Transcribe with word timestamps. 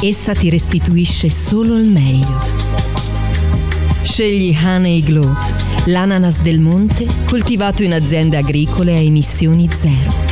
essa 0.00 0.32
ti 0.32 0.48
restituisce 0.48 1.28
solo 1.28 1.76
il 1.76 1.88
meglio. 1.88 2.40
Scegli 4.02 4.56
Honey 4.62 5.02
Glow, 5.02 5.34
l'ananas 5.86 6.40
del 6.40 6.60
monte 6.60 7.06
coltivato 7.24 7.82
in 7.82 7.92
aziende 7.92 8.36
agricole 8.36 8.94
a 8.94 9.00
emissioni 9.00 9.68
zero. 9.70 10.26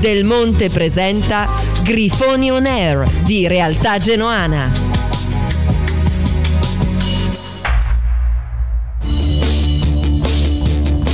Del 0.00 0.24
Monte 0.24 0.68
presenta 0.68 1.48
Grifoni 1.82 2.50
On 2.50 2.66
Air 2.66 3.08
di 3.22 3.46
Realtà 3.46 3.96
Genoana. 3.96 4.70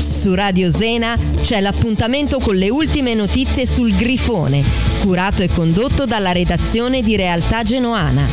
Su 0.08 0.34
Radio 0.34 0.70
Zena 0.70 1.16
c'è 1.40 1.60
l'appuntamento 1.60 2.40
con 2.40 2.56
le 2.56 2.68
ultime 2.68 3.14
notizie 3.14 3.64
sul 3.64 3.94
grifone, 3.94 4.89
curato 5.00 5.42
e 5.42 5.48
condotto 5.48 6.04
dalla 6.04 6.32
redazione 6.32 7.02
di 7.02 7.16
Realtà 7.16 7.62
Genoana. 7.62 8.28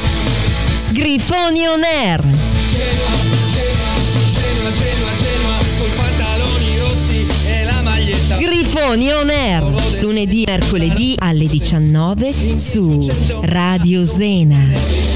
Grifoni 0.91 1.65
On 1.65 1.81
Air! 1.81 2.21
Genoa, 2.21 3.11
Genoa, 3.51 4.71
Genoa, 4.71 5.15
Genoa, 5.15 5.57
coi 5.77 5.89
pantaloni 5.95 6.77
rossi 6.79 7.27
e 7.45 7.63
la 7.63 7.81
maglietta. 7.81 8.37
Grifoni 8.37 9.11
On 9.11 9.29
Air! 9.29 10.01
Lunedì 10.01 10.43
mercoledì 10.45 11.15
alle 11.17 11.47
19 11.47 12.57
su 12.57 13.09
Radio 13.41 14.05
Zena. 14.05 15.06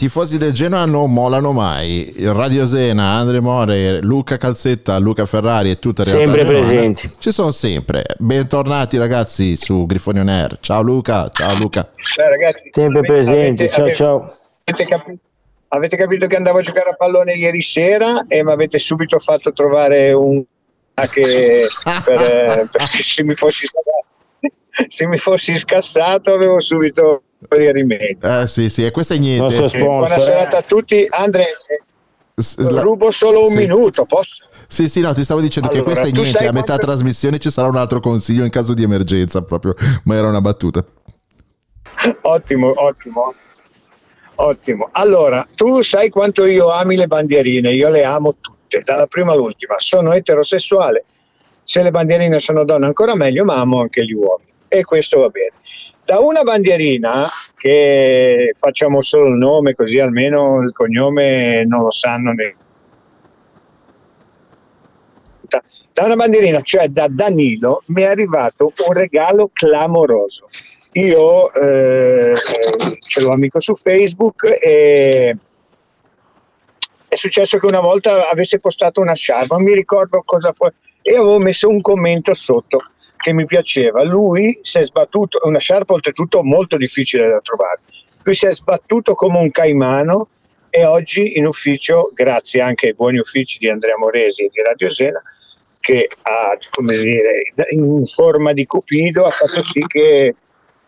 Tifosi 0.00 0.38
del 0.38 0.52
Genoa 0.52 0.86
non 0.86 1.12
molano 1.12 1.52
mai. 1.52 2.10
Radio 2.20 2.64
Zena, 2.64 3.16
Andre 3.18 3.38
More, 3.40 4.00
Luca 4.00 4.38
Calzetta, 4.38 4.96
Luca 4.96 5.26
Ferrari 5.26 5.68
e 5.68 5.78
tutta 5.78 6.04
la 6.06 6.12
realtà 6.12 6.30
Sempre 6.30 6.46
genoana 6.54 6.66
presenti. 6.70 7.10
ci 7.18 7.30
sono 7.30 7.50
sempre. 7.50 8.04
Bentornati 8.16 8.96
ragazzi 8.96 9.56
su 9.56 9.84
Grifoni 9.84 10.20
On 10.20 10.28
Air. 10.28 10.56
Ciao 10.60 10.80
Luca, 10.80 11.28
ciao 11.28 11.54
Luca. 11.58 11.90
Ciao 11.96 12.30
ragazzi, 12.30 12.70
Sempre 12.72 13.00
presenti, 13.02 13.64
avete- 13.64 13.68
ciao 13.74 13.82
avete- 13.82 13.96
ciao. 13.96 14.36
Avete, 14.64 14.86
capi- 14.86 15.18
avete 15.68 15.96
capito 15.98 16.26
che 16.26 16.36
andavo 16.36 16.58
a 16.58 16.62
giocare 16.62 16.88
a 16.88 16.94
pallone 16.94 17.34
ieri 17.34 17.60
sera 17.60 18.24
e 18.26 18.42
mi 18.42 18.52
avete 18.52 18.78
subito 18.78 19.18
fatto 19.18 19.52
trovare 19.52 20.14
un 20.14 20.42
che 21.10 21.66
per, 22.06 22.20
eh, 22.22 22.68
perché 22.72 23.02
se 23.02 23.22
mi 23.22 23.34
fossi 23.34 23.66
se 24.88 25.06
mi 25.06 25.18
fossi 25.18 25.54
scassato 25.56 26.32
avevo 26.32 26.58
subito 26.58 27.22
i 27.48 27.72
rimedi. 27.72 28.18
Eh 28.22 28.46
sì, 28.46 28.68
sì, 28.70 28.84
e 28.84 28.90
questo 28.90 29.14
è 29.14 29.18
niente. 29.18 29.54
Eh, 29.54 29.78
Buona 29.78 30.06
sponsor. 30.06 30.20
serata 30.20 30.58
a 30.58 30.62
tutti. 30.62 31.06
Andre, 31.08 31.44
eh, 31.66 32.70
la- 32.70 32.82
rubo 32.82 33.10
solo 33.10 33.40
un 33.40 33.50
sì. 33.50 33.56
minuto, 33.56 34.04
posso? 34.04 34.44
Sì, 34.68 34.88
sì, 34.88 35.00
no, 35.00 35.12
ti 35.14 35.24
stavo 35.24 35.40
dicendo 35.40 35.68
che 35.68 35.78
Allora, 35.78 35.90
questo 35.92 36.08
è 36.08 36.12
niente. 36.12 36.46
A 36.46 36.52
metà 36.52 36.64
quanto- 36.76 36.86
trasmissione 36.86 37.38
ci 37.38 37.50
sarà 37.50 37.66
un 37.68 37.76
altro 37.76 37.98
consiglio 38.00 38.44
in 38.44 38.50
caso 38.50 38.72
di 38.74 38.82
emergenza, 38.82 39.42
proprio. 39.42 39.74
Ma 40.04 40.14
era 40.16 40.28
una 40.28 40.40
battuta. 40.40 40.84
Ottimo, 42.22 42.72
ottimo. 42.76 43.34
Ottimo. 44.36 44.88
Allora, 44.92 45.46
tu 45.54 45.80
sai 45.82 46.08
quanto 46.08 46.46
io 46.46 46.70
ami 46.70 46.96
le 46.96 47.06
bandierine, 47.06 47.72
io 47.72 47.90
le 47.90 48.04
amo 48.04 48.36
tutte, 48.40 48.82
dalla 48.84 49.06
prima 49.06 49.32
all'ultima. 49.32 49.74
Sono 49.78 50.12
eterosessuale, 50.12 51.04
se 51.62 51.82
le 51.82 51.90
bandierine 51.90 52.38
sono 52.38 52.64
donne 52.64 52.86
ancora 52.86 53.14
meglio, 53.14 53.44
ma 53.44 53.56
amo 53.56 53.80
anche 53.80 54.04
gli 54.04 54.12
uomini. 54.14 54.48
E 54.68 54.84
questo 54.84 55.20
va 55.20 55.28
bene. 55.28 55.52
Da 56.04 56.18
una 56.18 56.42
bandierina, 56.42 57.26
che 57.56 58.50
facciamo 58.54 59.00
solo 59.00 59.28
il 59.28 59.36
nome, 59.36 59.74
così 59.74 59.98
almeno 59.98 60.60
il 60.62 60.72
cognome 60.72 61.64
non 61.64 61.82
lo 61.82 61.90
sanno 61.90 62.32
né- 62.32 62.56
da 65.92 66.04
una 66.04 66.14
bandierina, 66.14 66.60
cioè 66.62 66.88
da 66.88 67.08
Danilo, 67.08 67.82
mi 67.86 68.02
è 68.02 68.06
arrivato 68.06 68.72
un 68.86 68.94
regalo 68.94 69.50
clamoroso. 69.52 70.46
Io 70.92 71.52
eh, 71.52 72.32
ce 72.98 73.20
l'ho 73.20 73.32
amico 73.32 73.60
su 73.60 73.74
Facebook 73.74 74.44
e 74.60 75.36
è 77.08 77.16
successo 77.16 77.58
che 77.58 77.66
una 77.66 77.80
volta 77.80 78.28
avesse 78.28 78.60
postato 78.60 79.00
una 79.00 79.14
sciarpa, 79.14 79.56
non 79.56 79.64
mi 79.64 79.74
ricordo 79.74 80.22
cosa 80.24 80.52
fu, 80.52 80.68
e 81.02 81.14
avevo 81.14 81.38
messo 81.38 81.68
un 81.68 81.80
commento 81.80 82.34
sotto 82.34 82.84
che 83.16 83.32
mi 83.32 83.44
piaceva. 83.44 84.02
Lui 84.02 84.58
si 84.62 84.78
è 84.78 84.82
sbattuto, 84.82 85.40
una 85.44 85.58
sciarpa 85.58 85.92
oltretutto 85.92 86.42
molto 86.42 86.76
difficile 86.76 87.28
da 87.28 87.40
trovare, 87.40 87.80
lui 88.22 88.34
si 88.34 88.46
è 88.46 88.52
sbattuto 88.52 89.14
come 89.14 89.38
un 89.38 89.50
caimano 89.50 90.28
e 90.68 90.84
oggi 90.84 91.36
in 91.36 91.46
ufficio, 91.46 92.10
grazie 92.14 92.60
anche 92.60 92.88
ai 92.88 92.94
buoni 92.94 93.18
uffici 93.18 93.58
di 93.58 93.68
Andrea 93.68 93.98
Moresi 93.98 94.44
e 94.44 94.50
di 94.52 94.62
Radio 94.62 94.88
Sena, 94.88 95.22
che 95.80 96.08
ha, 96.22 96.56
come 96.70 96.96
dire, 96.98 97.40
in 97.70 98.04
forma 98.04 98.52
di 98.52 98.66
cupido 98.66 99.24
ha 99.24 99.30
fatto 99.30 99.62
sì 99.62 99.80
che 99.86 100.34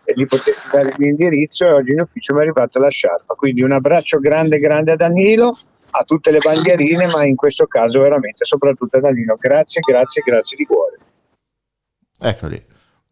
gli 0.05 0.25
potessi 0.25 0.69
dare 0.71 0.95
l'indirizzo 0.99 1.67
e 1.67 1.73
oggi 1.73 1.93
in 1.93 2.01
ufficio 2.01 2.35
mi 2.35 2.41
è 2.41 2.43
arrivata 2.43 2.79
la 2.79 2.91
sciarpa. 2.91 3.35
Quindi 3.35 3.63
un 3.63 3.73
abbraccio 3.73 4.19
grande 4.19 4.59
grande 4.59 4.93
a 4.93 4.97
Danilo, 4.97 5.53
a 5.95 6.05
tutte 6.05 6.31
le 6.31 6.39
bandierine, 6.43 7.07
ma 7.09 7.25
in 7.27 7.37
questo 7.37 7.67
caso 7.67 8.01
veramente 8.01 8.45
soprattutto 8.45 8.97
a 8.97 9.01
Danilo. 9.01 9.37
Grazie, 9.39 9.81
grazie, 9.81 10.23
grazie 10.25 10.57
di 10.57 10.65
cuore. 10.65 10.97
Eccoli. 12.21 12.57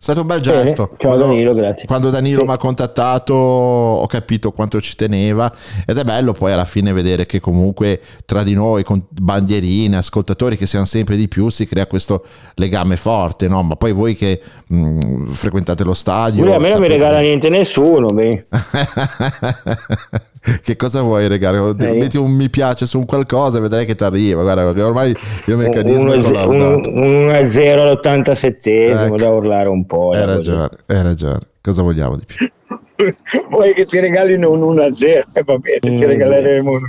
È 0.01 0.03
stato 0.03 0.23
un 0.23 0.29
bel 0.29 0.41
Bene, 0.41 0.63
gesto. 0.63 0.87
ciao 0.97 1.11
Quando- 1.11 1.27
Danilo, 1.27 1.51
grazie. 1.53 1.87
Quando 1.87 2.09
Danilo 2.09 2.41
Sì. 2.41 2.47
mi 2.47 2.53
ha 2.53 2.57
contattato 2.57 3.35
ho 3.35 4.07
capito 4.07 4.51
quanto 4.53 4.81
ci 4.81 4.97
teneva 4.97 5.53
ed 5.85 5.99
è 5.99 6.05
bello 6.05 6.33
poi 6.33 6.53
alla 6.53 6.65
fine 6.65 6.91
vedere 6.95 7.27
che 7.27 7.39
comunque 7.39 8.01
tra 8.25 8.43
di 8.43 8.55
noi, 8.55 8.83
con 8.83 9.07
bandierine, 9.11 9.99
ascoltatori 9.99 10.57
che 10.57 10.65
siamo 10.65 10.87
sempre 10.87 11.17
di 11.17 11.29
più, 11.29 11.51
si 11.51 11.67
crea 11.67 11.87
questo 11.87 12.25
legame 12.55 12.97
forte, 12.97 13.47
no? 13.47 13.63
Ma 13.63 13.77
poi 13.77 13.93
voi 13.93 14.15
che 14.17 14.41
mh, 14.69 15.27
frequentate 15.33 15.85
lo 15.85 15.93
stadio... 15.93 16.45
Lui 16.47 16.55
a 16.55 16.59
me 16.59 16.71
non 16.73 16.81
mi 16.81 16.89
regala 16.89 17.17
bene. 17.17 17.27
niente 17.27 17.51
nessuno, 17.51 18.07
beh. 18.07 18.47
che 20.63 20.77
cosa 20.77 21.03
vuoi 21.03 21.29
regalare? 21.29 21.75
Eh. 21.79 21.93
Metti 21.99 22.17
un 22.17 22.31
mi 22.33 22.49
piace 22.49 22.87
su 22.87 22.99
un 22.99 23.05
qualcosa 23.05 23.59
e 23.59 23.61
vedrai 23.61 23.85
che 23.87 23.95
ti 23.95 24.05
arriva. 24.05 24.43
Guarda, 24.43 24.87
ormai 24.87 25.15
il 25.47 25.57
meccanismo 25.57 26.13
è 26.13 26.17
Uno- 26.17 26.23
collaudato. 26.23 26.91
un- 26.91 27.03
un 27.03 27.29
1-0 27.29 27.81
all'87 27.83 29.05
Ecco. 29.05 29.17
da 29.17 29.29
urlare 29.31 29.69
un 29.69 29.85
po'. 29.87 30.11
Hai 30.11 30.25
ragione, 30.27 30.69
hai 30.87 31.03
ragione. 31.03 31.39
Cosa 31.61 31.83
vogliamo 31.83 32.17
di 32.17 32.25
più? 32.25 32.49
Vuoi 33.51 33.75
che 33.75 33.85
ti 33.85 33.99
regalino 34.01 34.51
un 34.51 34.63
1-0? 34.77 35.25
Eh, 35.33 35.43
va 35.45 35.57
bene, 35.59 35.79
ti 35.81 35.91
Mm. 36.05 36.09
regaleremo 36.09 36.71
un... 36.71 36.81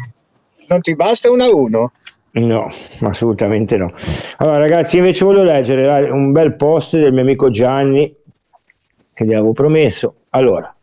Non 0.67 0.79
ti 0.81 0.95
basta 0.95 1.29
un 1.29 1.41
1? 1.41 1.91
No, 2.33 2.69
assolutamente 3.01 3.75
no. 3.75 3.91
Allora, 4.37 4.57
ragazzi, 4.59 4.95
invece 4.97 5.25
voglio 5.25 5.43
leggere 5.43 6.09
un 6.09 6.31
bel 6.31 6.55
post 6.55 6.95
del 6.97 7.11
mio 7.11 7.23
amico 7.23 7.49
Gianni 7.49 8.15
che 9.13 9.25
gli 9.25 9.33
avevo 9.33 9.51
promesso. 9.51 10.15
Allora, 10.29 10.73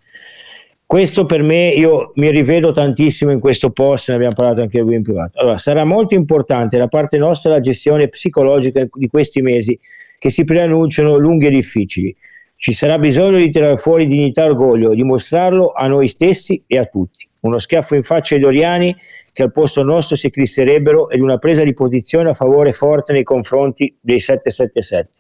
questo 0.89 1.27
per 1.27 1.43
me, 1.43 1.69
io 1.69 2.13
mi 2.15 2.31
rivedo 2.31 2.73
tantissimo 2.73 3.31
in 3.31 3.41
questo 3.41 3.69
post, 3.69 4.09
ne 4.09 4.15
abbiamo 4.15 4.33
parlato 4.33 4.63
anche 4.63 4.81
lui 4.81 4.95
in 4.95 5.03
privato. 5.03 5.39
Allora, 5.39 5.59
sarà 5.59 5.85
molto 5.85 6.15
importante 6.15 6.79
da 6.79 6.89
parte 6.89 7.19
nostra 7.19 7.51
la 7.51 7.61
gestione 7.61 8.09
psicologica 8.09 8.89
di 8.91 9.07
questi 9.09 9.43
mesi 9.43 9.79
che 10.19 10.31
si 10.31 10.45
preannunciano 10.45 11.19
lunghi 11.19 11.49
e 11.49 11.51
difficili. 11.51 12.17
Ci 12.57 12.73
sarà 12.73 12.97
bisogno 12.99 13.37
di 13.37 13.51
tirare 13.51 13.77
fuori 13.77 14.07
dignità 14.07 14.45
e 14.45 14.49
orgoglio, 14.49 14.95
dimostrarlo 14.95 15.73
a 15.73 15.87
noi 15.89 16.09
stessi 16.09 16.65
e 16.67 16.79
a 16.79 16.87
tutti. 16.87 17.29
Uno 17.41 17.59
schiaffo 17.59 17.95
in 17.95 18.03
faccia 18.03 18.37
ai 18.37 18.41
doriani 18.41 18.97
che 19.35 19.43
al 19.43 19.53
posto 19.53 19.83
nostro 19.83 20.17
si 20.17 20.29
eclisserebbero 20.29 21.11
ed 21.11 21.21
una 21.21 21.37
presa 21.37 21.65
di 21.65 21.75
posizione 21.75 22.31
a 22.31 22.35
favore 22.35 22.73
forte 22.73 23.13
nei 23.13 23.25
confronti 23.25 23.95
dei 24.01 24.21
777. 24.21 25.19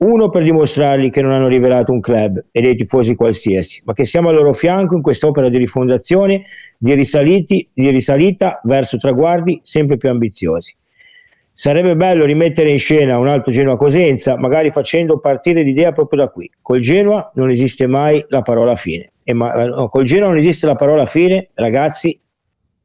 Uno 0.00 0.30
per 0.30 0.44
dimostrargli 0.44 1.10
che 1.10 1.20
non 1.20 1.32
hanno 1.32 1.46
rivelato 1.46 1.92
un 1.92 2.00
club 2.00 2.46
e 2.50 2.60
dei 2.62 2.74
tifosi 2.74 3.14
qualsiasi, 3.14 3.82
ma 3.84 3.92
che 3.92 4.06
siamo 4.06 4.30
al 4.30 4.34
loro 4.34 4.54
fianco 4.54 4.94
in 4.96 5.02
quest'opera 5.02 5.50
di 5.50 5.58
rifondazione, 5.58 6.44
di, 6.78 6.94
risaliti, 6.94 7.68
di 7.70 7.90
risalita 7.90 8.60
verso 8.64 8.96
traguardi 8.96 9.60
sempre 9.62 9.98
più 9.98 10.08
ambiziosi. 10.08 10.74
Sarebbe 11.52 11.96
bello 11.96 12.24
rimettere 12.24 12.70
in 12.70 12.78
scena 12.78 13.18
un 13.18 13.28
altro 13.28 13.52
Genoa 13.52 13.76
Cosenza, 13.76 14.38
magari 14.38 14.70
facendo 14.70 15.18
partire 15.18 15.62
l'idea 15.62 15.92
proprio 15.92 16.22
da 16.22 16.28
qui. 16.30 16.50
Col 16.62 16.80
Genoa 16.80 17.30
non 17.34 17.50
esiste 17.50 17.86
mai 17.86 18.24
la 18.28 18.40
parola 18.40 18.76
fine. 18.76 19.12
E 19.22 19.34
ma- 19.34 19.52
no, 19.66 19.88
col 19.88 20.04
Genoa 20.04 20.28
non 20.28 20.38
esiste 20.38 20.64
la 20.64 20.76
parola 20.76 21.04
fine, 21.04 21.50
ragazzi, 21.52 22.18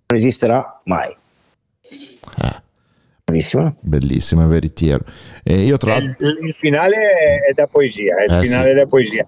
non 0.08 0.20
esisterà 0.20 0.82
mai. 0.84 1.16
Bravissimo. 1.82 2.65
Bellissimo, 3.82 4.44
è 4.44 4.48
veritiero. 4.48 5.04
E 5.44 5.64
io 5.64 5.78
tra 5.78 5.96
Il, 5.96 6.04
l'altro... 6.06 6.46
il 6.46 6.54
finale 6.54 7.40
è 7.50 7.54
da 7.54 7.66
poesia, 7.66 8.18
è 8.18 8.26
il 8.26 8.32
Eh, 8.34 8.42
finale 8.42 8.66
sì. 8.66 8.70
è 8.70 8.74
da 8.76 8.86
poesia. 8.86 9.26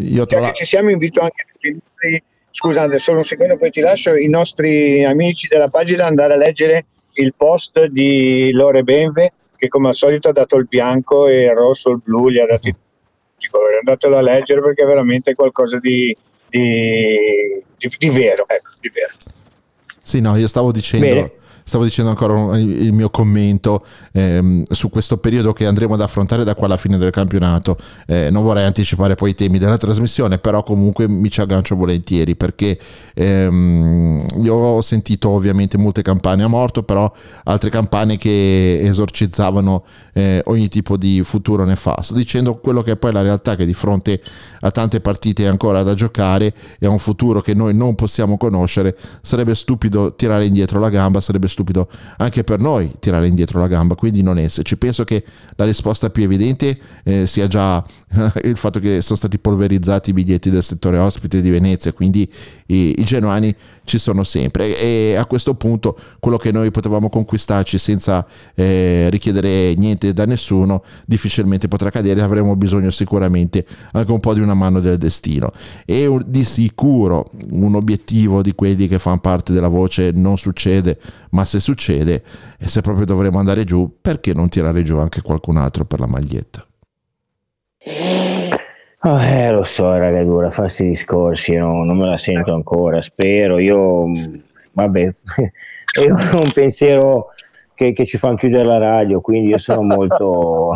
Io 0.00 0.24
tra 0.26 0.40
l'altro... 0.40 0.56
ci 0.56 0.64
siamo, 0.64 0.88
invito 0.90 1.20
anche 1.20 1.44
i 1.60 1.72
nostri, 1.72 2.22
scusate, 2.50 2.98
solo 2.98 3.18
un 3.18 3.24
secondo, 3.24 3.56
poi 3.58 3.70
ti 3.70 3.80
lascio 3.80 4.16
i 4.16 4.28
nostri 4.28 5.04
amici 5.04 5.46
della 5.46 5.68
pagina 5.68 6.04
ad 6.04 6.08
andare 6.08 6.32
a 6.32 6.36
leggere 6.36 6.86
il 7.14 7.34
post 7.36 7.84
di 7.86 8.50
Lore 8.52 8.82
Benve, 8.82 9.32
che 9.56 9.68
come 9.68 9.88
al 9.88 9.94
solito 9.94 10.30
ha 10.30 10.32
dato 10.32 10.56
il 10.56 10.66
bianco 10.66 11.26
e 11.26 11.44
il 11.44 11.52
rosso, 11.52 11.90
il 11.90 12.00
blu, 12.02 12.30
gli 12.30 12.38
ha 12.38 12.46
dato 12.46 12.60
tutti 12.60 13.46
i 13.46 13.48
colori. 13.50 13.74
Andatelo 13.76 14.16
a 14.16 14.22
leggere 14.22 14.62
perché 14.62 14.84
è 14.84 14.86
veramente 14.86 15.34
qualcosa 15.34 15.78
di, 15.78 16.16
di, 16.48 17.62
di- 17.76 17.96
di 17.98 18.08
vero. 18.08 18.48
Ecco, 18.48 18.70
di 18.80 18.88
vero. 18.88 19.12
Sì, 20.02 20.20
no, 20.20 20.36
io 20.36 20.46
stavo 20.46 20.72
dicendo, 20.72 21.06
Bene. 21.06 21.32
Stavo 21.68 21.84
dicendo 21.84 22.08
ancora 22.08 22.58
il 22.58 22.94
mio 22.94 23.10
commento 23.10 23.84
ehm, 24.12 24.62
su 24.70 24.88
questo 24.88 25.18
periodo 25.18 25.52
che 25.52 25.66
andremo 25.66 25.92
ad 25.92 26.00
affrontare 26.00 26.42
da 26.42 26.54
qua 26.54 26.64
alla 26.64 26.78
fine 26.78 26.96
del 26.96 27.10
campionato. 27.10 27.76
Eh, 28.06 28.30
non 28.30 28.42
vorrei 28.42 28.64
anticipare 28.64 29.16
poi 29.16 29.30
i 29.30 29.34
temi 29.34 29.58
della 29.58 29.76
trasmissione, 29.76 30.38
però 30.38 30.62
comunque 30.62 31.06
mi 31.06 31.30
ci 31.30 31.42
aggancio 31.42 31.76
volentieri 31.76 32.36
perché 32.36 32.78
ehm, 33.12 34.24
io 34.40 34.54
ho 34.54 34.80
sentito 34.80 35.28
ovviamente 35.28 35.76
molte 35.76 36.00
campane 36.00 36.42
a 36.42 36.46
morto, 36.46 36.84
però 36.84 37.12
altre 37.44 37.68
campane 37.68 38.16
che 38.16 38.80
esorcizzavano 38.80 39.84
eh, 40.14 40.40
ogni 40.46 40.68
tipo 40.68 40.96
di 40.96 41.20
futuro 41.22 41.66
nefasto, 41.66 42.14
dicendo 42.14 42.56
quello 42.56 42.80
che 42.80 42.92
è 42.92 42.96
poi 42.96 43.12
la 43.12 43.20
realtà 43.20 43.56
che 43.56 43.66
di 43.66 43.74
fronte 43.74 44.22
a 44.60 44.70
tante 44.70 45.00
partite 45.00 45.46
ancora 45.46 45.82
da 45.82 45.92
giocare 45.92 46.54
e 46.78 46.86
a 46.86 46.88
un 46.88 46.98
futuro 46.98 47.42
che 47.42 47.52
noi 47.52 47.74
non 47.74 47.94
possiamo 47.94 48.38
conoscere, 48.38 48.96
sarebbe 49.20 49.54
stupido 49.54 50.14
tirare 50.14 50.46
indietro 50.46 50.80
la 50.80 50.88
gamba, 50.88 51.20
sarebbe 51.20 51.46
stupido 51.46 51.56
anche 52.18 52.44
per 52.44 52.60
noi 52.60 52.92
tirare 52.98 53.26
indietro 53.26 53.60
la 53.60 53.66
gamba, 53.66 53.94
quindi 53.94 54.22
non 54.22 54.38
esserci. 54.38 54.76
Penso 54.76 55.04
che 55.04 55.24
la 55.56 55.64
risposta 55.64 56.10
più 56.10 56.22
evidente 56.22 56.78
eh, 57.04 57.26
sia 57.26 57.46
già 57.46 57.84
il 58.44 58.56
fatto 58.56 58.78
che 58.78 59.00
sono 59.02 59.16
stati 59.16 59.38
polverizzati 59.38 60.10
i 60.10 60.12
biglietti 60.12 60.50
del 60.50 60.62
settore 60.62 60.98
ospite 60.98 61.40
di 61.40 61.50
Venezia, 61.50 61.92
quindi 61.92 62.30
i, 62.66 62.94
i 62.98 63.04
genuani 63.04 63.54
ci 63.88 63.98
sono 63.98 64.22
sempre. 64.22 64.78
E 64.78 65.16
a 65.16 65.24
questo 65.26 65.54
punto 65.54 65.96
quello 66.20 66.36
che 66.36 66.52
noi 66.52 66.70
potevamo 66.70 67.08
conquistarci 67.08 67.78
senza 67.78 68.24
eh, 68.54 69.08
richiedere 69.10 69.74
niente 69.74 70.12
da 70.12 70.24
nessuno 70.26 70.84
difficilmente 71.06 71.66
potrà 71.66 71.90
cadere 71.90 72.20
avremo 72.22 72.54
bisogno 72.54 72.90
sicuramente 72.90 73.66
anche 73.92 74.12
un 74.12 74.20
po' 74.20 74.34
di 74.34 74.40
una 74.40 74.54
mano 74.54 74.78
del 74.80 74.98
destino. 74.98 75.50
E 75.84 76.06
un- 76.06 76.22
di 76.26 76.44
sicuro 76.44 77.30
un 77.50 77.74
obiettivo 77.74 78.42
di 78.42 78.54
quelli 78.54 78.86
che 78.86 78.98
fanno 78.98 79.18
parte 79.18 79.52
della 79.52 79.68
voce 79.68 80.10
non 80.12 80.36
succede 80.36 80.98
ma 81.30 81.44
se 81.44 81.58
succede 81.60 82.22
e 82.58 82.68
se 82.68 82.80
proprio 82.82 83.06
dovremo 83.06 83.38
andare 83.38 83.64
giù 83.64 83.96
perché 84.00 84.34
non 84.34 84.48
tirare 84.48 84.82
giù 84.82 84.98
anche 84.98 85.22
qualcun 85.22 85.56
altro 85.56 85.84
per 85.84 86.00
la 86.00 86.06
maglietta 86.06 86.66
Ah, 89.10 89.24
eh, 89.24 89.50
lo 89.50 89.62
so, 89.64 89.90
raga, 89.90 90.18
è 90.18 90.24
dura, 90.24 90.50
fa 90.50 90.62
questi 90.62 90.88
discorsi, 90.88 91.54
no, 91.54 91.82
non 91.82 91.96
me 91.96 92.08
la 92.08 92.18
sento 92.18 92.52
ancora, 92.52 93.00
spero, 93.00 93.58
io, 93.58 94.04
vabbè, 94.72 95.00
io 96.04 96.14
ho 96.14 96.42
un 96.44 96.52
pensiero 96.52 97.28
che, 97.72 97.94
che 97.94 98.04
ci 98.04 98.18
fanno 98.18 98.36
chiudere 98.36 98.64
la 98.64 98.76
radio, 98.76 99.22
quindi 99.22 99.48
io 99.48 99.58
sono 99.58 99.80
molto, 99.80 100.74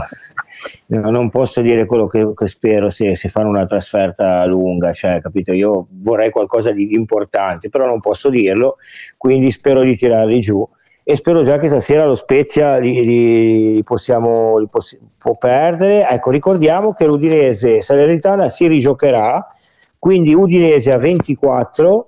no, 0.87 1.11
non 1.11 1.29
posso 1.29 1.61
dire 1.61 1.85
quello 1.85 2.07
che, 2.07 2.33
che 2.35 2.47
spero 2.47 2.89
se, 2.89 3.15
se 3.17 3.29
fanno 3.29 3.51
una 3.51 3.67
trasferta 3.67 4.47
lunga, 4.47 4.95
cioè, 4.95 5.21
capito, 5.21 5.53
io 5.53 5.87
vorrei 5.91 6.31
qualcosa 6.31 6.71
di 6.71 6.95
importante, 6.95 7.69
però 7.69 7.85
non 7.85 8.01
posso 8.01 8.31
dirlo, 8.31 8.77
quindi 9.19 9.51
spero 9.51 9.83
di 9.83 9.95
tirarli 9.95 10.41
giù 10.41 10.67
e 11.05 11.17
spero 11.17 11.45
già 11.45 11.59
che 11.59 11.67
stasera 11.69 12.05
lo 12.05 12.15
Spezia 12.15 12.77
li, 12.79 13.05
li- 13.05 13.83
possiamo 13.83 14.59
li 14.59 14.69
possi- 14.71 14.99
può 15.19 15.37
perdere. 15.37 16.09
Ecco, 16.09 16.31
ricordiamo 16.31 16.93
che 16.95 17.05
l'Udinese 17.07 17.81
Salernitana 17.83 18.49
si 18.49 18.67
rigiocherà, 18.69 19.47
quindi 19.99 20.33
Udinese 20.35 20.91
a 20.93 20.99
24, 20.99 22.07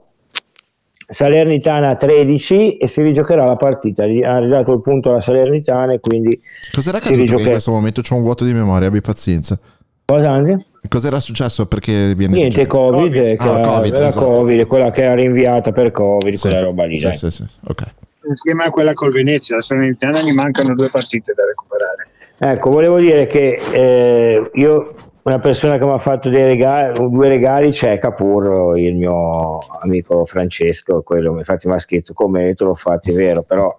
Salernitana 1.07 1.91
a 1.91 1.97
13 1.97 2.77
e 2.79 2.89
si 2.89 3.03
rigiocherà 3.03 3.45
la 3.45 3.57
partita. 3.57 4.05
Ha 4.05 4.39
ridato 4.39 4.73
il 4.73 4.81
punto 4.81 5.11
alla 5.11 5.21
Salernitana 5.21 5.93
e 5.93 6.01
quindi 6.01 6.39
cos'era 6.73 6.97
accaduto 6.99 7.39
in 7.39 7.47
questo 7.51 7.71
momento 7.73 8.01
c'ho 8.01 8.17
un 8.17 8.23
vuoto 8.23 8.45
di 8.45 8.53
memoria 8.55 8.89
abbi 8.89 9.01
pazienza 9.03 9.59
Cosa 10.07 10.31
Andy? 10.31 10.65
cos'era 10.89 11.19
successo 11.21 11.67
perché 11.67 12.15
viene 12.15 12.37
Niente, 12.37 12.67
Covid, 12.67 13.01
Covid. 13.01 13.13
che 13.13 13.37
Ah, 13.39 13.59
era- 13.59 13.61
Covid, 13.61 13.97
esatto. 13.97 14.31
Covid, 14.33 14.67
quella 14.67 14.91
che 14.91 15.03
era 15.03 15.15
rinviata 15.15 15.73
per 15.73 15.91
Covid, 15.93 16.33
Sì, 16.35 16.41
quella 16.49 16.61
roba 16.63 16.85
lì. 16.85 16.97
sì, 16.97 17.11
sì, 17.13 17.31
sì, 17.31 17.45
ok 17.67 17.83
Insieme 18.27 18.65
a 18.65 18.71
quella 18.71 18.93
col 18.95 19.13
Venezia, 19.13 19.57
la 19.57 19.63
Salernitana 19.63 20.21
gli 20.21 20.33
mancano 20.33 20.75
due 20.75 20.89
partite 20.91 21.33
da 21.35 21.45
recuperare. 21.45 22.09
Ecco, 22.39 22.71
volevo 22.71 22.99
dire 22.99 23.27
che 23.27 23.61
eh, 23.73 24.51
io, 24.55 24.95
una 25.23 25.39
persona 25.39 25.79
che 25.79 25.85
mi 25.85 25.93
ha 25.93 25.99
fatto 25.99 26.29
dei 26.29 26.45
regali, 26.45 27.09
due 27.09 27.29
regali, 27.29 27.71
c'è 27.71 27.99
Capurro, 27.99 28.77
il 28.77 28.95
mio 28.95 29.59
amico 29.81 30.25
Francesco, 30.25 31.03
quello, 31.03 31.37
infatti 31.39 31.69
mi 31.69 31.75
ha 31.75 31.79
scritto 31.79 32.13
come 32.13 32.55
te 32.55 32.65
l'ho 32.65 32.75
fatto, 32.75 33.11
è 33.11 33.15
vero, 33.15 33.43
però 33.43 33.79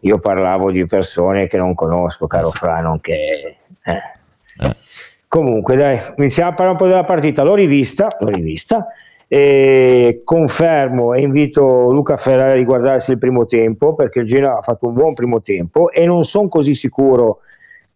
io 0.00 0.18
parlavo 0.18 0.70
di 0.70 0.86
persone 0.86 1.46
che 1.46 1.56
non 1.56 1.74
conosco, 1.74 2.26
caro 2.26 2.46
sì. 2.46 2.58
Fra, 2.58 2.80
non 2.80 3.00
che... 3.00 3.56
eh. 3.84 4.02
Eh. 4.56 4.76
Comunque, 5.26 5.74
dai, 5.74 6.00
iniziamo 6.16 6.50
a 6.50 6.54
parlare 6.54 6.78
un 6.78 6.84
po' 6.84 6.86
della 6.86 7.04
partita. 7.04 7.42
L'ho 7.42 7.56
rivista, 7.56 8.06
l'ho 8.20 8.28
rivista 8.28 8.86
e 9.26 10.20
confermo 10.24 11.14
e 11.14 11.22
invito 11.22 11.90
Luca 11.90 12.16
Ferrari 12.16 12.52
a 12.52 12.54
riguardarsi 12.54 13.12
il 13.12 13.18
primo 13.18 13.46
tempo 13.46 13.94
perché 13.94 14.20
il 14.20 14.26
Genoa 14.26 14.58
ha 14.58 14.62
fatto 14.62 14.86
un 14.86 14.94
buon 14.94 15.14
primo 15.14 15.40
tempo 15.40 15.90
e 15.90 16.04
non 16.06 16.24
sono 16.24 16.48
così 16.48 16.74
sicuro 16.74 17.40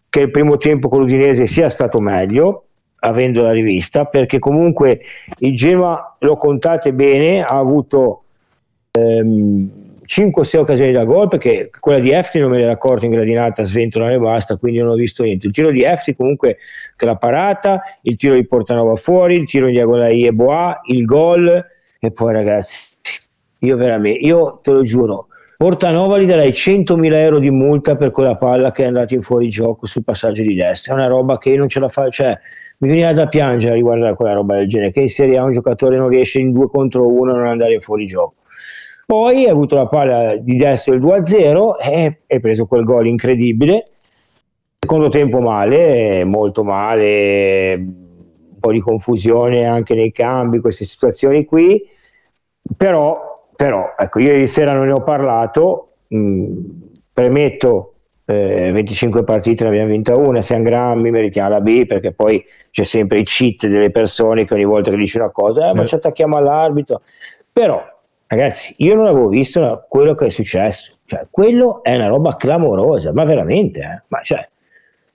che 0.09 0.21
il 0.21 0.31
primo 0.31 0.57
tempo 0.57 0.89
con 0.89 1.01
l'Udinese 1.01 1.47
sia 1.47 1.69
stato 1.69 2.01
meglio 2.01 2.65
avendo 3.01 3.43
la 3.43 3.53
rivista 3.53 4.07
perché 4.07 4.39
comunque 4.39 5.01
il 5.39 5.55
Genoa 5.55 6.17
lo 6.21 6.37
contate 6.37 6.93
bene 6.93 7.43
ha 7.43 7.57
avuto 7.59 8.23
5 10.09 10.41
o 10.41 10.45
6 10.45 10.61
occasioni 10.61 10.91
da 10.91 11.05
gol 11.05 11.29
perché 11.29 11.71
quella 11.79 12.01
di 12.01 12.11
Efti 12.11 12.39
non 12.39 12.51
me 12.51 12.59
l'era 12.59 12.73
accorto 12.73 13.05
in 13.05 13.11
gradinata 13.11 13.63
sventolare 13.63 14.15
e 14.15 14.19
basta 14.19 14.57
quindi 14.57 14.79
non 14.79 14.89
ho 14.89 14.95
visto 14.95 15.23
niente. 15.23 15.47
Il 15.47 15.53
tiro 15.53 15.71
di 15.71 15.83
Efti 15.83 16.17
comunque 16.17 16.57
la 17.07 17.17
parata, 17.17 17.83
il 18.03 18.17
tiro 18.17 18.35
di 18.35 18.47
Portanova 18.47 18.97
fuori, 18.97 19.37
il 19.37 19.47
tiro 19.47 19.67
in 19.67 19.73
diagonale 19.73 20.15
di 20.15 20.27
Eboa, 20.27 20.81
il 20.87 21.05
gol 21.05 21.65
e 22.01 22.11
poi 22.11 22.33
ragazzi, 22.33 22.97
io 23.61 23.77
veramente, 23.77 24.19
io 24.19 24.61
te 24.63 24.73
lo 24.73 24.83
giuro, 24.83 25.29
Portanova 25.57 26.19
gli 26.19 26.27
darei 26.27 26.51
100.000 26.51 27.15
euro 27.15 27.39
di 27.41 27.51
multa 27.51 27.97
per 27.97 28.13
quella 28.13 28.37
palla 28.37 28.71
che 28.71 28.85
è 28.85 28.87
andata 28.87 29.15
in 29.15 29.23
fuori 29.23 29.49
gioco 29.49 29.87
sul 29.87 30.05
passaggio 30.05 30.43
di 30.43 30.55
destra, 30.55 30.95
è 30.95 30.97
una 30.97 31.09
roba 31.09 31.37
che 31.37 31.51
io 31.51 31.59
non 31.59 31.69
ce 31.69 31.81
la 31.81 31.89
faccio, 31.89 32.23
cioè 32.23 32.39
mi 32.79 32.89
veniva 32.89 33.13
da 33.13 33.27
piangere 33.27 33.73
a 33.73 33.75
riguardare 33.75 34.15
quella 34.15 34.35
roba 34.35 34.55
del 34.55 34.69
genere, 34.69 34.93
che 34.93 35.01
in 35.01 35.09
Serie 35.09 35.37
A 35.37 35.43
un 35.43 35.51
giocatore 35.51 35.97
non 35.97 36.09
riesce 36.09 36.39
in 36.39 36.53
due 36.53 36.69
contro 36.69 37.09
uno 37.09 37.33
a 37.33 37.37
non 37.39 37.47
andare 37.49 37.81
fuori 37.81 38.07
gioco. 38.07 38.35
Poi 39.05 39.47
ha 39.47 39.51
avuto 39.51 39.75
la 39.75 39.87
palla 39.87 40.37
di 40.37 40.57
destra 40.57 40.95
il 40.95 41.01
2-0 41.01 41.77
e 41.83 42.19
ha 42.29 42.39
preso 42.39 42.67
quel 42.67 42.85
gol 42.85 43.07
incredibile. 43.07 43.83
Secondo 44.81 45.09
tempo 45.09 45.41
male, 45.41 46.25
molto 46.25 46.63
male, 46.63 47.75
un 47.75 48.59
po' 48.61 48.73
di 48.73 48.81
confusione 48.81 49.67
anche 49.67 49.95
nei 49.95 50.13
cambi, 50.13 50.61
queste 50.61 50.85
situazioni 50.85 51.45
qui. 51.45 51.87
Però, 52.77 53.49
però 53.57 53.95
ecco, 53.99 54.21
ieri 54.21 54.47
sera 54.47 54.73
non 54.73 54.87
ne 54.87 54.93
ho 54.93 55.03
parlato, 55.03 55.95
mh, 56.07 56.57
premetto 57.13 57.95
eh, 58.25 58.71
25 58.73 59.25
partite 59.25 59.65
ne 59.65 59.71
abbiamo 59.71 59.89
vinta 59.89 60.15
una, 60.17 60.43
siamo 60.43 60.63
grammi, 60.63 61.11
meritiamo 61.11 61.49
la 61.49 61.61
B 61.61 61.87
perché 61.87 62.13
poi 62.13 62.45
c'è 62.71 62.85
sempre 62.85 63.21
i 63.21 63.25
cheat 63.25 63.67
delle 63.67 63.91
persone 63.91 64.45
che 64.45 64.55
ogni 64.55 64.65
volta 64.65 64.91
che 64.91 64.97
dici 64.97 65.17
una 65.17 65.31
cosa, 65.31 65.71
eh, 65.71 65.75
ma 65.75 65.87
ci 65.87 65.95
attacchiamo 65.95 66.37
all'arbitro. 66.37 67.01
Però, 67.53 67.83
ragazzi, 68.27 68.75
io 68.79 68.95
non 68.95 69.07
avevo 69.07 69.29
visto 69.29 69.87
quello 69.89 70.15
che 70.15 70.27
è 70.27 70.31
successo. 70.31 70.93
Cioè, 71.05 71.27
quello 71.31 71.83
è 71.83 71.95
una 71.95 72.09
roba 72.09 72.37
clamorosa, 72.37 73.13
ma 73.13 73.25
veramente, 73.25 73.81
eh? 73.81 74.03
ma 74.09 74.21
cioè, 74.23 74.47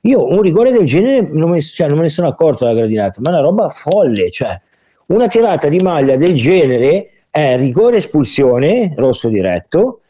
io 0.06 0.28
un 0.28 0.42
rigore 0.42 0.72
del 0.72 0.86
genere 0.86 1.28
non 1.32 1.50
me, 1.50 1.62
cioè, 1.62 1.88
non 1.88 1.98
me 1.98 2.04
ne 2.04 2.10
sono 2.10 2.28
accorto 2.28 2.66
dalla 2.66 2.78
gradinata, 2.78 3.22
ma 3.22 3.30
è 3.30 3.34
una 3.34 3.42
roba 3.42 3.70
folle, 3.70 4.32
cioè, 4.32 4.60
una 5.08 5.28
tirata 5.28 5.70
di 5.70 5.80
maglia 5.80 6.18
del 6.18 6.36
genere 6.36 7.26
è 7.30 7.58
rigore 7.58 7.98
espulsione, 7.98 8.94
rosso 8.96 9.30
diretto, 9.30 10.02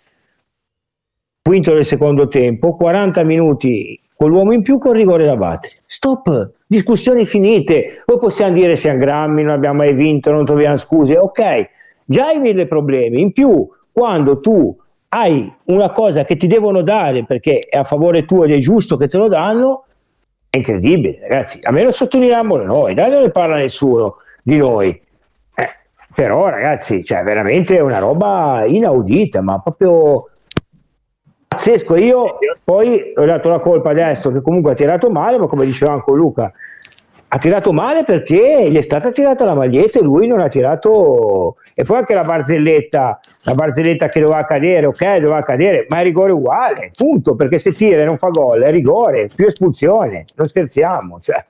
quinto 1.42 1.74
del 1.74 1.86
secondo 1.86 2.28
tempo, 2.28 2.76
40 2.76 3.24
minuti 3.24 4.00
con 4.16 4.30
l'uomo 4.30 4.54
in 4.54 4.62
più 4.62 4.78
con 4.78 4.94
rigore 4.94 5.26
da 5.26 5.36
battere. 5.36 5.82
Stop, 5.86 6.54
discussioni 6.66 7.26
finite. 7.26 8.02
Poi 8.06 8.18
possiamo 8.18 8.54
dire 8.54 8.76
siamo 8.76 9.00
grammi, 9.00 9.44
non 9.44 9.54
abbiamo 9.54 9.78
mai 9.78 9.94
vinto, 9.94 10.32
non 10.32 10.46
troviamo 10.46 10.78
scuse. 10.78 11.18
Ok, 11.18 11.70
già 12.06 12.28
hai 12.28 12.40
mille 12.40 12.66
problemi. 12.66 13.22
In 13.22 13.32
più, 13.32 13.68
quando 13.92 14.40
tu 14.40 14.76
hai 15.16 15.54
una 15.66 15.92
cosa 15.92 16.26
che 16.26 16.36
ti 16.36 16.48
devono 16.48 16.82
dare 16.82 17.24
perché 17.24 17.60
è 17.60 17.78
a 17.78 17.84
favore 17.84 18.26
tuo 18.26 18.46
ed 18.46 18.52
è 18.52 18.58
giusto 18.58 18.98
che 18.98 19.08
te 19.08 19.18
lo 19.18 19.28
danno, 19.28 19.86
è 20.50 20.58
incredibile, 20.58 21.20
ragazzi. 21.22 21.60
A 21.62 21.72
me 21.72 21.84
lo 21.84 21.92
sottolineiamolo 21.92 22.64
noi, 22.64 22.96
dai, 22.96 23.12
non 23.12 23.22
ne 23.22 23.30
parla 23.30 23.58
nessuno 23.58 24.16
di 24.42 24.58
noi. 24.58 24.90
Eh, 25.54 25.70
però, 26.16 26.50
ragazzi, 26.50 27.04
cioè, 27.04 27.22
veramente 27.22 27.78
è 27.78 27.80
una 27.80 28.00
roba 28.00 28.64
inaudita, 28.66 29.42
ma 29.42 29.60
proprio 29.60 30.30
pazzesco. 31.48 31.96
Io 31.96 32.40
poi 32.64 33.14
ho 33.16 33.26
dato 33.26 33.50
la 33.50 33.60
colpa 33.60 33.92
a 33.92 33.94
Destro 33.94 34.32
che 34.32 34.42
comunque 34.42 34.72
ha 34.72 34.76
tirato 34.76 35.12
male, 35.12 35.38
ma 35.38 35.46
come 35.46 35.66
diceva 35.66 35.94
anche 35.94 36.12
Luca, 36.12 36.52
ha 37.34 37.40
tirato 37.40 37.74
male 37.74 38.04
perché 38.04 38.70
gli 38.70 38.78
è 38.78 38.82
stata 38.82 39.12
tirata 39.12 39.44
la 39.44 39.56
maglietta 39.56 39.98
e 39.98 40.04
lui 40.04 40.28
non 40.28 40.40
ha 40.40 40.50
tirato. 40.50 41.56
E 41.74 41.84
poi 41.84 41.98
anche 41.98 42.14
la 42.14 42.24
barzelletta, 42.24 43.20
la 43.42 43.56
barzelletta 43.56 44.08
che 44.10 44.20
doveva 44.20 44.44
cadere, 44.46 44.86
ok, 44.86 45.16
doveva 45.16 45.42
cadere, 45.42 45.88
ma 45.90 46.00
è 46.00 46.04
rigore 46.04 46.32
uguale, 46.32 46.92
punto. 46.96 47.36
Perché 47.36 47.58
se 47.58 47.72
tira 47.72 48.04
e 48.04 48.06
non 48.06 48.20
fa 48.20 48.28
gol 48.28 48.62
è 48.62 48.70
rigore, 48.70 49.30
più 49.34 49.48
espulsione, 49.48 50.26
non 50.36 50.48
scherziamo. 50.48 51.20
Cioè. 51.20 51.44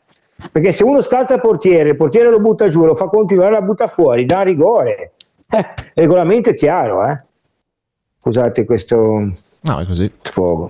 Perché 0.49 0.71
se 0.71 0.85
uno 0.85 1.01
scalza 1.01 1.33
il 1.33 1.41
portiere, 1.41 1.89
il 1.89 1.97
portiere 1.97 2.29
lo 2.29 2.39
butta 2.39 2.69
giù, 2.69 2.85
lo 2.85 2.95
fa 2.95 3.07
continuare, 3.07 3.51
la 3.51 3.61
butta 3.61 3.87
fuori, 3.87 4.25
dà 4.25 4.41
rigore. 4.41 5.11
Eh, 5.49 5.65
regolamento 5.95 6.51
è 6.51 6.55
chiaro, 6.55 7.05
eh. 7.05 7.21
Scusate 8.21 8.63
questo 8.63 9.33
No, 9.63 9.79
è 9.79 9.85
così. 9.85 10.11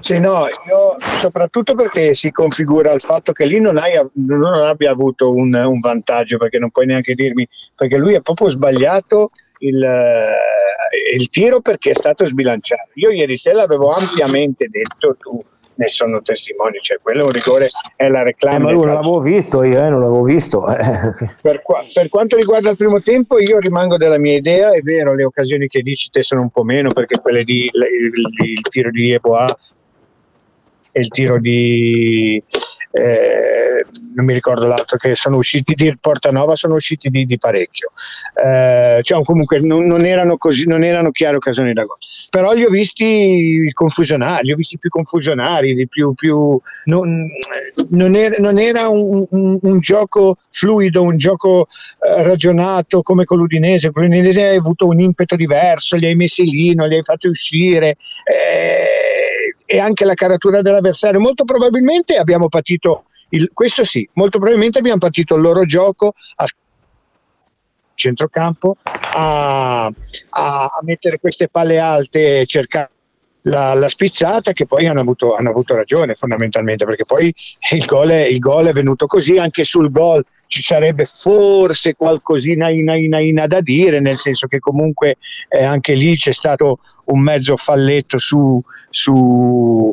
Sì, 0.02 0.20
no, 0.20 0.46
io, 0.68 0.98
soprattutto 1.16 1.74
perché 1.74 2.14
si 2.14 2.32
configura 2.32 2.92
il 2.92 3.02
fatto 3.02 3.32
che 3.32 3.46
lì 3.46 3.60
non, 3.60 3.78
hai, 3.78 3.94
non 4.14 4.44
abbia 4.44 4.92
avuto 4.92 5.34
un, 5.34 5.52
un 5.54 5.80
vantaggio, 5.80 6.38
perché 6.38 6.60
non 6.60 6.70
puoi 6.70 6.86
neanche 6.86 7.16
dirmi, 7.16 7.48
perché 7.76 7.98
lui 7.98 8.14
ha 8.16 8.22
proprio 8.22 8.50
sbagliato 8.50 9.32
il, 9.60 9.82
eh, 9.84 11.16
il 11.16 11.28
tiro 11.30 11.60
perché 11.62 11.92
è 11.92 11.96
stato 11.96 12.24
sbilanciato. 12.26 12.92
Io 12.96 13.10
ieri 13.10 13.36
sera 13.36 13.58
l'avevo 13.58 13.90
ampiamente 13.90 14.68
detto, 14.70 15.16
tu 15.20 15.44
ne 15.76 15.88
sono 15.88 16.22
testimoni, 16.22 16.78
cioè 16.80 17.00
quello 17.02 17.22
è 17.22 17.24
un 17.26 17.32
rigore, 17.32 17.68
è 17.96 18.08
la 18.08 18.22
Eh, 18.22 18.24
reclama. 18.26 18.58
ma 18.60 18.66
del 18.68 18.76
lui 18.76 18.86
non 18.86 18.94
l'avevo 18.96 19.20
visto 19.22 19.64
io, 19.64 19.78
eh, 19.78 19.90
non 19.90 20.02
l'avevo 20.02 20.24
visto. 20.24 20.68
eh. 20.68 21.14
Per, 21.42 21.62
qua- 21.62 21.84
per 21.94 22.10
quanto 22.10 22.36
riguarda 22.36 22.70
il 22.70 22.78
primo 22.78 23.00
tempo, 23.00 23.40
io 23.40 23.58
rimango 23.60 23.98
della 23.98 24.18
mia 24.18 24.38
idea. 24.38 24.72
È 24.72 24.82
vero, 24.82 25.14
le 25.16 25.24
occasioni 25.24 25.68
che 25.68 25.82
dici 25.82 26.10
te 26.10 26.22
sono 26.24 26.42
un 26.42 26.50
po' 26.50 26.64
meno 26.64 26.90
perché 26.90 27.20
quelle 27.20 27.44
di 27.44 27.70
il, 27.72 27.72
il- 27.74 28.50
il 28.50 28.62
tiro 28.62 28.90
di 28.92 29.12
Eboa 29.12 29.46
e 30.96 31.00
il 31.00 31.08
tiro 31.08 31.40
di 31.40 32.42
eh, 32.94 33.86
non 34.16 34.26
mi 34.26 34.34
ricordo 34.34 34.66
l'altro 34.68 34.98
che 34.98 35.16
sono 35.16 35.38
usciti 35.38 35.74
di 35.74 35.96
Portanova 36.00 36.56
sono 36.56 36.76
usciti 36.76 37.10
di, 37.10 37.26
di 37.26 37.38
parecchio. 37.38 37.92
Eh, 38.42 39.00
cioè 39.02 39.24
comunque 39.24 39.60
non, 39.60 39.86
non 39.86 40.06
erano 40.06 40.38
così 40.38 40.68
non 40.68 40.84
erano 40.84 41.12
chiare 41.12 41.36
occasioni 41.38 41.74
da 41.74 41.84
gol 41.84 41.98
però 42.30 42.54
li 42.54 42.64
ho 42.64 42.70
visti 42.70 43.70
confusionari 43.74 44.46
li 44.46 44.52
ho 44.54 44.56
visti 44.56 44.78
più 44.78 44.90
confusionari 44.90 45.74
di 45.76 45.88
più, 45.88 46.14
più 46.14 46.60
non, 46.86 47.28
non 47.90 48.16
era, 48.16 48.36
non 48.40 48.60
era 48.60 48.88
un, 48.90 49.26
un- 49.30 49.58
un 49.62 49.80
gioco 49.80 50.38
fluido 50.50 51.04
un 51.04 51.18
gioco 51.18 51.68
eh, 52.00 52.24
ragionato 52.24 53.02
come 53.02 53.24
con 53.26 53.38
l'Udinese. 53.38 53.92
Con 53.92 54.04
l'Udinese 54.04 54.44
hai 54.48 54.58
avuto 54.58 54.88
un 54.88 55.00
impeto 55.00 55.36
diverso 55.36 55.96
li 55.96 56.06
hai 56.06 56.16
messi 56.16 56.44
lì 56.44 56.74
non 56.74 56.88
li 56.88 56.96
hai 56.96 57.04
fatti 57.04 57.28
uscire. 57.28 57.96
Eh, 58.24 59.03
e 59.66 59.80
anche 59.80 60.06
la 60.06 60.14
caratura 60.14 60.62
dell'avversario. 60.62 61.20
Molto 61.20 61.44
probabilmente 61.44 62.18
abbiamo 62.18 62.50
patito, 62.50 63.04
il, 63.30 63.50
questo 63.54 63.84
sì, 63.84 64.08
molto 64.14 64.38
probabilmente 64.38 64.80
abbiamo 64.80 65.00
patito 65.00 65.36
il 65.36 65.42
loro 65.42 65.66
gioco 65.66 66.14
a 66.36 66.46
centrocampo, 67.96 68.78
a, 68.84 69.86
a- 69.86 69.92
a 70.30 70.80
mettere 70.82 71.20
queste 71.20 71.48
palle 71.48 71.80
alte 71.80 72.42
e 72.42 72.46
cercare 72.46 72.90
la, 73.44 73.74
la 73.74 73.88
spizzata 73.88 74.52
che 74.52 74.66
poi 74.66 74.88
hanno 74.88 75.02
avuto, 75.02 75.36
hanno 75.36 75.50
avuto 75.50 75.76
ragione 75.76 76.14
fondamentalmente 76.14 76.86
perché 76.86 77.06
poi 77.06 77.34
il 77.72 77.86
gol, 77.86 78.10
è, 78.10 78.24
il 78.26 78.40
gol 78.40 78.68
è 78.68 78.72
venuto 78.74 79.06
così 79.06 79.38
anche 79.38 79.64
sul 79.64 79.92
gol 79.92 80.24
ci 80.54 80.62
sarebbe 80.62 81.04
forse 81.06 81.96
qualcosina 81.96 82.70
ina, 82.70 82.94
ina, 82.96 83.18
ina 83.18 83.48
da 83.48 83.60
dire 83.60 84.00
nel 84.00 84.14
senso 84.14 84.46
che 84.46 84.60
comunque 84.60 85.16
eh, 85.50 85.64
anche 85.64 85.96
lì 85.96 86.16
c'è 86.16 86.32
stato 86.32 86.78
un 87.06 87.22
mezzo 87.22 87.58
falletto 87.58 88.20
su, 88.20 88.62
su, 88.92 89.92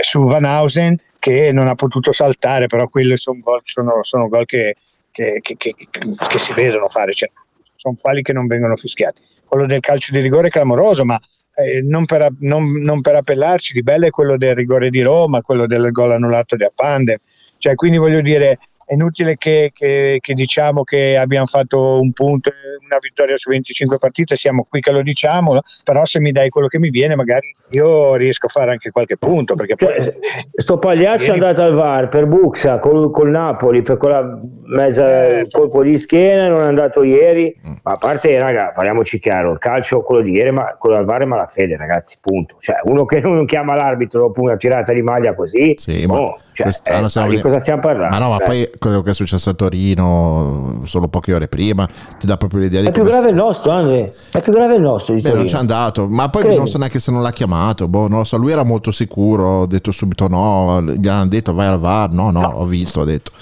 su 0.00 0.20
Van 0.20 0.44
Hausen 0.44 0.96
che 1.18 1.50
non 1.50 1.66
ha 1.66 1.74
potuto 1.74 2.12
saltare 2.12 2.66
però 2.68 2.86
quelli 2.86 3.16
sono 3.16 3.40
gol, 3.42 3.62
sono, 3.64 4.04
sono 4.04 4.28
gol 4.28 4.46
che, 4.46 4.76
che, 5.10 5.40
che- 5.42 5.56
che- 5.58 6.38
si 6.38 6.52
vedono 6.52 6.88
fare 6.88 7.12
cioè, 7.12 7.28
sono 7.74 7.96
falli 7.96 8.22
che 8.22 8.32
non 8.32 8.46
vengono 8.46 8.76
fischiati. 8.76 9.20
Quello 9.44 9.66
del 9.66 9.80
calcio 9.80 10.12
di 10.12 10.20
rigore 10.20 10.46
è 10.46 10.50
clamoroso 10.50 11.04
ma 11.04 11.18
eh, 11.56 11.80
non, 11.82 12.04
per, 12.04 12.28
non- 12.42 12.80
non 12.80 13.00
per 13.00 13.16
appellarci 13.16 13.72
di 13.72 13.82
bello 13.82 14.06
è 14.06 14.10
quello 14.10 14.36
del 14.36 14.54
rigore 14.54 14.88
di 14.88 15.02
Roma 15.02 15.40
quello 15.40 15.66
del 15.66 15.90
gol 15.90 16.12
annullato 16.12 16.54
di 16.54 16.62
Apande. 16.62 17.18
Cioè 17.58 17.74
quindi 17.74 17.98
voglio 17.98 18.20
dire 18.20 18.58
è 18.90 18.94
inutile 18.94 19.36
che, 19.36 19.70
che- 19.72 20.18
che 20.20 20.34
diciamo 20.34 20.82
che 20.82 21.16
abbiamo 21.16 21.46
fatto 21.46 22.00
un 22.00 22.10
punto 22.12 22.48
e 22.50 22.54
una 22.84 22.98
vittoria 23.00 23.36
su 23.36 23.48
25 23.50 23.98
partite, 23.98 24.34
siamo 24.34 24.66
qui 24.68 24.80
che 24.80 24.90
lo 24.90 25.00
diciamo, 25.02 25.60
però 25.84 26.04
se 26.04 26.18
mi 26.18 26.32
dai 26.32 26.48
quello 26.48 26.66
che 26.66 26.80
mi 26.80 26.90
viene 26.90 27.14
magari 27.14 27.54
io 27.70 28.16
riesco 28.16 28.46
a 28.46 28.48
fare 28.48 28.72
anche 28.72 28.90
qualche 28.90 29.16
punto. 29.16 29.54
Perché 29.54 29.76
poi, 29.76 29.94
Cioè, 30.02 30.14
sto 30.56 30.78
pagliaccio 30.80 31.30
è 31.30 31.34
andato 31.34 31.62
al 31.62 31.74
VAR 31.74 32.08
per 32.08 32.26
Buxa 32.26 32.80
col, 32.80 33.12
col 33.12 33.30
Napoli 33.30 33.82
per 33.82 33.96
quella 33.96 34.40
mezza 34.64 35.26
Eh. 35.38 35.46
colpo 35.50 35.84
di 35.84 35.96
schiena 35.96 36.48
non 36.48 36.60
è 36.62 36.66
andato 36.66 37.02
ieri 37.04 37.54
ma 37.82 37.92
a 37.92 37.96
parte 37.96 38.36
raga 38.38 38.70
parliamoci 38.72 39.18
chiaro 39.18 39.50
il 39.52 39.58
calcio 39.58 40.00
quello 40.02 40.22
di 40.22 40.30
ieri 40.32 40.52
ma 40.52 40.76
quello 40.78 40.96
al 40.96 41.04
VAR 41.04 41.22
è 41.22 41.24
malafede 41.24 41.76
ragazzi 41.76 42.16
punto 42.20 42.56
cioè 42.60 42.76
uno 42.84 43.04
che 43.04 43.18
non 43.20 43.44
chiama 43.46 43.74
l'arbitro 43.74 44.20
dopo 44.20 44.40
una 44.42 44.56
tirata 44.56 44.92
di 44.92 45.02
maglia 45.02 45.34
così 45.34 45.74
Sì, 45.76 46.06
no, 46.06 46.12
ma 46.14 46.34
cioè, 46.52 46.66
quest'anno 46.66 47.06
eh, 47.32 47.34
di 47.34 47.40
cosa 47.40 47.58
stiamo 47.58 47.80
parlando 47.80 48.16
Ma 48.16 48.22
no, 48.22 48.30
ma 48.30 48.36
Eh. 48.38 48.44
poi 48.44 48.70
quello 48.80 49.02
che 49.02 49.10
è 49.10 49.14
successo 49.14 49.50
a 49.50 49.52
Torino 49.52 50.82
solo 50.84 51.06
poche 51.06 51.34
ore 51.34 51.46
prima 51.48 51.86
ti 52.18 52.26
dà 52.26 52.36
proprio 52.36 52.60
l'idea 52.60 52.80
di 52.80 52.86
è 52.88 52.90
più 52.90 53.02
come 53.02 53.12
grave 53.12 53.30
il 53.30 53.36
nostro 53.36 53.70
Andre 53.70 54.14
è 54.32 54.40
più 54.40 54.52
grave 54.52 54.74
il 54.74 54.80
nostro 54.80 55.14
di 55.14 55.20
Beh, 55.20 55.34
non 55.34 55.44
c'è 55.44 55.58
andato, 55.58 56.08
ma 56.08 56.28
poi 56.30 56.42
Credi? 56.42 56.56
non 56.56 56.66
so 56.66 56.78
neanche 56.78 56.98
se 56.98 57.10
non 57.10 57.22
l'ha 57.22 57.30
chiamato. 57.32 57.88
Boh, 57.88 58.08
non 58.08 58.18
lo 58.18 58.24
so. 58.24 58.36
Lui 58.36 58.52
era 58.52 58.62
molto 58.62 58.90
sicuro. 58.90 59.62
Ha 59.62 59.66
detto 59.66 59.92
subito 59.92 60.28
no. 60.28 60.82
Gli 60.82 61.08
hanno 61.08 61.28
detto 61.28 61.52
vai 61.52 61.66
al 61.66 61.78
VAR. 61.78 62.12
No, 62.12 62.30
no, 62.30 62.46
ho 62.46 62.64
visto. 62.64 63.00
Ha 63.00 63.04
detto. 63.04 63.32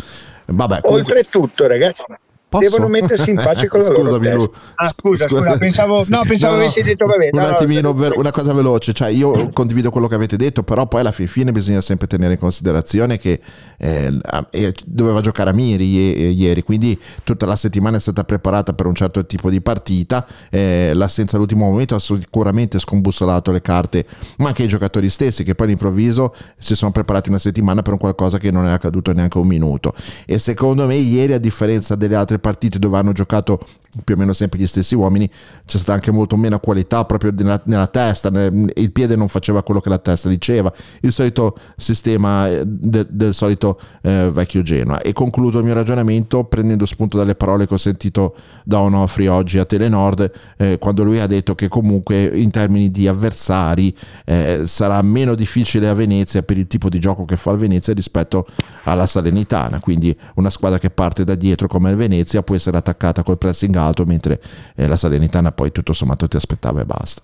Vabbè, 0.47 0.81
comunque, 0.81 1.13
oltretutto, 1.15 1.67
ragazzi, 1.67 2.05
Posso? 2.49 2.63
devono 2.63 2.89
mettersi 2.89 3.31
in 3.31 3.37
pace 3.37 3.69
con 3.69 3.81
la 3.81 3.89
loro 3.89 4.05
Scusami. 4.05 4.31
Lu. 4.33 4.51
Ah, 4.77 4.87
Sc- 4.87 4.95
scusa, 5.01 5.29
scusa. 5.29 5.43
scusa, 5.43 5.59
pensavo, 5.59 6.05
no, 6.09 6.23
pensavo 6.27 6.55
No, 6.55 6.61
avessi 6.61 6.83
detto 6.83 7.05
vabbè. 7.05 7.29
Un 7.33 7.41
no, 7.41 7.47
no, 7.47 7.53
attimino, 7.53 7.93
no, 7.93 8.13
una 8.17 8.31
cosa 8.31 8.55
veloce, 8.55 8.93
cioè 8.95 9.09
io 9.09 9.51
condivido 9.53 9.91
quello 9.91 10.07
che 10.07 10.15
avete 10.15 10.37
detto, 10.37 10.63
però 10.63 10.87
poi 10.87 11.01
alla 11.01 11.13
fin 11.13 11.27
fine 11.27 11.53
bisogna 11.53 11.83
sempre 11.83 12.07
tenere 12.07 12.33
in 12.35 12.39
considerazione 12.39 13.19
che 13.19 13.41
eh, 13.77 14.19
eh, 14.51 14.75
doveva 14.87 15.21
giocare 15.21 15.51
a 15.51 15.53
Miri 15.53 15.85
ie- 15.85 16.29
ieri, 16.31 16.63
quindi 16.63 16.99
tutta 17.23 17.45
la 17.45 17.57
settimana 17.57 17.99
è 17.99 18.01
stata 18.01 18.25
preparata 18.25 18.73
per 18.73 18.87
un 18.87 18.95
certo 18.95 19.27
tipo 19.27 19.51
di 19.51 19.61
partita, 19.61 20.27
eh, 20.51 20.93
l'assenza 20.95 21.37
all'ultimo 21.37 21.67
momento 21.67 21.97
ha 21.97 22.01
sicuramente 22.01 22.79
scombussolato 22.79 23.53
le 23.53 23.61
carte, 23.61 24.07
ma 24.39 24.49
anche 24.49 24.63
i 24.63 24.69
giocatori 24.69 25.11
stessi 25.11 25.45
che 25.45 25.55
poi 25.55 25.67
all'improvviso 25.67 26.35
si 26.59 26.75
sono 26.75 26.93
preparati 26.93 27.29
una 27.29 27.39
settimana 27.39 27.83
per 27.83 27.93
un 27.93 27.99
qualcosa 27.99 28.39
che 28.39 28.51
non 28.51 28.67
è 28.67 28.73
accaduto 28.73 29.13
neanche 29.13 29.37
un 29.39 29.47
minuto. 29.47 29.93
E 30.25 30.39
secondo 30.39 30.87
me 30.87 30.95
ieri, 30.95 31.35
a 31.35 31.39
differenza 31.39 31.95
delle 31.95 32.15
altre 32.15 32.38
partite 32.39 32.79
dove 32.79 32.99
hanno 32.99 33.13
giocato 33.13 33.59
più 34.05 34.15
o 34.15 34.19
meno 34.19 34.33
sempre 34.33 34.59
gli 34.59 34.67
stessi 34.67 34.95
uomini, 34.95 35.29
c'è 35.67 35.77
stata 35.77 35.95
anche 35.95 36.11
molto 36.11 36.37
meno 36.37 36.59
qualità 36.59 37.05
proprio 37.05 37.33
nella, 37.35 37.61
nella 37.65 37.87
testa, 37.87 38.29
nel- 38.29 38.71
il 38.75 38.93
piede 38.93 39.17
non 39.17 39.29
faceva 39.29 39.63
quello 39.63 39.81
che 39.81 39.89
la 39.89 39.99
testa 39.99 40.29
diceva, 40.29 40.73
il 41.01 41.13
solito 41.13 41.57
sistema 41.77 42.49
eh, 42.49 42.63
de- 42.67 43.07
del 43.09 43.33
solito 43.33 43.81
eh, 44.03 44.31
vecchio 44.33 44.63
Genoa. 44.63 45.01
E 45.01 45.13
concludo 45.13 45.59
il 45.59 45.65
mio 45.65 45.75
ragionamento 45.75 46.45
prendendo 46.45 46.85
spunto 46.85 47.17
dalle 47.17 47.35
parole 47.35 47.67
che 47.67 47.75
ho 47.75 47.79
sentito 47.79 48.35
da 48.65 48.81
Onofri 48.81 49.27
oggi 49.27 49.59
a 49.59 49.65
Telenord, 49.65 50.31
eh, 50.59 50.79
quando 50.79 51.03
lui 51.03 51.19
ha 51.21 51.27
detto 51.27 51.55
che 51.55 51.69
comunque 51.69 52.25
in 52.25 52.51
termini 52.51 52.91
di 52.91 53.09
avversari 53.09 53.95
eh, 54.27 54.63
sarà 54.67 55.01
meno 55.03 55.35
difficile 55.35 55.89
a 55.89 55.95
Venezia 55.95 56.43
per 56.43 56.59
il 56.59 56.67
tipo 56.67 56.89
di 56.89 56.99
gioco 56.99 57.25
che 57.25 57.37
fa 57.37 57.53
il 57.53 57.59
Venezia 57.59 57.95
rispetto 57.95 58.47
alla 58.85 59.07
Salernitana, 59.07 59.81
quindi 59.81 60.17
una 60.35 60.51
squadra 60.51 60.79
che 60.79 60.91
parte 60.91 61.25
da 61.25 61.35
dietro 61.35 61.69
come 61.69 61.91
il 61.91 61.97
Venezia 61.97 62.43
può 62.43 62.55
essere 62.55 62.77
attaccata 62.77 63.23
col 63.23 63.39
pressing 63.39 63.77
alto, 63.79 64.05
mentre 64.05 64.41
eh, 64.77 64.87
la 64.87 64.97
Salernitana 64.97 65.53
poi 65.53 65.73
tutto 65.73 65.93
sommato 65.93 66.29
ti 66.29 66.37
aspettava 66.37 66.81
e 66.81 66.85
basta. 66.85 67.23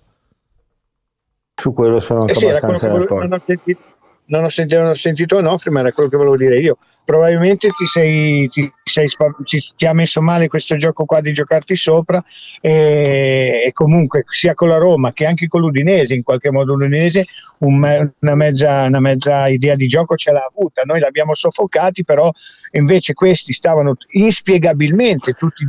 Su 1.57 1.73
quello 1.73 2.01
sono 2.01 2.23
anche 2.23 2.33
Eh 2.33 2.37
sì, 2.37 2.47
abbastanza 2.49 2.89
d'accordo. 2.89 3.19
non, 3.21 3.33
ho 3.33 4.49
sentito, 4.49 4.77
non 4.79 4.89
ho 4.89 4.95
sentito, 4.95 5.37
Onofri, 5.37 5.71
ma 5.71 5.81
era 5.81 5.93
quello 5.93 6.09
che 6.09 6.17
volevo 6.17 6.37
dire 6.37 6.59
io. 6.59 6.79
Probabilmente 7.05 7.69
ti, 7.69 7.87
sei, 7.87 8.49
ti, 8.49 8.71
sei 8.83 9.07
ci- 9.45 9.73
ti 9.77 9.87
ha 9.87 9.93
messo 9.93 10.21
male 10.21 10.49
questo 10.49 10.75
gioco 10.77 11.05
qua 11.05 11.21
di 11.21 11.33
giocarti 11.33 11.77
sopra 11.77 12.23
e, 12.61 13.63
e 13.67 13.73
comunque 13.73 14.25
sia 14.27 14.55
con 14.55 14.69
la 14.69 14.79
Roma 14.79 15.13
che 15.13 15.27
anche 15.27 15.47
con 15.47 15.61
l'Udinese, 15.61 16.15
in 16.15 16.23
qualche 16.25 16.51
modo 16.51 16.75
l'Udinese 16.75 17.25
un 17.59 17.77
una, 18.21 18.35
mezza, 18.35 18.87
una 18.87 19.01
mezza 19.01 19.47
idea 19.47 19.77
di 19.77 19.87
gioco 19.87 20.17
ce 20.17 20.33
l'ha 20.33 20.51
avuta. 20.53 20.83
Noi 20.85 20.99
l'abbiamo 20.99 21.35
soffocati, 21.35 22.03
però 22.03 22.31
invece 22.73 23.15
questi 23.15 23.53
stavano 23.53 23.95
inspiegabilmente 24.09 25.35
tutti 25.35 25.69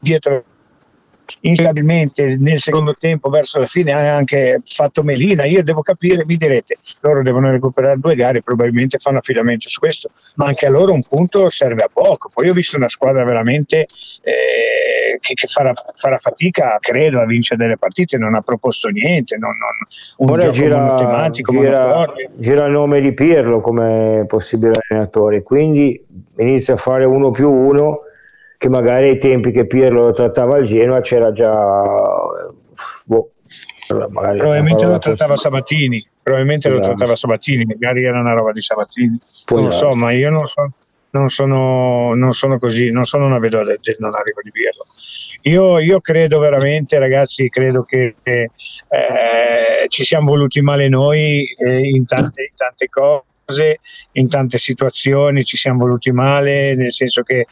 dietro 0.00 0.44
inspiegabilmente 1.40 2.36
nel 2.38 2.58
secondo 2.58 2.96
tempo 2.98 3.28
verso 3.28 3.58
la 3.58 3.66
fine 3.66 3.92
ha 3.92 4.16
anche 4.16 4.60
fatto 4.64 5.02
Melina. 5.02 5.44
Io 5.44 5.62
devo 5.62 5.82
capire 5.82 6.24
mi 6.24 6.36
direte 6.36 6.76
loro 7.00 7.22
devono 7.22 7.50
recuperare 7.50 7.98
due 7.98 8.14
gare 8.14 8.42
probabilmente 8.42 8.98
fanno 8.98 9.18
affidamento 9.18 9.68
su 9.68 9.78
questo 9.78 10.10
ma 10.36 10.46
anche 10.46 10.66
a 10.66 10.70
loro 10.70 10.92
un 10.92 11.02
punto 11.02 11.48
serve 11.48 11.82
a 11.82 11.88
poco. 11.92 12.30
Poi 12.32 12.48
ho 12.48 12.52
visto 12.52 12.76
una 12.76 12.88
squadra 12.88 13.24
veramente 13.24 13.86
eh, 14.22 15.18
che, 15.20 15.34
che 15.34 15.46
farà, 15.46 15.72
farà 15.94 16.18
fatica 16.18 16.78
credo 16.80 17.20
a 17.20 17.26
vincere 17.26 17.62
delle 17.62 17.78
partite. 17.78 18.18
Non 18.18 18.34
ha 18.34 18.40
proposto 18.40 18.88
niente 18.88 19.36
non, 19.36 19.50
non, 19.50 20.28
un 20.28 20.30
Ora 20.30 20.50
gira, 20.50 21.30
gira, 21.30 22.12
gira 22.34 22.66
il 22.66 22.72
nome 22.72 23.00
di 23.00 23.12
Pirlo 23.12 23.60
come 23.60 24.24
possibile 24.26 24.72
allenatore, 24.88 25.42
quindi 25.42 26.02
inizia 26.38 26.74
a 26.74 26.76
fare 26.76 27.04
uno 27.04 27.30
più 27.30 27.50
uno 27.50 28.00
che 28.60 28.68
magari 28.68 29.08
ai 29.08 29.18
tempi 29.18 29.52
che 29.52 29.66
Pirlo 29.66 30.04
lo 30.04 30.10
trattava 30.10 30.56
al 30.56 30.66
Genoa 30.66 31.00
c'era 31.00 31.32
già... 31.32 31.50
Boh, 33.04 33.30
probabilmente 33.86 34.84
lo 34.84 34.98
trattava 34.98 35.30
così. 35.32 35.42
Sabatini 35.44 36.08
probabilmente 36.22 36.68
lo 36.68 36.74
Può 36.74 36.82
darsi. 36.82 36.96
trattava 36.96 37.16
Sabatini 37.16 37.64
magari 37.64 38.04
era 38.04 38.20
una 38.20 38.34
roba 38.34 38.52
di 38.52 38.60
Sabatini 38.60 39.18
Può 39.46 39.56
non 39.56 39.68
lo 39.68 39.72
so 39.72 39.94
ma 39.94 40.12
io 40.12 40.28
non 40.28 40.46
so 40.46 40.70
non 41.12 41.28
sono, 41.30 42.14
non 42.14 42.34
sono 42.34 42.58
così, 42.58 42.90
non 42.90 43.04
sono 43.04 43.24
una 43.24 43.38
vedova 43.38 43.64
del, 43.64 43.80
non 43.98 44.14
arrivo 44.14 44.42
di 44.44 44.50
Pirlo. 44.52 44.84
Io, 45.42 45.80
io 45.80 46.00
credo 46.00 46.38
veramente, 46.38 47.00
ragazzi, 47.00 47.48
credo 47.48 47.82
che 47.82 48.14
eh, 48.22 48.50
ci 49.88 50.04
siamo 50.04 50.28
voluti 50.28 50.60
male 50.60 50.88
noi 50.88 51.52
eh, 51.58 51.80
in, 51.80 52.06
tante, 52.06 52.42
in 52.42 52.54
tante 52.54 52.88
cose, 52.88 53.80
in 54.12 54.28
tante 54.28 54.58
situazioni, 54.58 55.42
ci 55.42 55.56
siamo 55.56 55.80
voluti 55.80 56.12
male, 56.12 56.76
nel 56.76 56.92
senso 56.92 57.22
che 57.22 57.46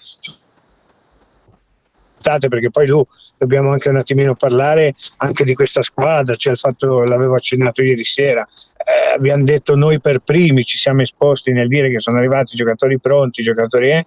perché 2.49 2.71
poi 2.71 2.87
lui 2.87 3.05
dobbiamo 3.37 3.71
anche 3.73 3.89
un 3.89 3.97
attimino 3.97 4.35
parlare 4.35 4.95
anche 5.19 5.45
di 5.45 5.55
questa 5.55 5.83
squadra, 5.83 6.35
cioè 6.35 6.53
il 6.53 6.59
fatto 6.59 7.05
l'avevo 7.05 7.35
accennato 7.35 7.83
ieri 7.83 8.05
sera, 8.05 8.47
eh, 8.77 9.15
abbiamo 9.15 9.45
detto 9.45 9.75
noi 9.77 10.01
per 10.01 10.21
primi 10.21 10.63
ci 10.65 10.77
siamo 10.77 11.03
esposti 11.03 11.53
nel 11.53 11.69
dire 11.69 11.91
che 11.91 11.99
sono 11.99 12.19
arrivati 12.19 12.57
giocatori 12.57 12.99
pronti, 12.99 13.43
giocatori 13.43 13.91
eh, 13.91 14.07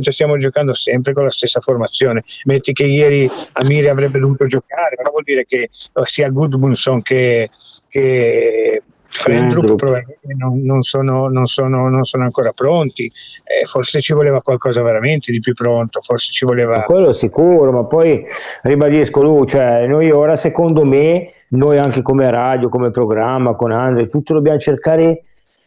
cioè 0.00 0.12
stiamo 0.12 0.36
giocando 0.38 0.72
sempre 0.72 1.12
con 1.12 1.24
la 1.24 1.30
stessa 1.30 1.60
formazione. 1.60 2.24
Metti 2.44 2.72
che 2.72 2.84
ieri 2.84 3.30
Amiri 3.52 3.88
avrebbe 3.88 4.18
dovuto 4.18 4.46
giocare, 4.46 4.96
però 4.96 5.10
vuol 5.10 5.24
dire 5.24 5.44
che 5.46 5.68
sia 6.04 6.28
Gudmundsson 6.30 7.02
che, 7.02 7.50
che 7.88 8.82
Frendrup 9.10 9.64
Frendrup. 9.64 9.76
probabilmente 9.76 10.34
non, 10.36 10.62
non 10.62 10.82
sono, 10.82 11.28
non, 11.28 11.46
sono, 11.46 11.88
non 11.88 12.04
sono 12.04 12.24
ancora 12.24 12.52
pronti. 12.52 13.10
Eh, 13.44 13.66
forse 13.66 14.00
ci 14.00 14.12
voleva 14.12 14.40
qualcosa 14.40 14.82
veramente 14.82 15.32
di 15.32 15.40
più 15.40 15.52
pronto, 15.52 16.00
forse 16.00 16.32
ci 16.32 16.44
voleva. 16.44 16.82
Quello 16.82 17.12
sicuro, 17.12 17.72
ma 17.72 17.84
poi 17.84 18.24
ribadisco 18.62 19.22
lui, 19.22 19.46
cioè 19.48 19.86
noi 19.88 20.10
ora 20.10 20.36
secondo 20.36 20.84
me, 20.84 21.32
noi 21.48 21.78
anche 21.78 22.02
come 22.02 22.30
radio, 22.30 22.68
come 22.68 22.90
programma, 22.90 23.54
con 23.54 23.72
Andre, 23.72 24.08
tutto 24.08 24.34
dobbiamo 24.34 24.58
cercare 24.58 25.24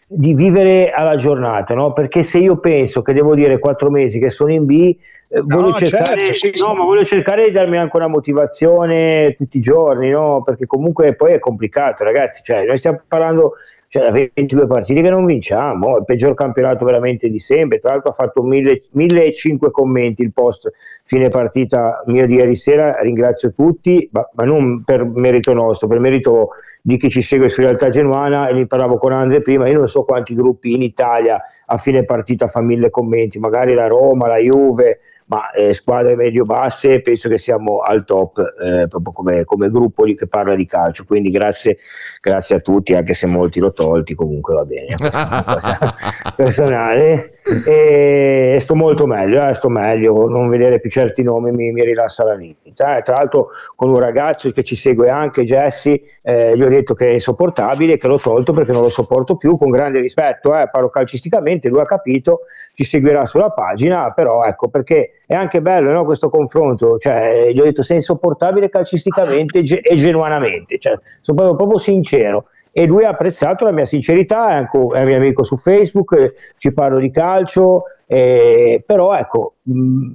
di 0.07 0.33
vivere 0.33 0.89
alla 0.89 1.15
giornata, 1.15 1.73
no? 1.73 1.91
Perché 1.91 2.23
se 2.23 2.37
io 2.37 2.57
penso 2.57 3.01
che 3.01 3.13
devo 3.13 3.35
dire 3.35 3.59
quattro 3.59 3.89
mesi 3.89 4.19
che 4.19 4.29
sono 4.29 4.51
in 4.51 4.65
B, 4.65 4.71
eh, 4.71 4.97
voglio, 5.41 5.67
No, 5.69 5.73
cercare, 5.73 6.19
certo, 6.19 6.33
sì, 6.33 6.51
sì. 6.53 6.63
no, 6.63 6.75
ma 6.75 6.83
voglio 6.83 7.03
cercare 7.03 7.45
di 7.45 7.51
darmi 7.51 7.77
anche 7.77 7.97
una 7.97 8.07
motivazione 8.07 9.35
tutti 9.35 9.57
i 9.57 9.61
giorni, 9.61 10.09
no? 10.09 10.43
Perché 10.43 10.65
comunque 10.65 11.15
poi 11.15 11.33
è 11.33 11.39
complicato, 11.39 12.03
ragazzi, 12.03 12.41
cioè 12.43 12.65
noi 12.65 12.77
stiamo 12.77 13.01
parlando 13.07 13.53
cioè, 13.87 14.03
da 14.03 14.11
22 14.11 14.65
partite 14.65 15.01
che 15.01 15.09
non 15.09 15.25
vinciamo, 15.25 15.97
il 15.97 16.05
peggior 16.05 16.33
campionato 16.33 16.83
veramente 16.83 17.29
di 17.29 17.37
sempre, 17.37 17.77
tra 17.77 17.91
l'altro 17.91 18.11
ha 18.11 18.15
fatto 18.15 18.41
1000 18.41 18.85
1005 18.91 19.69
commenti 19.69 20.23
il 20.23 20.33
post 20.33 20.71
fine 21.05 21.29
partita 21.29 22.01
mio 22.07 22.25
di 22.25 22.33
ieri 22.33 22.55
sera, 22.55 22.99
ringrazio 23.01 23.53
tutti, 23.53 24.09
ma, 24.11 24.27
ma 24.33 24.45
non 24.45 24.83
per 24.83 25.05
merito 25.05 25.53
nostro, 25.53 25.87
per 25.87 25.99
merito 25.99 26.49
di 26.81 26.97
chi 26.97 27.09
ci 27.09 27.21
segue 27.21 27.49
su 27.49 27.61
Realtà 27.61 27.89
Genuana 27.89 28.47
e 28.47 28.53
ne 28.53 28.65
parlavo 28.65 28.97
con 28.97 29.11
Andre 29.11 29.41
prima, 29.41 29.67
io 29.69 29.77
non 29.77 29.87
so 29.87 30.01
quanti 30.01 30.33
gruppi 30.33 30.73
in 30.73 30.81
Italia 30.81 31.39
a 31.65 31.77
fine 31.77 32.03
partita 32.03 32.47
fa 32.47 32.61
mille 32.61 32.89
commenti, 32.89 33.37
magari 33.37 33.75
la 33.75 33.87
Roma, 33.87 34.27
la 34.27 34.37
Juve, 34.37 34.99
ma 35.27 35.51
eh, 35.51 35.73
squadre 35.73 36.15
medio-basse 36.15 37.01
penso 37.01 37.29
che 37.29 37.37
siamo 37.37 37.79
al 37.79 38.05
top 38.05 38.37
eh, 38.39 38.87
proprio 38.87 39.11
come, 39.11 39.43
come 39.45 39.69
gruppo 39.69 40.05
di, 40.05 40.15
che 40.15 40.27
parla 40.27 40.55
di 40.55 40.65
calcio, 40.65 41.05
quindi 41.05 41.29
grazie, 41.29 41.77
grazie 42.21 42.57
a 42.57 42.59
tutti, 42.59 42.93
anche 42.93 43.13
se 43.13 43.27
molti 43.27 43.59
l'ho 43.59 43.73
tolti, 43.73 44.15
comunque 44.15 44.55
va 44.55 44.65
bene, 44.65 44.95
personale 46.35 47.32
e 47.65 48.57
sto 48.59 48.75
molto 48.75 49.05
meglio, 49.05 49.45
eh, 49.45 49.53
sto 49.53 49.69
meglio, 49.69 50.27
non 50.29 50.47
vedere 50.47 50.79
più 50.79 50.89
certi 50.89 51.23
nomi 51.23 51.51
mi, 51.51 51.71
mi 51.71 51.83
rilassa 51.83 52.23
la 52.23 52.35
vita. 52.35 52.97
eh. 52.97 53.01
Tra 53.01 53.15
l'altro 53.15 53.49
con 53.75 53.89
un 53.89 53.99
ragazzo 53.99 54.49
che 54.51 54.63
ci 54.63 54.75
segue 54.75 55.09
anche, 55.09 55.43
Jesse, 55.43 56.01
eh, 56.21 56.55
gli 56.55 56.61
ho 56.61 56.69
detto 56.69 56.93
che 56.93 57.07
è 57.07 57.11
insopportabile, 57.11 57.97
che 57.97 58.07
l'ho 58.07 58.19
tolto 58.19 58.53
perché 58.53 58.71
non 58.71 58.81
lo 58.81 58.89
sopporto 58.89 59.35
più, 59.35 59.57
con 59.57 59.69
grande 59.69 59.99
rispetto, 59.99 60.57
eh, 60.57 60.69
parlo 60.69 60.89
calcisticamente, 60.89 61.69
lui 61.69 61.81
ha 61.81 61.85
capito, 61.85 62.41
ci 62.73 62.83
seguirà 62.83 63.25
sulla 63.25 63.49
pagina, 63.49 64.11
però 64.11 64.45
ecco 64.45 64.69
perché 64.69 65.21
è 65.25 65.35
anche 65.35 65.61
bello 65.61 65.91
no, 65.91 66.05
questo 66.05 66.29
confronto, 66.29 66.97
cioè, 66.97 67.49
gli 67.51 67.59
ho 67.59 67.63
detto 67.63 67.81
sei 67.81 67.97
insopportabile 67.97 68.69
calcisticamente 68.69 69.59
e 69.59 69.95
genuanamente, 69.95 70.77
cioè, 70.79 70.97
sono 71.19 71.37
proprio, 71.37 71.55
proprio 71.55 71.77
sincero 71.77 72.45
e 72.75 72.85
lui 72.87 73.05
ha 73.05 73.09
apprezzato 73.09 73.65
la 73.65 73.71
mia 73.71 73.85
sincerità, 73.85 74.49
è, 74.49 74.53
anche, 74.53 74.79
è 74.95 75.05
mio 75.05 75.15
amico 75.15 75.43
su 75.43 75.57
Facebook, 75.57 76.33
ci 76.57 76.73
parlo 76.73 76.97
di 76.97 77.11
calcio, 77.11 77.83
eh, 78.07 78.83
però 78.83 79.15
ecco, 79.15 79.53
mh, 79.61 80.09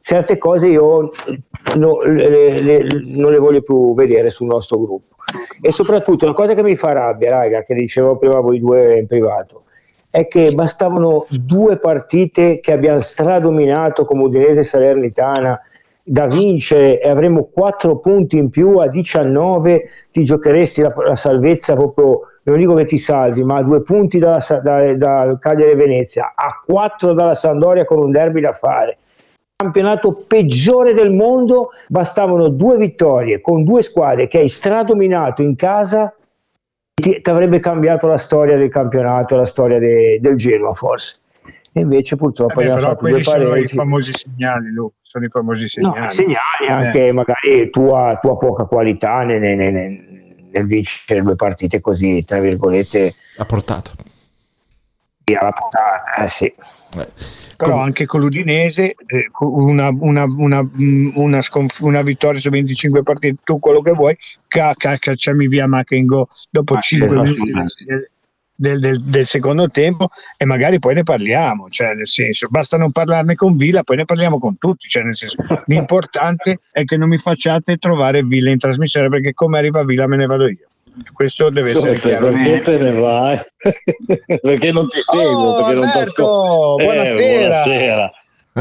certe 0.00 0.38
cose 0.38 0.68
io 0.68 1.10
no- 1.76 2.02
le- 2.02 2.58
le- 2.60 2.86
non 3.06 3.32
le 3.32 3.38
voglio 3.38 3.62
più 3.62 3.94
vedere 3.94 4.30
sul 4.30 4.46
nostro 4.46 4.78
gruppo. 4.78 5.16
E 5.60 5.72
soprattutto 5.72 6.24
una 6.24 6.34
cosa 6.34 6.54
che 6.54 6.62
mi 6.62 6.76
fa 6.76 6.92
rabbia, 6.92 7.30
raga, 7.30 7.64
che 7.64 7.74
dicevo 7.74 8.16
prima 8.16 8.38
voi 8.38 8.60
due 8.60 8.96
in 8.98 9.08
privato, 9.08 9.64
è 10.08 10.28
che 10.28 10.52
bastavano 10.52 11.26
due 11.28 11.78
partite 11.78 12.60
che 12.60 12.70
abbiamo 12.70 13.00
stradominato 13.00 14.04
come 14.04 14.22
Udinese 14.22 14.60
e 14.60 14.64
Salernitana 14.64 15.60
da 16.06 16.26
vincere 16.26 17.00
e 17.00 17.08
avremo 17.08 17.48
4 17.50 17.98
punti 17.98 18.36
in 18.36 18.50
più 18.50 18.76
a 18.76 18.88
19 18.88 19.84
ti 20.12 20.22
giocheresti 20.24 20.82
la, 20.82 20.92
la 21.06 21.16
salvezza 21.16 21.74
proprio 21.74 22.20
non 22.42 22.58
dico 22.58 22.74
che 22.74 22.84
ti 22.84 22.98
salvi 22.98 23.42
ma 23.42 23.56
a 23.56 23.62
due 23.62 23.82
punti 23.82 24.18
dalla, 24.18 24.44
da- 24.62 24.94
dal 24.94 25.38
Cagliari 25.38 25.74
Venezia 25.74 26.34
a 26.36 26.60
4 26.62 27.14
dalla 27.14 27.32
Sandoria 27.32 27.86
con 27.86 27.98
un 27.98 28.10
derby 28.10 28.40
da 28.40 28.52
fare 28.52 28.98
campionato 29.64 30.24
peggiore 30.26 30.92
del 30.92 31.10
mondo, 31.10 31.70
bastavano 31.88 32.48
due 32.48 32.76
vittorie 32.76 33.40
con 33.40 33.64
due 33.64 33.82
squadre 33.82 34.28
che 34.28 34.38
hai 34.38 34.48
stradominato 34.48 35.42
in 35.42 35.56
casa, 35.56 36.14
ti 36.94 37.20
avrebbe 37.24 37.60
cambiato 37.60 38.06
la 38.06 38.18
storia 38.18 38.56
del 38.56 38.68
campionato, 38.68 39.36
la 39.36 39.46
storia 39.46 39.78
de- 39.78 40.18
del 40.20 40.36
Genoa 40.36 40.74
forse. 40.74 41.18
E 41.76 41.80
invece 41.80 42.14
purtroppo 42.14 42.54
Vabbè, 42.54 42.62
abbiamo 42.66 42.80
però 42.80 42.88
fatto 42.90 43.00
quelli 43.00 43.14
due 43.16 43.24
sono 43.24 43.56
i 43.56 43.66
famosi 43.66 44.12
segnali, 44.12 44.70
Lu, 44.70 44.92
sono 45.02 45.24
i 45.24 45.28
famosi 45.28 45.66
segnali. 45.68 46.00
No, 46.00 46.08
segnali 46.08 46.66
Eh. 46.68 46.72
anche 46.72 47.12
magari 47.12 47.68
tua, 47.70 48.16
tua 48.22 48.38
poca 48.38 48.62
qualità 48.64 49.24
nel, 49.24 49.40
nel- 49.40 49.56
nel- 49.72 50.04
nel 50.52 50.66
vincere 50.66 51.20
due 51.20 51.34
partite 51.34 51.80
così, 51.80 52.22
tra 52.24 52.38
virgolette, 52.38 53.12
a 53.38 53.44
portata. 53.44 53.90
alla 55.36 55.50
portata. 55.52 56.14
Eh 56.24 56.28
sì. 56.28 56.54
Però 57.56 57.78
anche 57.80 58.04
con 58.06 58.20
l'Udinese, 58.20 58.94
eh, 59.06 59.30
una, 59.40 59.88
una- 59.88 60.26
una- 60.28 60.62
mm, 60.62 61.12
una 61.16 61.40
sconf- 61.42 61.80
una 61.80 62.02
vittoria 62.02 62.38
su 62.38 62.50
25 62.50 63.02
partite, 63.02 63.36
tu 63.42 63.58
quello 63.58 63.80
che 63.80 63.92
vuoi, 63.92 64.16
ca- 64.46 64.74
ca- 64.76 64.96
cacciami 64.98 65.48
via 65.48 65.66
Mackengo 65.66 66.28
dopo 66.50 66.74
Ah, 66.74 66.80
5 66.80 67.08
sì, 67.26 67.32
minuti 67.32 67.50
del, 68.54 68.78
del- 68.80 69.00
del- 69.02 69.26
secondo 69.26 69.68
tempo 69.70 70.08
e 70.36 70.44
magari 70.44 70.78
poi 70.78 70.94
ne 70.94 71.02
parliamo, 71.02 71.68
cioè 71.68 71.94
nel 71.94 72.06
senso, 72.06 72.46
basta 72.48 72.76
non 72.76 72.92
parlarne 72.92 73.34
con 73.34 73.56
Villa, 73.56 73.82
poi 73.82 73.96
ne 73.96 74.04
parliamo 74.04 74.38
con 74.38 74.56
tutti, 74.58 74.86
cioè 74.88 75.02
nel 75.02 75.14
senso, 75.16 75.36
l'importante 75.66 76.60
è 76.70 76.84
che 76.84 76.96
non 76.96 77.08
mi 77.08 77.18
facciate 77.18 77.76
trovare 77.78 78.22
Villa 78.22 78.50
in 78.50 78.58
trasmissione 78.58 79.08
perché 79.08 79.32
come 79.32 79.58
arriva 79.58 79.84
Villa 79.84 80.06
me 80.06 80.16
ne 80.16 80.26
vado 80.26 80.46
io. 80.48 80.58
Questo 81.12 81.50
deve 81.50 81.70
essere 81.70 81.98
chiaro. 82.00 82.30
perché 82.30 82.62
te 82.62 82.78
ne 82.78 82.92
vai? 82.92 83.40
perché 84.40 84.70
non 84.70 84.88
ti 84.88 84.98
seguo? 85.04 85.48
Oh, 85.48 85.56
perché 85.56 85.74
non 85.74 85.82
ti 85.90 85.98
Alberto, 85.98 86.22
ascolto. 86.24 86.78
Eh, 86.78 86.84
buonasera. 86.84 87.62
buonasera. 87.64 88.10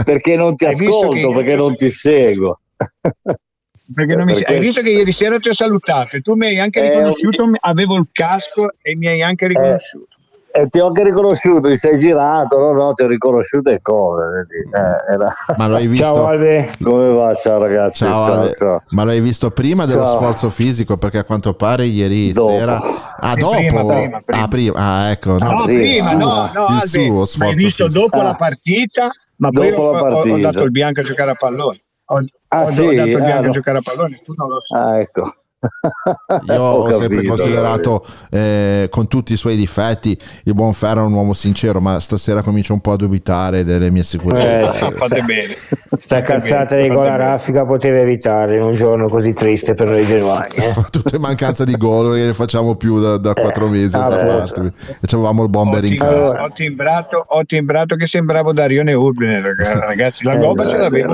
Perché 0.04 0.36
non 0.36 0.56
ti 0.56 0.66
Hai 0.66 0.74
ascolto? 0.74 1.10
che- 1.12 1.34
Perché 1.36 1.56
non 1.56 1.76
ti 1.76 1.92
seguo. 1.92 2.60
Perché 3.94 4.16
non 4.16 4.26
mi- 4.26 4.34
Perché- 4.34 4.54
Hai 4.54 4.60
visto 4.60 4.82
che 4.82 4.90
ieri 4.92 5.12
sera 5.12 5.38
ti 5.40 5.50
ho 5.50 5.54
salutato 5.54 6.16
e 6.16 6.22
tu 6.22 6.36
mi 6.36 6.48
hai 6.48 6.60
anche 6.60 6.80
Eh, 6.80 6.90
riconosciuto, 6.90 7.50
avevo 7.60 7.96
il 7.98 8.08
casco 8.12 8.74
e 8.82 8.96
mi 8.96 9.08
hai 9.08 9.22
anche 9.22 9.48
riconosciuto. 9.48 10.08
E 10.56 10.68
ti 10.68 10.78
ho 10.80 10.86
anche 10.88 11.04
riconosciuto, 11.04 11.68
ti 11.68 11.76
sei 11.76 11.98
girato, 11.98 12.60
no, 12.60 12.72
no, 12.74 12.94
ti 12.94 13.02
ho 13.02 13.08
riconosciuto 13.08 13.72
e 13.72 13.80
come? 13.82 14.46
Eh, 14.72 15.14
era- 15.14 15.28
Ma 15.58 15.68
lo 15.68 15.76
hai 15.78 15.88
visto? 15.88 16.06
Ciao 16.06 16.28
Albe. 16.28 16.74
Come 16.82 17.10
va? 17.12 17.34
Ciao 17.34 17.58
ragazzi. 17.58 18.04
Ciao, 18.06 18.26
ciao, 18.26 18.40
Ale. 18.42 18.54
ciao. 18.56 18.84
Ma 18.90 19.04
lo 19.04 19.10
hai 19.10 19.20
visto 19.20 19.50
prima 19.50 19.86
dello 19.88 20.06
Ciao. 20.06 20.16
sforzo 20.18 20.50
fisico? 20.50 20.98
Perché 20.98 21.18
a 21.18 21.24
quanto 21.24 21.54
pare 21.56 21.86
ieri 21.86 22.32
Dopo. 22.32 22.52
sera. 22.52 22.80
Ah, 23.20 23.34
dopo? 23.36 23.56
prima, 23.58 23.84
prima, 23.86 24.22
prima. 24.24 24.44
Ah, 24.44 24.48
prima. 24.48 24.74
Ah, 24.78 25.10
ecco. 25.10 25.38
No, 25.40 25.52
No, 25.52 25.64
prima, 25.64 26.10
prima, 26.10 26.12
no, 26.14 26.28
no, 26.54 26.66
il 26.68 26.74
Albe, 26.76 26.86
suo 26.88 27.02
ma 27.14 27.20
hai 27.22 27.26
sforzo 27.26 27.52
visto 27.56 27.84
fisico. 27.86 28.02
dopo 28.04 28.20
Ah. 28.20 28.24
la 28.24 28.36
partita, 28.36 29.10
ma 29.38 29.50
poi 29.50 29.70
Dopo 29.72 29.82
ho, 29.82 29.92
la 29.92 30.16
ho- 30.16 30.22
ho 30.34 30.38
dato 30.40 30.64
il 30.64 30.72
bianco 30.72 31.00
a 31.00 31.04
giocare 31.04 31.32
a 31.32 31.36
pallone. 31.36 31.82
Ho, 32.14 32.26
Ah, 32.50 32.62
ho- 32.62 32.66
ho 32.66 32.70
sì? 32.70 32.96
dato 32.96 33.10
il 33.10 33.16
Ah, 33.24 33.40
no. 33.40 33.48
a 33.48 33.50
giocare 33.50 33.78
a 33.80 33.82
pallone, 33.82 34.22
tu 34.24 34.34
non 34.38 34.48
lo 34.50 34.58
sai. 34.64 34.80
Ah, 34.82 35.00
ecco. 35.00 35.34
Io 36.52 36.62
ho, 36.62 36.92
sempre 36.92 37.24
capito, 37.24 37.34
considerato, 37.36 38.06
eh, 38.30 38.88
con 38.92 39.08
tutti 39.08 39.32
i 39.34 39.38
suoi 39.38 39.56
difetti, 39.56 40.20
il 40.44 40.54
buon 40.54 40.74
Ferro 40.74 41.06
un 41.06 41.14
uomo 41.14 41.34
sincero, 41.34 41.80
ma 41.80 42.00
stasera 42.02 42.42
comincio 42.44 42.74
un 42.74 42.82
po' 42.82 42.92
a 42.92 42.96
dubitare 42.98 43.64
delle 43.64 43.90
mie 43.90 44.02
Eh, 44.02 44.06
sicurezze. 44.06 44.72
sì. 44.86 44.92
Fate 44.92 45.22
bene. 45.26 45.56
Sta 46.04 46.22
cazzata 46.22 46.76
di 46.76 46.90
gol 46.90 47.08
a 47.08 47.16
raffica 47.16 47.66
poteva 47.66 48.00
evitare 48.00 48.58
in 48.58 48.62
un 48.64 48.76
giorno 48.76 49.08
così 49.08 49.32
triste 49.34 49.74
per 49.74 49.88
noi 49.88 50.06
genuani. 50.06 50.56
eh. 50.56 50.62
Soprattutto 50.64 51.16
in 51.16 51.22
mancanza 51.22 51.64
di 51.64 51.76
gol, 51.78 52.16
che 52.16 52.26
ne 52.26 52.34
facciamo 52.34 52.76
più 52.76 53.00
da, 53.02 53.18
da 53.18 53.34
quattro 53.34 53.68
mesi 53.70 53.96
a 53.96 54.04
sta 54.04 54.18
parte. 54.26 54.74
E 55.02 55.08
c'avevamo 55.08 55.42
il 55.44 55.48
Ho, 55.48 55.50
bomber 55.50 55.84
in 55.86 55.90
tim- 55.92 56.00
casa. 56.00 56.42
ho 56.44 56.50
timbrato, 56.54 57.24
ho 57.26 57.44
timbrato 57.46 57.96
che 57.96 58.06
sembravo 58.06 58.52
Darione 58.52 58.94
Urbine, 58.94 59.42
raga- 59.42 59.80
ragazzi. 59.88 60.26
La 60.26 60.34
Eh, 60.34 60.38
gobba 60.38 60.66
ce 60.66 60.72
Eh, 60.72 60.78
l'avevo 60.78 61.14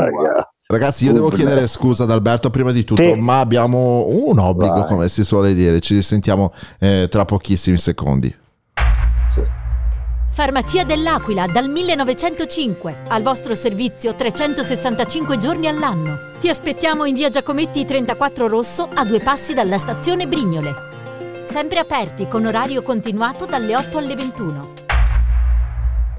ragazzi. 0.68 1.06
Io 1.06 1.14
devo 1.14 1.30
chiedere 1.30 1.68
scusa 1.68 2.04
ad 2.04 2.12
Alberto 2.12 2.50
prima 2.50 2.72
di 2.72 2.84
tutto, 2.84 3.04
Sì. 3.04 3.14
ma 3.20 3.40
abbiamo 3.42 4.08
un 4.10 4.40
obbligo, 4.40 4.74
Vai. 4.80 4.88
come 4.88 5.08
si 5.08 5.24
suole 5.24 5.54
dire. 5.54 5.80
Ci 5.82 6.02
sentiamo 6.02 6.52
eh, 6.80 7.08
tra 7.12 7.26
pochissimi 7.26 7.78
secondi. 7.78 8.36
Farmacia 10.32 10.84
dell'Aquila 10.86 11.48
dal 11.48 11.70
1905, 11.70 13.04
al 13.10 13.24
vostro 13.24 13.56
servizio 13.56 14.16
365 14.16 15.38
giorni 15.38 15.68
all'anno. 15.68 16.32
Ti 16.40 16.48
aspettiamo 16.48 17.04
in 17.06 17.16
via 17.16 17.30
Giacometti 17.30 17.84
34 17.84 18.48
Rosso 18.48 18.88
a 18.94 19.04
due 19.04 19.20
passi 19.20 19.54
dalla 19.54 19.78
stazione 19.78 20.28
Brignole. 20.28 21.46
Sempre 21.46 21.80
aperti 21.80 22.28
con 22.28 22.46
orario 22.46 22.84
continuato 22.84 23.46
dalle 23.46 23.76
8 23.76 23.98
alle 23.98 24.16
21. 24.16 24.89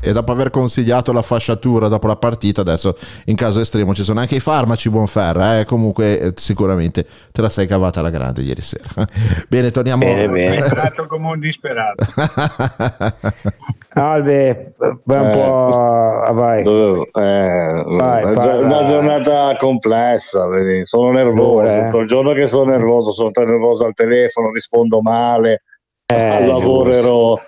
E 0.03 0.13
dopo 0.13 0.33
aver 0.33 0.49
consigliato 0.51 1.13
la 1.13 1.21
fasciatura 1.23 1.89
dopo 1.89 2.07
la 2.07 2.17
partita, 2.17 2.63
adesso 2.63 2.97
in 3.27 3.37
caso 3.37 3.61
estremo 3.61 3.93
ci 3.95 4.03
sono 4.03 4.21
anche 4.21 4.37
i 4.37 4.41
farmaci 4.41 4.89
Buonferra. 4.89 5.59
Eh? 5.61 5.65
Comunque, 5.67 6.19
eh, 6.21 6.33
sicuramente 6.37 7.07
te 7.31 7.43
la 7.43 7.51
sei 7.51 7.67
cavata 7.67 8.01
alla 8.01 8.09
grande 8.11 8.41
ieri 8.41 8.63
sera. 8.63 8.89
Bene, 9.49 9.71
torniamo. 9.71 10.05
Bene, 10.05 10.29
bene. 10.29 10.57
Disperato 10.61 11.07
come 11.07 11.29
un 11.29 11.39
disperato. 11.41 12.05
Albe, 13.93 14.75
vai 15.05 15.21
un 15.21 15.27
Eh, 15.31 15.35
po' 15.35 15.69
ah, 15.75 16.33
vai. 16.33 16.63
Dovevo- 16.63 17.05
eh, 17.13 17.83
Vai, 17.87 18.23
una, 18.23 18.33
parla. 18.33 18.67
una 18.67 18.85
giornata 18.85 19.57
complessa, 19.59 20.47
vedi, 20.49 20.87
sono 20.87 21.11
nervoso, 21.11 21.67
eh. 21.69 21.83
tutto 21.85 21.99
il 21.99 22.07
giorno 22.07 22.33
che 22.33 22.47
sono 22.47 22.71
nervoso, 22.71 23.11
sono 23.13 23.31
nervoso 23.35 23.85
al 23.85 23.95
telefono, 23.95 24.51
rispondo 24.53 25.01
male, 25.03 25.63
Eh, 26.07 26.15
al 26.29 26.47
lavoro 26.47 26.93
ero, 26.93 27.41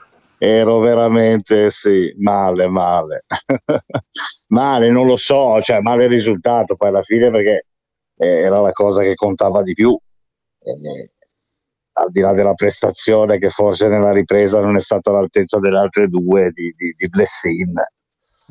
ero 0.44 0.80
veramente 0.80 1.70
sì, 1.70 2.12
male, 2.18 2.66
male. 2.66 3.24
male, 4.48 4.90
non 4.90 5.06
lo 5.06 5.16
so, 5.16 5.60
cioè 5.62 5.78
male 5.78 6.04
il 6.04 6.10
risultato 6.10 6.74
poi 6.74 6.88
alla 6.88 7.02
fine 7.02 7.30
perché 7.30 7.66
eh, 8.16 8.26
era 8.26 8.58
la 8.60 8.72
cosa 8.72 9.02
che 9.02 9.14
contava 9.14 9.62
di 9.62 9.72
più. 9.72 9.96
Eh, 10.58 11.12
al 11.94 12.10
di 12.10 12.20
là 12.20 12.32
della 12.32 12.54
prestazione 12.54 13.38
che 13.38 13.50
forse 13.50 13.86
nella 13.86 14.10
ripresa 14.10 14.60
non 14.60 14.74
è 14.74 14.80
stata 14.80 15.10
all'altezza 15.10 15.60
delle 15.60 15.78
altre 15.78 16.08
due 16.08 16.50
di, 16.50 16.74
di, 16.76 16.92
di 16.96 17.08
Blessin. 17.08 17.74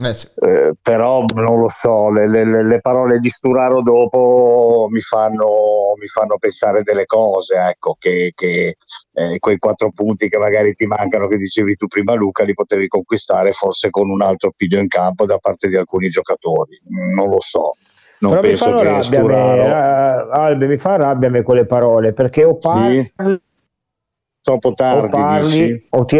Eh 0.03 0.13
sì. 0.13 0.27
Eh, 0.39 0.73
però 0.81 1.23
non 1.35 1.59
lo 1.59 1.69
so, 1.69 2.09
le, 2.09 2.27
le- 2.27 2.45
le- 2.45 2.63
le 2.63 2.79
parole 2.79 3.19
di 3.19 3.29
Sturaro 3.29 3.81
dopo 3.81 4.87
mi 4.89 5.01
fanno, 5.01 5.93
mi 5.99 6.07
fanno 6.07 6.37
pensare 6.39 6.81
delle 6.81 7.05
cose, 7.05 7.55
ecco, 7.55 7.95
che, 7.99 8.31
che, 8.33 8.77
eh, 9.13 9.37
quei 9.39 9.57
quattro 9.57 9.91
punti 9.91 10.27
che 10.29 10.37
magari 10.37 10.73
ti 10.73 10.85
mancano, 10.85 11.27
che 11.27 11.37
dicevi 11.37 11.75
tu 11.75 11.87
prima 11.87 12.13
Luca, 12.13 12.43
li 12.43 12.53
potevi 12.53 12.87
conquistare 12.87 13.51
forse 13.51 13.89
con 13.89 14.09
un 14.09 14.21
altro 14.21 14.51
piglio 14.55 14.79
in 14.79 14.87
campo 14.87 15.25
da 15.25 15.37
parte 15.37 15.67
di 15.67 15.75
alcuni 15.75 16.07
giocatori, 16.07 16.81
non 17.13 17.29
lo 17.29 17.39
so. 17.39 17.73
Non 18.19 18.31
Però 18.31 18.41
mi 18.43 18.47
penso 18.49 18.65
fanno 18.65 18.77
che 18.77 18.83
rabbia, 18.83 18.99
a 18.99 19.03
Sturaro... 19.03 19.61
me, 19.61 19.67
eh, 19.67 20.39
Albe, 20.39 20.67
mi 20.67 20.77
fa 20.77 20.95
rabbia 20.95 21.27
a 21.27 21.31
me 21.31 21.41
quelle 21.43 21.65
parole 21.65 22.13
perché 22.13 22.43
o 22.43 22.57
parli, 22.57 23.13
Troppo 24.41 24.69
o, 24.69 24.73
tardi, 24.73 25.09
parli 25.09 25.65
dici? 25.65 25.87
o 25.89 26.05
ti- 26.05 26.19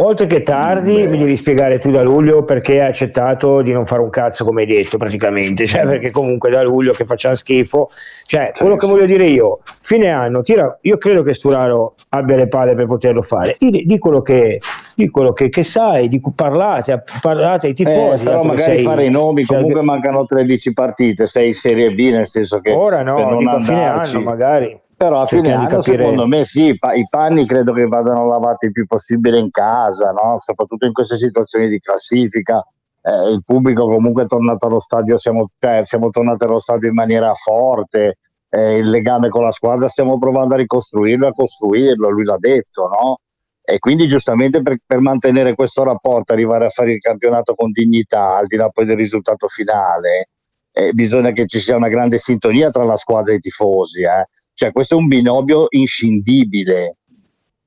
oltre 0.00 0.26
che 0.26 0.42
tardi 0.42 0.94
Beh. 0.94 1.06
mi 1.08 1.18
devi 1.18 1.36
spiegare 1.36 1.78
tu 1.78 1.90
da 1.90 2.02
luglio 2.02 2.44
perché 2.44 2.80
hai 2.80 2.88
accettato 2.88 3.62
di 3.62 3.72
non 3.72 3.86
fare 3.86 4.00
un 4.00 4.10
cazzo 4.10 4.44
come 4.44 4.62
hai 4.62 4.66
detto 4.66 4.96
praticamente, 4.96 5.66
cioè 5.66 5.86
perché 5.86 6.10
comunque 6.10 6.50
da 6.50 6.62
luglio 6.62 6.92
che 6.92 7.04
facciamo 7.04 7.34
schifo, 7.34 7.90
cioè 8.26 8.52
quello 8.56 8.76
che 8.76 8.86
voglio 8.86 9.06
dire 9.06 9.24
io, 9.24 9.60
fine 9.80 10.10
anno, 10.10 10.42
tira, 10.42 10.78
io 10.82 10.98
credo 10.98 11.22
che 11.22 11.34
Sturaro 11.34 11.94
abbia 12.10 12.36
le 12.36 12.48
palle 12.48 12.74
per 12.74 12.86
poterlo 12.86 13.22
fare, 13.22 13.56
di, 13.58 13.84
di 13.84 13.98
quello, 13.98 14.22
che, 14.22 14.60
di 14.94 15.08
quello 15.08 15.32
che, 15.32 15.48
che 15.48 15.62
sai, 15.62 16.08
di 16.08 16.20
cui 16.20 16.32
parlate, 16.34 17.02
parlate 17.20 17.66
ai 17.66 17.74
tifosi, 17.74 18.20
Eh, 18.20 18.24
però 18.24 18.42
magari 18.42 18.76
sei- 18.76 18.84
fare 18.84 19.04
i 19.04 19.10
nomi, 19.10 19.44
sei- 19.44 19.56
comunque 19.56 19.82
mancano 19.82 20.24
13 20.24 20.72
partite, 20.72 21.26
sei 21.26 21.48
in 21.48 21.54
Serie 21.54 21.90
B, 21.90 22.10
nel 22.10 22.26
senso 22.26 22.60
che 22.60 22.70
ora 22.72 22.98
per 22.98 23.06
no, 23.06 23.30
non 23.30 23.38
dico 23.38 23.60
fine 23.62 23.88
anno 23.88 24.20
magari. 24.20 24.80
Però 24.98 25.20
a 25.20 25.26
fine 25.26 25.52
anno 25.52 25.68
capire- 25.68 26.02
secondo 26.02 26.26
me 26.26 26.44
sì, 26.44 26.64
i 26.70 26.76
pa- 26.76 26.94
i 26.94 27.06
panni 27.08 27.46
credo 27.46 27.72
che 27.72 27.86
vadano 27.86 28.26
lavati 28.26 28.66
il 28.66 28.72
più 28.72 28.84
possibile 28.84 29.38
in 29.38 29.48
casa, 29.48 30.10
no? 30.10 30.40
soprattutto 30.40 30.86
in 30.86 30.92
queste 30.92 31.16
situazioni 31.16 31.68
di 31.68 31.78
classifica. 31.78 32.66
Eh, 33.00 33.30
il 33.30 33.44
pubblico 33.46 33.86
comunque 33.86 34.24
è 34.24 34.26
tornato 34.26 34.66
allo 34.66 34.80
stadio, 34.80 35.16
siamo, 35.16 35.50
cioè, 35.56 35.84
siamo 35.84 36.10
tornati 36.10 36.42
allo 36.42 36.58
stadio 36.58 36.88
in 36.88 36.94
maniera 36.94 37.32
forte, 37.34 38.18
eh, 38.48 38.78
il 38.78 38.90
legame 38.90 39.28
con 39.28 39.44
la 39.44 39.52
squadra 39.52 39.86
stiamo 39.86 40.18
provando 40.18 40.54
a 40.54 40.56
ricostruirlo 40.56 41.26
e 41.26 41.28
a 41.28 41.32
costruirlo, 41.32 42.08
lui 42.08 42.24
l'ha 42.24 42.38
detto, 42.38 42.88
no? 42.88 43.20
E 43.62 43.78
quindi 43.78 44.08
giustamente 44.08 44.62
per, 44.62 44.78
per 44.84 44.98
mantenere 44.98 45.54
questo 45.54 45.84
rapporto, 45.84 46.32
arrivare 46.32 46.66
a 46.66 46.70
fare 46.70 46.94
il 46.94 46.98
campionato 46.98 47.54
con 47.54 47.70
dignità, 47.70 48.36
al 48.36 48.46
di 48.46 48.56
là 48.56 48.68
poi 48.68 48.84
del 48.84 48.96
risultato 48.96 49.46
finale, 49.46 50.30
eh, 50.78 50.92
bisogna 50.92 51.32
che 51.32 51.46
ci 51.46 51.58
sia 51.60 51.76
una 51.76 51.88
grande 51.88 52.18
sintonia 52.18 52.70
tra 52.70 52.84
la 52.84 52.96
squadra 52.96 53.32
e 53.32 53.36
i 53.36 53.40
tifosi. 53.40 54.02
eh. 54.02 54.26
Cioè, 54.54 54.70
questo 54.72 54.94
è 54.94 54.98
un 54.98 55.08
binomio 55.08 55.66
inscindibile. 55.70 56.96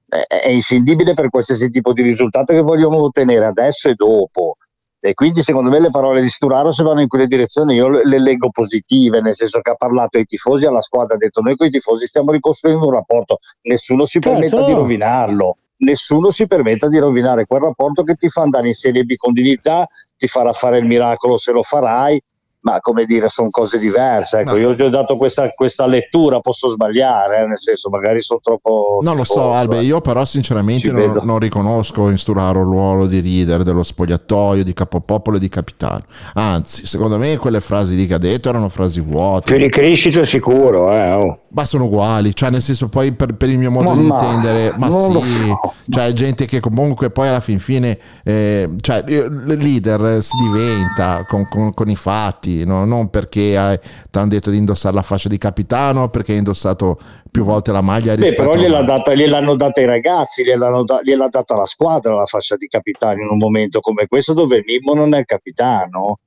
Eh, 0.07 0.25
è 0.27 0.49
inscindibile 0.49 1.13
per 1.13 1.29
qualsiasi 1.29 1.69
tipo 1.69 1.93
di 1.93 2.01
risultato 2.01 2.53
che 2.53 2.61
vogliamo 2.61 3.01
ottenere 3.01 3.45
adesso 3.45 3.89
e 3.89 3.95
dopo. 3.95 4.55
E 5.03 5.13
quindi, 5.13 5.41
secondo 5.41 5.69
me, 5.69 5.79
le 5.79 5.89
parole 5.89 6.21
di 6.21 6.29
Sturaro, 6.29 6.71
se 6.71 6.83
vanno 6.83 7.01
in 7.01 7.07
quelle 7.07 7.25
direzioni, 7.25 7.73
io 7.75 7.89
le, 7.89 8.05
le 8.05 8.19
leggo 8.19 8.49
positive, 8.51 9.19
nel 9.19 9.33
senso 9.33 9.59
che 9.59 9.71
ha 9.71 9.75
parlato 9.75 10.17
ai 10.17 10.25
tifosi, 10.25 10.65
alla 10.65 10.81
squadra, 10.81 11.15
ha 11.15 11.17
detto: 11.17 11.41
Noi 11.41 11.55
con 11.55 11.67
i 11.67 11.71
tifosi 11.71 12.05
stiamo 12.05 12.31
ricostruendo 12.31 12.85
un 12.85 12.93
rapporto, 12.93 13.39
nessuno 13.63 14.05
si 14.05 14.19
Certo. 14.21 14.29
permetta 14.29 14.63
di 14.63 14.73
rovinarlo. 14.73 15.57
Nessuno 15.77 16.29
si 16.29 16.45
permetta 16.45 16.87
di 16.87 16.99
rovinare 16.99 17.47
quel 17.47 17.61
rapporto 17.61 18.03
che 18.03 18.13
ti 18.13 18.29
fa 18.29 18.43
andare 18.43 18.67
in 18.67 18.73
Serie 18.75 19.03
B 19.03 19.15
con 19.15 19.33
dignità, 19.33 19.87
ti 20.15 20.27
farà 20.27 20.53
fare 20.53 20.77
il 20.77 20.85
miracolo 20.85 21.37
se 21.39 21.51
lo 21.51 21.63
farai, 21.63 22.21
ma 22.61 22.79
come 22.79 23.05
dire, 23.05 23.27
sono 23.29 23.49
cose 23.49 23.77
diverse. 23.77 24.39
Ecco, 24.39 24.57
io 24.57 24.75
ti 24.75 24.83
ho 24.83 24.89
dato 24.89 25.17
questa, 25.17 25.49
questa 25.49 25.85
lettura, 25.85 26.39
posso 26.39 26.69
sbagliare, 26.69 27.41
eh, 27.41 27.45
nel 27.47 27.57
senso, 27.57 27.89
magari 27.89 28.21
sono 28.21 28.39
troppo. 28.41 28.99
Non 29.01 29.15
lo 29.15 29.23
so, 29.23 29.51
Albe, 29.51 29.81
io 29.81 30.01
però 30.01 30.25
sinceramente 30.25 30.91
non, 30.91 31.19
non 31.23 31.39
riconosco 31.39 32.09
in 32.09 32.17
Sturaro 32.17 32.59
il 32.61 32.67
ruolo 32.67 33.05
di 33.07 33.21
leader 33.21 33.63
dello 33.63 33.83
spogliatoio, 33.83 34.63
di 34.63 34.73
capopopolo 34.73 35.37
e 35.37 35.39
di 35.39 35.49
capitano. 35.49 36.03
Anzi, 36.33 36.85
secondo 36.85 37.17
me 37.17 37.37
quelle 37.37 37.61
frasi 37.61 37.95
lì 37.95 38.05
che 38.05 38.15
ha 38.15 38.19
detto 38.19 38.49
erano 38.49 38.69
frasi 38.69 39.01
vuote. 39.01 39.51
Più 39.53 39.61
di 39.61 39.69
crescita 39.69 40.23
sicuro, 40.23 40.91
eh. 40.93 41.11
oh. 41.11 41.39
Ma 41.53 41.65
sono 41.65 41.85
uguali, 41.85 42.33
cioè 42.33 42.49
nel 42.49 42.61
senso 42.61 42.87
poi 42.87 43.11
per, 43.11 43.35
per 43.35 43.49
il 43.49 43.57
mio 43.57 43.71
modo 43.71 43.89
Ma- 43.89 43.95
di 44.01 44.07
ma- 44.07 44.13
intendere, 44.13 44.73
ma 44.77 44.89
sì, 44.89 45.47
so. 45.47 45.73
cioè 45.89 46.13
gente 46.13 46.45
che 46.45 46.61
comunque 46.61 47.09
poi 47.09 47.27
alla 47.27 47.41
fin 47.41 47.59
fine, 47.59 47.97
eh, 48.23 48.69
cioè 48.79 49.03
leader 49.05 50.21
si 50.23 50.37
diventa 50.37 51.25
con, 51.27 51.45
con- 51.49 51.73
con 51.73 51.89
i 51.89 51.95
fatti, 51.97 52.50
no? 52.65 52.85
non 52.85 53.09
perché 53.09 53.79
ti 54.09 54.17
hanno 54.17 54.27
detto 54.27 54.49
di 54.49 54.57
indossare 54.57 54.95
la 54.95 55.01
fascia 55.01 55.29
di 55.29 55.37
capitano, 55.37 56.09
perché 56.09 56.33
hai 56.33 56.39
indossato 56.39 56.97
più 57.31 57.43
volte 57.43 57.71
la 57.71 57.81
maglia 57.81 58.15
Beh, 58.15 58.33
però 58.33 58.53
gliel'ha 58.53 58.83
data, 58.83 59.15
gliel'hanno 59.15 59.55
data 59.55 59.79
i 59.81 59.85
ragazzi, 59.85 60.43
gliel'hanno 60.43 60.83
da- 60.83 60.99
gliel'ha 61.01 61.29
data 61.29 61.55
la 61.55 61.65
squadra 61.65 62.13
la 62.13 62.25
fascia 62.25 62.55
di 62.57 62.67
capitano 62.67 63.21
in 63.21 63.29
un 63.29 63.37
momento 63.37 63.79
come 63.79 64.05
questo 64.07 64.33
dove 64.33 64.61
Mimmo 64.65 64.93
non 64.93 65.13
è 65.13 65.19
il 65.19 65.25
capitano. 65.25 66.19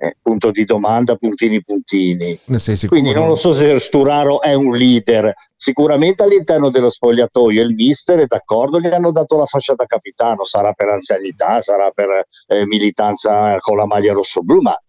Eh, 0.00 0.14
punto 0.22 0.52
di 0.52 0.64
domanda, 0.64 1.16
puntini 1.16 1.60
puntini. 1.60 2.38
Quindi 2.86 3.10
non 3.12 3.26
lo 3.26 3.34
so 3.34 3.52
se 3.52 3.80
Sturaro 3.80 4.40
è 4.40 4.54
un 4.54 4.76
leader. 4.76 5.34
Sicuramente 5.56 6.22
all'interno 6.22 6.70
dello 6.70 6.88
spogliatoio 6.88 7.60
il 7.60 7.74
mister 7.74 8.20
è 8.20 8.26
d'accordo, 8.26 8.78
gli 8.78 8.86
hanno 8.86 9.10
dato 9.10 9.36
la 9.36 9.44
fascia 9.46 9.74
da 9.74 9.86
capitano, 9.86 10.44
sarà 10.44 10.72
per 10.72 10.90
anzianità, 10.90 11.60
sarà 11.60 11.90
per 11.90 12.28
eh, 12.46 12.64
militanza 12.64 13.56
con 13.58 13.76
la 13.76 13.86
maglia 13.86 14.12
rosso-blu, 14.12 14.60
ma 14.60 14.80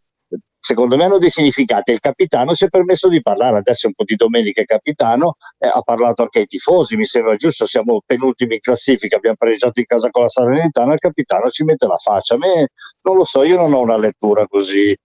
secondo 0.59 0.97
me 0.97 1.05
hanno 1.05 1.17
dei 1.17 1.29
significati. 1.29 1.91
Il 1.91 1.99
capitano 1.99 2.53
si 2.53 2.65
è 2.65 2.69
permesso 2.69 3.07
di 3.07 3.21
parlare, 3.21 3.57
adesso 3.57 3.85
è 3.85 3.87
un 3.87 3.93
po' 3.93 4.03
di 4.03 4.15
domenica 4.15 4.61
è 4.61 4.65
capitano, 4.65 5.37
eh, 5.57 5.67
ha 5.67 5.81
parlato 5.81 6.21
anche 6.23 6.39
ai 6.39 6.45
tifosi, 6.45 6.95
mi 6.95 7.05
sembra 7.05 7.35
giusto, 7.35 7.65
siamo 7.65 8.01
penultimi 8.05 8.55
in 8.55 8.59
classifica, 8.59 9.15
abbiamo 9.15 9.37
pareggiato 9.37 9.79
in 9.79 9.85
casa 9.85 10.09
con 10.09 10.23
la 10.23 10.27
Salernitana, 10.27 10.93
il 10.93 10.99
capitano 10.99 11.49
ci 11.49 11.63
mette 11.63 11.87
la 11.87 11.97
faccia. 11.97 12.35
A 12.35 12.37
me 12.37 12.69
non 13.01 13.15
lo 13.15 13.23
so, 13.23 13.43
io 13.43 13.57
non 13.57 13.73
ho 13.73 13.79
una 13.81 13.97
lettura 13.97 14.45
così. 14.47 14.95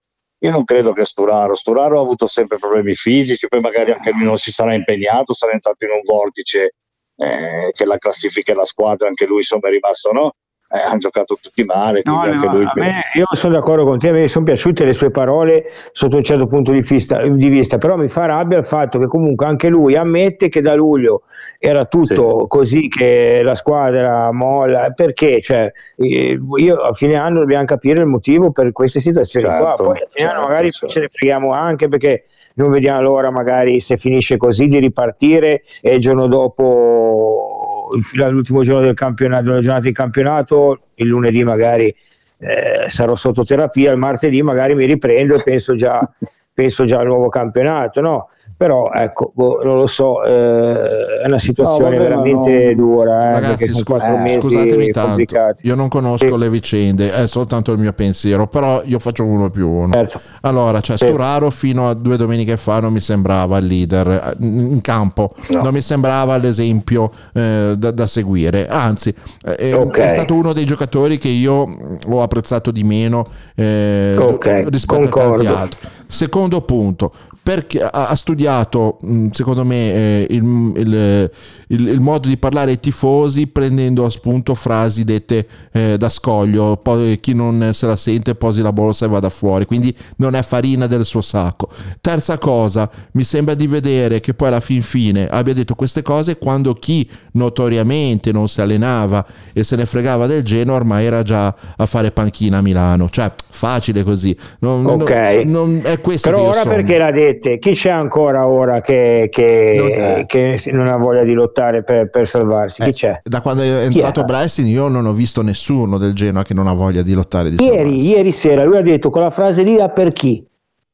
Io 0.44 0.50
non 0.50 0.64
credo 0.64 0.92
che 0.92 1.06
Sturaro, 1.06 1.54
Sturaro 1.54 1.98
ha 1.98 2.02
avuto 2.02 2.26
sempre 2.26 2.58
problemi 2.58 2.94
fisici, 2.94 3.48
poi 3.48 3.60
magari 3.60 3.92
anche 3.92 4.10
lui 4.10 4.24
non 4.24 4.36
si 4.36 4.52
sarà 4.52 4.74
impegnato, 4.74 5.32
sarà 5.32 5.52
entrato 5.52 5.86
in 5.86 5.92
un 5.92 6.00
vortice 6.04 6.74
eh, 7.16 7.70
che 7.72 7.84
la 7.86 7.96
classifica 7.96 8.52
e 8.52 8.54
la 8.54 8.66
squadra, 8.66 9.08
anche 9.08 9.24
lui 9.24 9.38
insomma 9.38 9.68
è 9.68 9.70
rimasto, 9.70 10.12
no? 10.12 10.32
Eh, 10.74 10.80
hanno 10.80 10.98
giocato 10.98 11.38
tutti 11.40 11.62
male, 11.62 12.02
No, 12.04 12.24
no, 12.24 12.52
lui... 12.52 12.66
me, 12.74 13.04
io 13.14 13.26
sono 13.30 13.52
d'accordo 13.52 13.84
con 13.84 14.00
te, 14.00 14.10
me 14.10 14.26
sono 14.26 14.44
piaciute 14.44 14.84
le 14.84 14.92
sue 14.92 15.12
parole 15.12 15.66
sotto 15.92 16.16
un 16.16 16.24
certo 16.24 16.48
punto 16.48 16.72
di 16.72 16.80
vista, 16.80 17.22
di 17.24 17.48
vista, 17.48 17.78
però 17.78 17.96
mi 17.96 18.08
fa 18.08 18.26
rabbia 18.26 18.58
il 18.58 18.66
fatto 18.66 18.98
che 18.98 19.06
comunque 19.06 19.46
anche 19.46 19.68
lui 19.68 19.94
ammette 19.94 20.48
che 20.48 20.60
da 20.60 20.74
luglio 20.74 21.22
era 21.60 21.84
tutto 21.84 22.46
così, 22.48 22.88
che 22.88 23.42
la 23.44 23.54
squadra 23.54 24.32
molla, 24.32 24.90
perché? 24.90 25.40
Cioè, 25.40 25.70
io 25.96 26.76
a 26.80 26.92
fine 26.92 27.14
anno 27.14 27.38
dobbiamo 27.38 27.66
capire 27.66 28.00
il 28.00 28.06
motivo 28.06 28.50
per 28.50 28.72
queste 28.72 28.98
situazioni 28.98 29.46
qua, 29.46 29.68
Certo, 29.68 29.84
poi 29.84 29.98
a 29.98 30.08
fine 30.10 30.28
anno 30.28 30.38
certo, 30.38 30.48
magari 30.48 30.70
certo. 30.72 30.88
ce 30.88 31.00
ne 31.00 31.08
freghiamo 31.12 31.52
anche 31.52 31.88
perché 31.88 32.24
non 32.56 32.70
vediamo 32.70 33.00
l'ora 33.00 33.30
magari 33.30 33.80
se 33.80 33.96
finisce 33.96 34.36
così 34.36 34.66
di 34.66 34.78
ripartire 34.78 35.62
e 35.80 35.94
il 35.94 36.00
giorno 36.00 36.26
dopo 36.26 37.53
fino 38.02 38.24
all'ultimo 38.24 38.62
giorno 38.62 38.86
del 38.86 38.94
campionato, 38.94 39.44
della 39.44 39.60
giornata 39.60 39.82
di 39.82 39.92
campionato, 39.92 40.80
il 40.94 41.06
lunedì 41.06 41.42
magari 41.44 41.94
eh, 42.38 42.86
sarò 42.88 43.16
sotto 43.16 43.44
terapia, 43.44 43.92
il 43.92 43.98
martedì 43.98 44.42
magari 44.42 44.74
mi 44.74 44.86
riprendo 44.86 45.34
e 45.34 45.42
penso 45.42 45.74
già, 45.74 46.00
penso 46.52 46.84
già 46.84 47.00
al 47.00 47.06
nuovo 47.06 47.28
campionato, 47.28 48.00
no? 48.00 48.28
Però 48.64 48.90
ecco, 48.94 49.30
boh, 49.34 49.60
non 49.62 49.76
lo 49.76 49.86
so, 49.86 50.24
eh, 50.24 51.20
è 51.22 51.26
una 51.26 51.38
situazione 51.38 51.98
vabbè, 51.98 52.14
ma 52.14 52.22
veramente 52.22 52.74
no. 52.74 52.82
dura, 52.86 53.28
eh, 53.28 53.32
Ragazzi, 53.32 53.74
scu- 53.74 54.00
eh, 54.02 54.38
scusatemi 54.40 54.86
tanto, 54.86 55.08
complicati. 55.08 55.66
io 55.66 55.74
non 55.74 55.88
conosco 55.88 56.26
Sì. 56.28 56.38
le 56.38 56.48
vicende, 56.48 57.12
è 57.12 57.26
soltanto 57.26 57.72
il 57.72 57.78
mio 57.78 57.92
pensiero, 57.92 58.46
però 58.46 58.80
io 58.86 58.98
faccio 59.00 59.26
uno 59.26 59.50
più 59.50 59.68
uno. 59.68 59.92
Certo. 59.92 60.18
Allora, 60.40 60.80
cioè, 60.80 60.96
Sì. 60.96 61.06
Sturaro 61.06 61.50
fino 61.50 61.90
a 61.90 61.92
due 61.92 62.16
domeniche 62.16 62.56
fa 62.56 62.80
non 62.80 62.94
mi 62.94 63.00
sembrava 63.00 63.58
il 63.58 63.66
leader 63.66 64.08
eh, 64.40 64.44
in 64.46 64.80
campo, 64.80 65.34
No. 65.50 65.60
non 65.60 65.74
mi 65.74 65.82
sembrava 65.82 66.34
l'esempio 66.38 67.10
eh, 67.34 67.74
da, 67.76 67.90
da 67.90 68.06
seguire, 68.06 68.66
anzi 68.66 69.14
eh, 69.44 69.56
è- 69.56 69.74
Ok. 69.74 69.98
è 69.98 70.08
stato 70.08 70.32
uno 70.32 70.54
dei 70.54 70.64
giocatori 70.64 71.18
che 71.18 71.28
io 71.28 71.68
ho 72.08 72.22
apprezzato 72.22 72.70
di 72.70 72.82
meno 72.82 73.26
eh, 73.54 74.16
Ok, 74.18 74.62
rispetto 74.68 75.02
a 75.02 75.10
concordo. 75.10 75.42
tanti 75.42 75.46
altri. 75.60 75.78
Secondo 76.06 76.62
punto, 76.62 77.12
perché 77.44 77.78
ha 77.78 78.14
studiato 78.16 78.96
mh, 79.02 79.26
secondo 79.32 79.66
me 79.66 79.92
eh, 79.92 80.26
il, 80.30 80.72
il- 80.76 81.30
il- 81.68 81.88
il 81.88 82.00
modo 82.00 82.26
di 82.28 82.38
parlare 82.38 82.70
ai 82.70 82.80
tifosi 82.80 83.46
prendendo 83.48 84.06
a 84.06 84.10
spunto 84.10 84.54
frasi 84.54 85.04
dette 85.04 85.46
eh, 85.70 85.96
da 85.98 86.08
scoglio. 86.08 86.78
Poi 86.78 87.20
chi 87.20 87.34
non 87.34 87.70
se 87.74 87.86
la 87.86 87.96
sente 87.96 88.34
posi 88.34 88.62
la 88.62 88.72
borsa 88.72 89.04
e 89.04 89.08
vada 89.08 89.28
fuori. 89.28 89.66
Quindi 89.66 89.94
non 90.16 90.34
è 90.34 90.42
farina 90.42 90.86
del 90.86 91.04
suo 91.04 91.20
sacco. 91.20 91.68
Terza 92.00 92.38
cosa 92.38 92.90
mi 93.12 93.22
sembra 93.24 93.52
di 93.54 93.66
vedere 93.66 94.20
che 94.20 94.32
poi 94.32 94.48
alla 94.48 94.60
fin 94.60 94.80
fine 94.82 95.26
abbia 95.26 95.52
detto 95.52 95.74
queste 95.74 96.00
cose 96.00 96.38
quando 96.38 96.72
chi 96.72 97.06
notoriamente 97.32 98.32
non 98.32 98.48
si 98.48 98.60
allenava 98.62 99.24
e 99.52 99.64
se 99.64 99.76
ne 99.76 99.84
fregava 99.86 100.26
del 100.26 100.42
Genoa 100.42 100.76
ormai 100.76 101.04
era 101.04 101.22
già 101.22 101.54
a 101.76 101.86
fare 101.86 102.10
panchina 102.10 102.58
a 102.58 102.62
Milano. 102.62 103.08
Cioè 103.10 103.30
facile 103.50 104.02
così. 104.02 104.34
Non, 104.60 104.82
non- 104.82 105.02
Ok. 105.02 105.42
non- 105.44 105.80
è 105.84 106.00
questo 106.00 106.30
Però 106.30 106.42
ora 106.48 106.62
sono. 106.62 106.74
perché 106.74 106.96
l'ha 106.98 107.10
dette? 107.34 107.58
Chi 107.58 107.72
c'è 107.72 107.90
ancora 107.90 108.46
ora 108.46 108.80
che, 108.80 109.28
che- 109.30 109.74
Non- 109.76 110.26
che 110.26 110.60
non 110.72 110.86
ha 110.88 110.96
voglia 110.96 111.22
di 111.22 111.32
lottare 111.32 111.82
per, 111.82 112.10
per 112.10 112.26
salvarsi? 112.26 112.80
Chi 112.82 112.88
Eh, 112.88 112.92
c'è? 112.92 113.20
Da 113.22 113.40
quando 113.40 113.62
è 113.62 113.84
entrato 113.84 114.20
era? 114.20 114.28
Bressin 114.28 114.66
io 114.66 114.88
non 114.88 115.06
ho 115.06 115.12
visto 115.12 115.42
nessuno 115.42 115.98
del 115.98 116.12
Genoa 116.14 116.42
che 116.42 116.54
non 116.54 116.66
ha 116.66 116.72
voglia 116.72 117.02
di 117.02 117.12
lottare 117.12 117.50
di 117.50 117.62
Ieri, 117.62 118.00
ieri 118.06 118.32
sera 118.32 118.64
lui 118.64 118.76
ha 118.78 118.82
detto 118.82 119.10
quella 119.10 119.30
frase 119.30 119.62
lì 119.62 119.78
"Ah, 119.80 119.88
per 119.88 120.12
chi? 120.12 120.44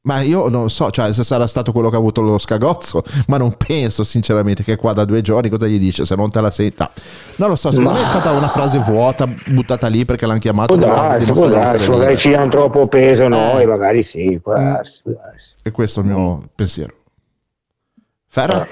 Ma 0.03 0.23
io 0.23 0.49
non 0.49 0.71
so, 0.71 0.91
cioè 0.91 1.13
se 1.13 1.23
sarà 1.25 1.47
stato 1.47 1.73
quello 1.73 1.91
che 1.91 1.97
ha 1.97 1.99
avuto 1.99 2.23
lo 2.23 2.39
scagozzo, 2.39 3.03
ma 3.27 3.37
non 3.37 3.55
penso 3.55 4.03
sinceramente 4.03 4.63
che 4.63 4.77
qua 4.77 4.95
da 4.95 5.05
due 5.05 5.21
giorni 5.21 5.51
cosa 5.51 5.67
gli 5.67 5.79
dice 5.79 6.07
se 6.07 6.15
non 6.17 6.31
te 6.31 6.41
la 6.41 6.51
senti. 6.51 6.77
No, 6.83 6.91
Non 7.37 7.49
lo 7.51 7.57
so, 7.57 7.69
secondo 7.71 7.91
Ma- 7.93 7.97
me 7.99 8.03
è 8.05 8.07
stata 8.07 8.31
una 8.31 8.49
frase 8.49 8.79
vuota 8.79 9.27
buttata 9.27 9.89
lì 9.89 10.07
perché 10.07 10.25
l'hanno 10.25 10.39
chiamato 10.39 10.75
Può 10.79 10.87
darsi, 10.87 11.27
può 11.31 11.49
darsi, 11.49 11.91
magari 11.91 12.17
ci 12.17 12.31
danno 12.31 12.49
troppo 12.51 12.87
peso 12.89 13.29
noi, 13.29 13.63
Eh. 13.63 13.67
magari 13.67 14.03
sì, 14.03 14.41
può 14.43 14.53
Mm. 14.53 14.73
darsi, 14.73 15.01
può 15.03 15.13
darsi. 15.13 15.53
E 15.63 15.71
questo 15.71 16.01
è 16.01 16.03
il 16.05 16.09
mio 16.09 16.49
pensiero. 16.55 16.95
Ferra? 18.27 18.67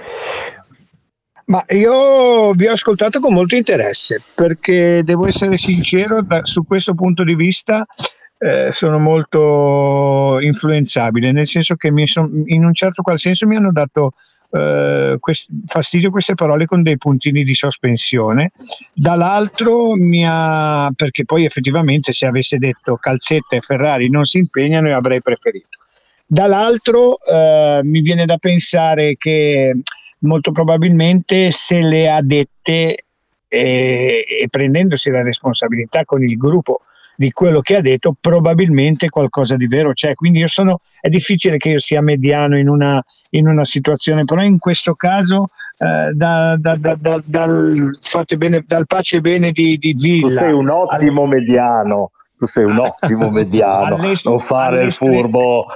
Ma 1.47 1.63
io 1.69 2.53
vi 2.53 2.67
ho 2.69 2.73
ascoltato 2.73 3.21
con 3.21 3.35
molto 3.35 3.55
interesse 3.55 4.23
perché 4.35 5.03
devo 5.05 5.27
essere 5.27 5.59
sincero, 5.59 6.23
da- 6.23 6.45
su 6.45 6.65
questo 6.67 6.95
punto 6.95 7.23
di 7.23 7.35
vista 7.35 7.85
eh, 8.39 8.71
sono 8.71 8.99
molto 8.99 10.39
influenzabile, 10.41 11.33
nel 11.33 11.47
senso 11.47 11.75
che 11.75 11.93
son- 12.05 12.45
in 12.47 12.65
un 12.65 12.73
certo 12.73 13.03
qual 13.03 13.19
senso 13.19 13.47
mi 13.47 13.57
hanno 13.57 13.73
dato 13.73 14.13
eh, 14.51 15.17
quest- 15.21 15.51
fastidio 15.67 16.11
queste 16.11 16.35
parole 16.35 16.65
con 16.65 16.83
dei 16.83 16.97
puntini 16.97 17.43
di 17.43 17.55
sospensione. 17.55 18.53
Dall'altro 18.95 19.95
mi 19.95 20.25
ha, 20.27 20.91
perché 20.97 21.25
poi 21.27 21.45
effettivamente 21.45 22.13
se 22.13 22.25
avesse 22.27 22.57
detto 22.57 22.97
Calzetta 22.97 23.57
e 23.57 23.61
Ferrari 23.61 24.09
non 24.09 24.25
si 24.25 24.39
impegnano 24.39 24.89
io 24.89 24.97
avrei 24.97 25.21
preferito. 25.21 25.77
Dall'altro 26.27 27.19
eh, 27.25 27.81
mi 27.85 28.01
viene 28.01 28.25
da 28.25 28.39
pensare 28.39 29.17
che 29.19 29.77
molto 30.21 30.53
probabilmente 30.53 31.51
se 31.51 31.83
le 31.83 32.11
ha 32.11 32.23
dette 32.23 33.05
eh, 33.49 34.25
e 34.27 34.49
prendendosi 34.51 35.11
la 35.11 35.23
responsabilità 35.23 36.05
con 36.05 36.23
il 36.23 36.37
gruppo 36.37 36.81
di 37.19 37.33
quello 37.33 37.61
che 37.63 37.75
ha 37.75 37.81
detto, 37.81 38.15
probabilmente 38.19 39.09
qualcosa 39.09 39.57
di 39.57 39.67
vero 39.67 39.93
c'è. 39.93 40.15
Quindi 40.15 40.39
io 40.39 40.47
sono, 40.47 40.79
è 41.01 41.09
difficile 41.09 41.57
che 41.57 41.71
io 41.71 41.81
sia 41.81 42.01
mediano 42.01 42.57
in 42.57 42.69
una, 42.69 43.03
in 43.31 43.49
una 43.49 43.65
situazione, 43.65 44.23
però 44.25 44.41
in 44.41 44.61
questo 44.61 44.95
caso 44.95 45.51
eh, 45.79 46.13
da- 46.15 46.57
da- 46.57 46.77
da- 46.77 46.95
da- 46.95 47.21
dal, 47.25 47.99
fate 48.01 48.37
bene, 48.37 48.63
dal 48.65 48.87
pace 48.87 49.17
e 49.17 49.21
bene 49.21 49.51
di, 49.51 49.79
di 49.79 49.95
Villa. 49.95 50.29
Tu 50.29 50.33
sei 50.33 50.53
un 50.53 50.69
ottimo 50.69 51.27
mediano. 51.27 52.13
Tu 52.39 52.47
sei 52.47 52.65
un 52.65 52.79
ottimo 52.79 53.31
mediano, 53.31 53.97
non 54.25 54.39
fare 54.39 54.85
il 54.85 54.93
furbo, 54.93 55.67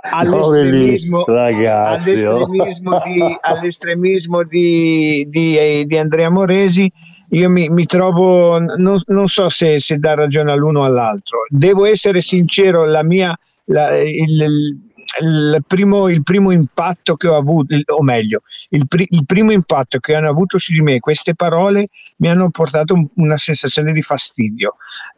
all'estremismo, 0.00 1.24
ragazzi. 1.28 2.10
oh. 2.24 2.36
all'estremismo, 2.36 3.02
di, 3.04 3.36
all'estremismo 3.40 4.42
di, 4.44 5.26
di- 5.28 5.58
eh, 5.58 5.84
di 5.86 5.98
Andrea 5.98 6.30
Moresi, 6.30 6.90
io 7.30 7.50
mi, 7.50 7.68
mi 7.68 7.84
trovo, 7.84 8.58
non, 8.58 8.98
non 9.06 9.28
so 9.28 9.48
se, 9.48 9.78
se 9.78 9.98
dar 9.98 10.16
ragione 10.16 10.52
all'uno 10.52 10.80
o 10.80 10.84
all'altro. 10.84 11.40
Devo 11.48 11.84
essere 11.84 12.20
sincero, 12.20 12.86
la 12.86 13.02
mia, 13.02 13.36
la- 13.66 13.98
il- 13.98 14.89
il- 15.20 15.62
primo, 15.66 16.08
il 16.08 16.22
primo 16.22 16.50
impatto 16.50 17.14
che 17.16 17.28
ho 17.28 17.36
avuto, 17.36 17.74
o 17.86 18.02
meglio, 18.02 18.40
il, 18.70 18.86
pri- 18.86 19.06
il 19.10 19.26
primo 19.26 19.52
impatto 19.52 19.98
che 19.98 20.14
hanno 20.14 20.28
avuto 20.28 20.58
su 20.58 20.72
di 20.72 20.80
me 20.80 20.98
queste 21.00 21.34
parole 21.34 21.88
mi 22.18 22.28
hanno 22.28 22.50
portato 22.50 22.94
un- 22.94 23.06
una 23.16 23.36
sensazione 23.36 23.92
di 23.92 24.02
fastidio, 24.02 24.76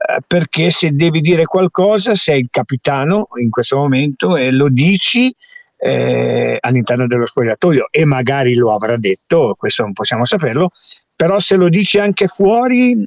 eh, 0.09 0.21
perché 0.27 0.71
se 0.71 0.91
devi 0.93 1.21
dire 1.21 1.45
qualcosa 1.45 2.15
sei 2.15 2.41
il 2.41 2.49
capitano 2.51 3.29
in 3.41 3.51
questo 3.51 3.77
momento 3.77 4.37
e 4.37 4.51
lo 4.51 4.69
dici 4.69 5.35
eh, 5.85 6.59
all'interno 6.61 7.09
dello 7.09 7.27
spogliatoio 7.27 7.87
e 7.91 8.05
magari 8.05 8.55
lo 8.55 8.73
avrà 8.73 8.97
detto, 8.97 9.57
questo 9.59 9.83
non 9.83 9.93
possiamo 9.93 10.25
saperlo, 10.25 10.71
però 11.17 11.41
se 11.41 11.57
lo 11.57 11.69
dici 11.69 11.99
anche 11.99 12.29
fuori 12.29 12.93
eh, 12.93 13.07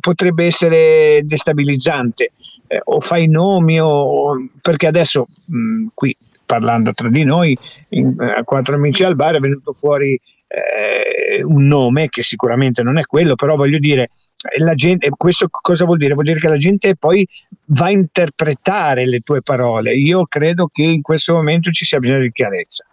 potrebbe 0.00 0.44
essere 0.44 1.22
destabilizzante 1.24 2.32
eh, 2.66 2.80
o 2.84 3.00
fai 3.00 3.28
nomi 3.28 3.80
o 3.80 4.48
perché 4.60 4.86
adesso 4.86 5.26
mh, 5.46 5.86
qui 5.94 6.16
parlando 6.44 6.92
tra 6.92 7.08
di 7.08 7.24
noi 7.24 7.56
in, 7.90 8.14
a 8.18 8.42
quattro 8.44 8.74
amici 8.74 9.04
al 9.04 9.16
bar 9.16 9.36
è 9.36 9.40
venuto 9.40 9.72
fuori 9.72 10.18
eh, 10.46 11.42
un 11.42 11.66
nome 11.66 12.08
che 12.08 12.22
sicuramente 12.22 12.82
non 12.82 12.98
è 12.98 13.02
quello 13.02 13.34
però 13.34 13.54
voglio 13.54 13.78
dire 13.78 14.08
eh, 14.40 14.60
la 14.62 14.74
gente, 14.74 15.08
questo 15.16 15.48
cosa 15.50 15.84
vuol 15.84 15.98
dire? 15.98 16.14
Vuol 16.14 16.26
dire 16.26 16.38
che 16.38 16.48
la 16.48 16.56
gente 16.56 16.94
poi 16.96 17.26
va 17.66 17.86
a 17.86 17.90
interpretare 17.90 19.04
le 19.06 19.20
tue 19.20 19.42
parole. 19.42 19.92
Io 19.94 20.26
credo 20.26 20.68
che 20.68 20.82
in 20.82 21.02
questo 21.02 21.32
momento 21.32 21.70
ci 21.70 21.84
sia 21.84 21.98
bisogno 21.98 22.20
di 22.20 22.32
chiarezza. 22.32 22.84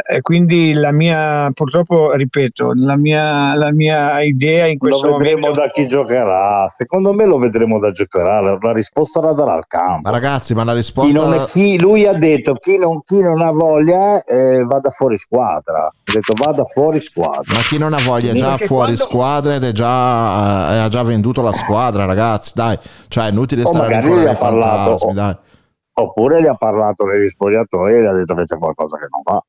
Eh, 0.00 0.20
quindi 0.20 0.74
la 0.74 0.92
mia, 0.92 1.50
purtroppo, 1.52 2.12
ripeto, 2.12 2.70
la 2.76 2.96
mia, 2.96 3.54
la 3.56 3.72
mia 3.72 4.22
idea 4.22 4.66
in 4.66 4.78
questo 4.78 5.08
lo 5.08 5.16
vedremo 5.16 5.40
momento... 5.48 5.60
da 5.60 5.70
chi 5.72 5.88
giocherà. 5.88 6.68
Secondo 6.68 7.12
me 7.12 7.24
lo 7.26 7.36
vedremo 7.38 7.80
da 7.80 7.90
giocare. 7.90 8.58
La 8.62 8.72
risposta 8.72 9.20
la 9.20 9.32
darà 9.32 9.54
al 9.54 9.66
campo. 9.66 10.08
Ma 10.08 10.10
ragazzi, 10.10 10.54
ma 10.54 10.62
la 10.62 10.70
Chi 10.70 10.76
risposta... 10.78 11.20
non 11.20 11.34
è- 11.34 11.44
chi- 11.46 11.80
lui 11.80 12.06
ha 12.06 12.12
detto 12.12 12.54
chi 12.54 12.78
non, 12.78 13.02
chi 13.02 13.20
non 13.20 13.40
ha 13.42 13.50
voglia 13.50 14.22
eh, 14.22 14.62
vada 14.62 14.90
fuori 14.90 15.16
squadra. 15.16 15.86
Ha 15.86 15.92
detto 16.12 16.32
vada 16.36 16.62
fuori 16.64 17.00
squadra. 17.00 17.54
Ma 17.54 17.60
chi 17.68 17.76
non 17.78 17.92
ha 17.92 17.98
voglia 18.00 18.30
è 18.30 18.34
già 18.34 18.50
Perché 18.50 18.66
fuori 18.66 18.94
quando- 18.94 19.02
squadra 19.02 19.54
ed 19.56 19.64
è 19.64 19.72
già, 19.72 20.74
eh, 20.74 20.78
ha 20.78 20.88
già 20.88 21.02
venduto 21.02 21.42
la 21.42 21.52
squadra, 21.52 22.04
ragazzi. 22.04 22.52
Dai, 22.54 22.78
cioè 23.08 23.24
è 23.26 23.30
inutile 23.30 23.62
O 23.64 23.68
stare 23.68 24.00
nei 24.00 24.26
ha 24.28 24.34
parlato, 24.36 24.96
fantasmi, 24.98 25.10
o- 25.10 25.14
dai. 25.14 25.36
oppure 25.94 26.40
gli 26.40 26.46
ha 26.46 26.54
parlato 26.54 27.04
negli 27.04 27.26
spogliatoi 27.26 27.94
e 27.94 28.02
gli 28.02 28.06
ha 28.06 28.12
detto 28.12 28.34
che 28.36 28.44
c'è 28.44 28.56
qualcosa 28.58 28.96
che 28.96 29.06
non 29.10 29.22
va. 29.24 29.42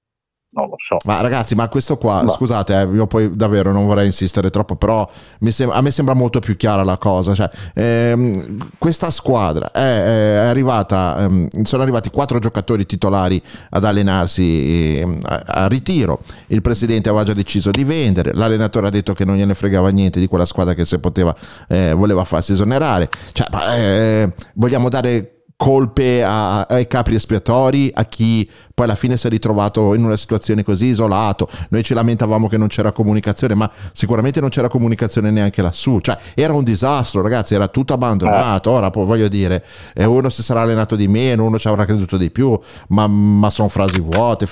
Non 0.52 0.68
lo 0.68 0.76
so. 0.78 0.98
Ma 1.06 1.22
ragazzi, 1.22 1.54
ma 1.54 1.70
questo 1.70 1.98
qua, 1.98 2.24
Ma- 2.24 2.32
scusate, 2.32 2.82
eh, 2.82 2.86
io 2.88 3.06
poi 3.06 3.30
davvero 3.36 3.72
non 3.72 3.86
vorrei 3.86 4.08
insistere 4.08 4.50
troppo, 4.50 4.76
però 4.76 5.08
mi 5.42 5.52
sem- 5.52 5.70
a 5.70 5.80
me 5.82 5.92
sembra 5.92 6.16
molto 6.16 6.40
più 6.40 6.58
chiara 6.58 6.84
la 6.84 6.98
cosa. 6.98 7.36
Cioè, 7.36 7.50
ehm, 7.76 8.58
questa 8.80 9.12
squadra 9.12 9.70
è, 9.72 9.80
è 9.80 10.36
arrivata, 10.38 11.18
ehm, 11.20 11.64
sono 11.64 11.84
arrivati 11.84 12.10
quattro 12.10 12.40
giocatori 12.40 12.88
titolari 12.88 13.40
ad 13.70 13.84
allenarsi 13.84 14.98
ehm, 15.00 15.20
a, 15.24 15.44
a 15.46 15.68
ritiro. 15.68 16.22
Il 16.48 16.64
presidente 16.64 17.10
aveva 17.10 17.24
già 17.24 17.34
deciso 17.34 17.70
di 17.70 17.84
vendere, 17.84 18.34
l'allenatore 18.34 18.88
ha 18.88 18.92
detto 18.92 19.14
che 19.14 19.26
non 19.26 19.36
gliene 19.36 19.54
fregava 19.54 19.90
niente 19.90 20.20
di 20.20 20.26
quella 20.26 20.46
squadra 20.46 20.74
che 20.74 20.84
se 20.84 20.98
poteva 20.98 21.36
eh, 21.68 21.94
voleva 21.94 22.24
farsi 22.24 22.54
esonerare. 22.54 23.08
Cioè, 23.34 23.48
ma, 23.52 23.76
eh, 23.76 24.34
vogliamo 24.56 24.90
dare 24.90 25.39
colpe 25.62 26.24
a- 26.24 26.62
ai 26.62 26.88
capi 26.88 27.16
espiatori, 27.16 27.92
a 27.94 28.06
chi 28.06 28.50
poi 28.74 28.86
alla 28.86 28.96
fine 28.96 29.18
si 29.18 29.28
è 29.28 29.30
ritrovato 29.30 29.94
in 29.94 30.06
una 30.06 30.16
situazione 30.16 30.64
così 30.64 30.86
isolato. 30.86 31.50
Noi 31.68 31.84
ci 31.84 31.94
lamentavamo 31.94 32.48
che 32.48 32.56
non 32.56 32.70
c'era 32.70 32.94
comunicazione, 32.94 33.56
ma 33.56 33.70
sicuramente 33.92 34.40
non 34.40 34.48
c'era 34.48 34.70
comunicazione 34.70 35.32
neanche 35.32 35.62
lassù. 35.62 36.00
Cioè, 36.00 36.18
era 36.34 36.54
un 36.54 36.64
disastro, 36.64 37.22
ragazzi, 37.22 37.56
era 37.56 37.68
tutto 37.68 37.92
abbandonato. 37.92 38.72
Ora, 38.72 38.90
poi 38.90 39.06
voglio 39.06 39.28
dire, 39.28 39.66
eh, 39.94 40.06
uno 40.06 40.30
si 40.30 40.44
sarà 40.44 40.62
allenato 40.62 40.96
di 40.96 41.10
meno, 41.10 41.44
uno 41.44 41.60
ci 41.60 41.68
avrà 41.68 41.84
creduto 41.84 42.16
di 42.16 42.32
più, 42.32 42.58
ma, 42.90 43.06
ma 43.08 43.50
sono 43.50 43.68
frasi 43.68 44.00
vuote. 44.00 44.48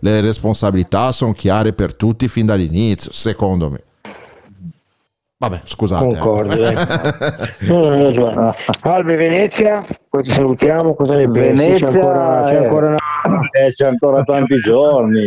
le 0.00 0.20
responsabilità 0.20 1.10
sono 1.12 1.32
chiare 1.32 1.72
per 1.72 1.96
tutti 1.96 2.28
fin 2.28 2.44
dall'inizio, 2.44 3.10
secondo 3.12 3.70
me. 3.70 3.84
Vabbè, 5.40 5.60
scusate. 5.64 6.04
eh. 6.04 6.18
Concordo, 6.18 6.54
dai. 6.54 6.74
No. 7.66 8.54
Albi 8.82 9.14
Venezia, 9.16 9.86
poi 10.10 10.22
ti 10.22 10.32
salutiamo, 10.32 10.94
cosa 10.94 11.14
ne 11.14 11.24
pensi? 11.24 11.40
Venezia 11.40 11.88
c'è 11.88 11.98
ancora, 11.98 12.44
c'è 12.44 12.52
eh, 12.52 12.64
ancora 12.64 12.86
una... 12.88 12.98
eh, 13.52 13.72
c'è 13.72 13.86
ancora 13.86 14.22
tanti 14.22 14.58
giorni. 14.58 15.22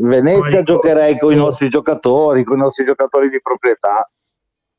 Venezia 0.00 0.62
giocherei 0.62 1.16
con 1.16 1.32
i 1.32 1.36
nostri 1.36 1.68
giocatori, 1.68 2.42
con 2.42 2.56
i 2.56 2.60
nostri 2.60 2.84
giocatori 2.84 3.28
di 3.28 3.40
proprietà. 3.40 4.10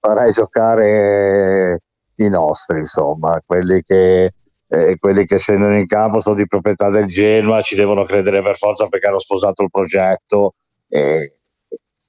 Farei 0.02 0.34
giocare 0.34 1.80
i 2.16 2.28
nostri, 2.28 2.80
insomma, 2.80 3.42
quelli 3.46 3.82
che, 3.82 4.34
eh, 4.68 4.98
quelli 5.00 5.26
che 5.26 5.38
scendono 5.38 5.78
in 5.78 5.88
campo 5.88 6.20
sono 6.20 6.36
di 6.36 6.46
proprietà 6.46 6.90
del 6.90 7.06
Genoa, 7.06 7.62
ci 7.62 7.76
devono 7.76 8.04
credere 8.04 8.44
per 8.44 8.58
forza 8.58 8.88
perché 8.88 9.08
hanno 9.08 9.20
sposato 9.20 9.64
il 9.64 9.70
progetto 9.72 10.56
e, 10.90 11.37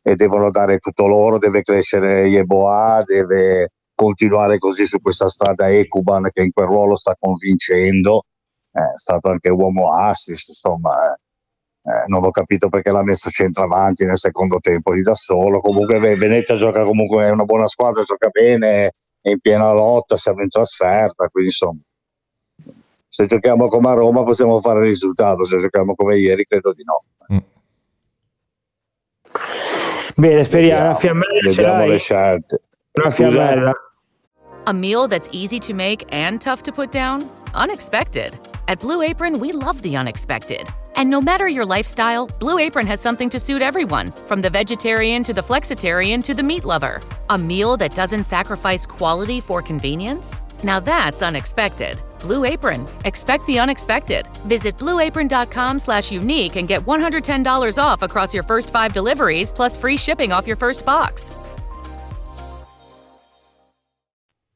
e 0.08 0.16
devono 0.16 0.50
dare 0.50 0.78
tutto 0.78 1.06
loro, 1.06 1.36
deve 1.36 1.60
crescere 1.60 2.26
Yeboah, 2.28 3.02
deve 3.04 3.68
continuare 3.94 4.58
così 4.58 4.86
su 4.86 5.00
questa 5.02 5.28
strada 5.28 5.68
Ecuban 5.70 6.30
che 6.30 6.40
in 6.42 6.50
quel 6.50 6.66
ruolo 6.66 6.96
sta 6.96 7.14
convincendo, 7.18 8.24
è 8.70 8.80
stato 8.94 9.28
anche 9.28 9.50
uomo 9.50 9.92
assist, 9.92 10.48
insomma, 10.48 11.12
eh. 11.12 11.16
Eh, 11.88 12.04
non 12.06 12.22
ho 12.24 12.30
capito 12.30 12.68
perché 12.68 12.90
l'ha 12.90 13.02
messo 13.02 13.30
centravanti 13.30 14.04
nel 14.04 14.18
secondo 14.18 14.58
tempo 14.58 14.92
lì 14.92 15.00
da 15.00 15.14
solo. 15.14 15.60
Comunque 15.60 15.98
Ve- 15.98 16.16
Venezia 16.16 16.54
gioca 16.54 16.84
comunque, 16.84 17.24
è 17.24 17.30
una 17.30 17.44
buona 17.44 17.66
squadra, 17.66 18.02
gioca 18.02 18.28
bene, 18.28 18.92
è 19.20 19.30
in 19.30 19.40
piena 19.40 19.72
lotta, 19.72 20.16
siamo 20.16 20.42
in 20.42 20.48
trasferta, 20.48 21.28
quindi 21.28 21.50
insomma, 21.50 21.80
se 23.08 23.26
giochiamo 23.26 23.68
come 23.68 23.88
a 23.88 23.94
Roma 23.94 24.22
possiamo 24.22 24.60
fare 24.60 24.80
il 24.80 24.86
risultato, 24.86 25.44
se 25.44 25.58
giochiamo 25.58 25.94
come 25.94 26.18
ieri 26.18 26.44
credo 26.44 26.72
di 26.72 26.82
no. 26.84 27.04
Bene, 30.18 30.42
speriamo, 30.42 30.80
una 30.80 30.92
Vediamo, 30.94 30.98
fiammella 30.98 31.52
ce 31.52 31.62
vediamo 31.62 31.78
l'hai? 31.78 31.88
le 31.90 31.98
scelte. 31.98 32.60
Una 32.92 33.10
Scusa, 33.10 33.30
fiammella. 33.30 33.72
A 34.64 34.72
meal 34.72 35.06
that's 35.06 35.28
easy 35.32 35.58
to 35.60 35.72
make 35.72 36.04
and 36.10 36.40
tough 36.40 36.62
to 36.62 36.72
put 36.72 36.90
down? 36.90 37.24
Unexpected. 37.54 38.36
At 38.66 38.80
Blue 38.80 39.00
Apron, 39.02 39.38
we 39.38 39.52
love 39.52 39.80
the 39.82 39.96
unexpected. 39.96 40.68
And 40.96 41.08
no 41.08 41.20
matter 41.20 41.46
your 41.46 41.64
lifestyle, 41.64 42.26
Blue 42.40 42.58
Apron 42.58 42.86
has 42.88 43.00
something 43.00 43.28
to 43.30 43.38
suit 43.38 43.62
everyone, 43.62 44.10
from 44.26 44.40
the 44.42 44.50
vegetarian 44.50 45.22
to 45.22 45.32
the 45.32 45.40
flexitarian 45.40 46.22
to 46.24 46.34
the 46.34 46.42
meat 46.42 46.64
lover. 46.64 47.00
A 47.30 47.38
meal 47.38 47.76
that 47.76 47.94
doesn't 47.94 48.24
sacrifice 48.24 48.84
quality 48.86 49.40
for 49.40 49.62
convenience? 49.62 50.42
Now 50.64 50.80
that's 50.80 51.22
unexpected. 51.22 52.02
Blue 52.18 52.44
Apron. 52.44 52.86
Expect 53.04 53.44
the 53.46 53.58
unexpected. 53.58 54.26
Visit 54.46 54.76
blueapron.com 54.78 55.78
slash 55.78 56.10
unique 56.10 56.56
and 56.56 56.68
get 56.68 56.84
$110 56.84 57.78
off 57.82 58.02
across 58.02 58.32
your 58.32 58.44
first 58.44 58.70
five 58.70 58.92
deliveries 58.92 59.52
plus 59.52 59.76
free 59.76 59.96
shipping 59.96 60.32
off 60.32 60.46
your 60.46 60.56
first 60.56 60.84
box. 60.84 61.34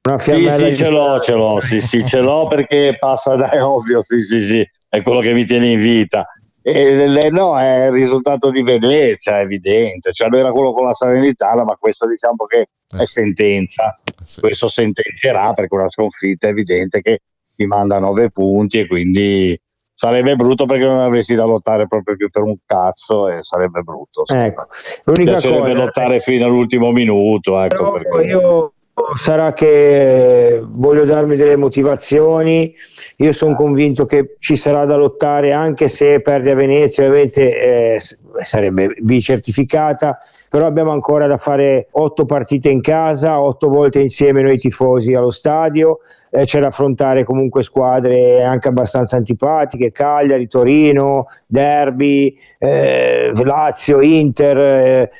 Una 0.09 0.19
Sì, 0.19 0.51
sì, 0.51 0.75
ce 0.75 0.89
l'ho, 0.89 1.21
ce 1.21 1.33
l'ho, 1.35 1.61
sì, 1.61 1.81
sì, 1.81 2.05
ce 2.05 2.21
l'ho 2.21 2.49
perché 2.51 2.97
passa 2.99 3.37
da 3.37 3.51
è 3.51 3.63
ovvio, 3.63 4.03
sì, 4.03 4.21
sì, 4.21 4.41
sì, 4.41 4.69
è 4.89 5.01
quello 5.01 5.21
che 5.21 5.33
mi 5.33 5.45
tiene 5.45 5.71
in 5.71 5.79
vita. 5.79 6.27
E 6.61 7.07
le- 7.07 7.31
no, 7.31 7.59
è 7.59 7.87
il 7.87 7.93
risultato 7.93 8.51
di 8.51 8.63
Venezia, 8.63 9.39
è 9.39 9.43
evidente. 9.43 10.13
Cioè, 10.13 10.29
lui 10.29 10.41
era 10.41 10.53
quello 10.53 10.73
con 10.73 10.85
la 10.85 10.93
Salernitana, 10.93 11.65
ma 11.65 11.77
questo 11.77 12.07
diciamo 12.09 12.47
che 12.47 12.67
è 12.89 13.05
sentenza. 13.05 13.99
Questo 14.41 14.69
sentenzierà 14.69 15.53
perché 15.55 15.75
una 15.75 15.89
sconfitta 15.89 16.47
è 16.47 16.51
evidente 16.51 17.01
che 17.01 17.21
ti 17.55 17.67
manda 17.67 17.99
nove 17.99 18.31
punti 18.31 18.81
e 18.81 18.87
quindi 18.87 19.59
sarebbe 19.95 20.35
brutto 20.37 20.67
perché 20.67 20.85
non 20.85 21.01
avresti 21.01 21.35
da 21.35 21.45
lottare 21.45 21.87
proprio 21.87 22.17
più 22.17 22.29
per 22.31 22.43
un 22.43 22.57
cazzo 22.67 23.29
e 23.29 23.39
sarebbe 23.43 23.83
brutto. 23.83 24.25
Ecco, 24.27 24.67
l'unica 25.05 25.33
piacerebbe 25.33 25.69
cosa- 25.71 25.85
lottare 25.85 26.21
fino 26.21 26.47
all'ultimo 26.47 26.91
minuto. 26.93 27.61
Ecco, 27.63 27.77
Però 27.77 27.93
perché- 27.93 28.27
io 28.27 28.73
sarà 29.15 29.53
che 29.53 30.61
voglio 30.65 31.05
darmi 31.05 31.37
delle 31.37 31.57
motivazioni. 31.57 32.75
Io 33.17 33.33
sono 33.33 33.55
convinto 33.55 34.05
che 34.07 34.37
ci 34.39 34.57
sarà 34.57 34.85
da 34.85 34.97
lottare, 34.97 35.53
anche 35.53 35.89
se 35.89 36.21
perde 36.21 36.51
a 36.53 36.55
Venezia, 36.55 37.07
ovviamente 37.07 37.95
eh, 37.95 38.01
sarebbe 38.45 38.95
bicertificata. 38.99 40.19
Però 40.49 40.67
abbiamo 40.67 40.91
ancora 40.93 41.27
da 41.27 41.39
fare 41.39 41.89
otto 41.93 42.27
partite 42.27 42.69
in 42.69 42.83
casa, 42.83 43.41
otto 43.41 43.69
volte 43.69 44.01
insieme 44.01 44.43
noi 44.43 44.59
tifosi 44.59 45.15
allo 45.15 45.31
stadio. 45.31 45.99
Eh, 46.35 46.45
c'è 46.45 46.61
da 46.61 46.69
affrontare 46.69 47.25
comunque 47.25 47.63
squadre 47.63 48.43
anche 48.43 48.69
abbastanza 48.69 49.17
antipatiche, 49.17 49.93
Cagliari, 49.93 50.49
Torino, 50.49 51.27
Derby, 51.47 52.35
eh, 52.59 53.33
Lazio, 53.35 54.01
Inter. 54.01 54.59
eh, 54.59 55.11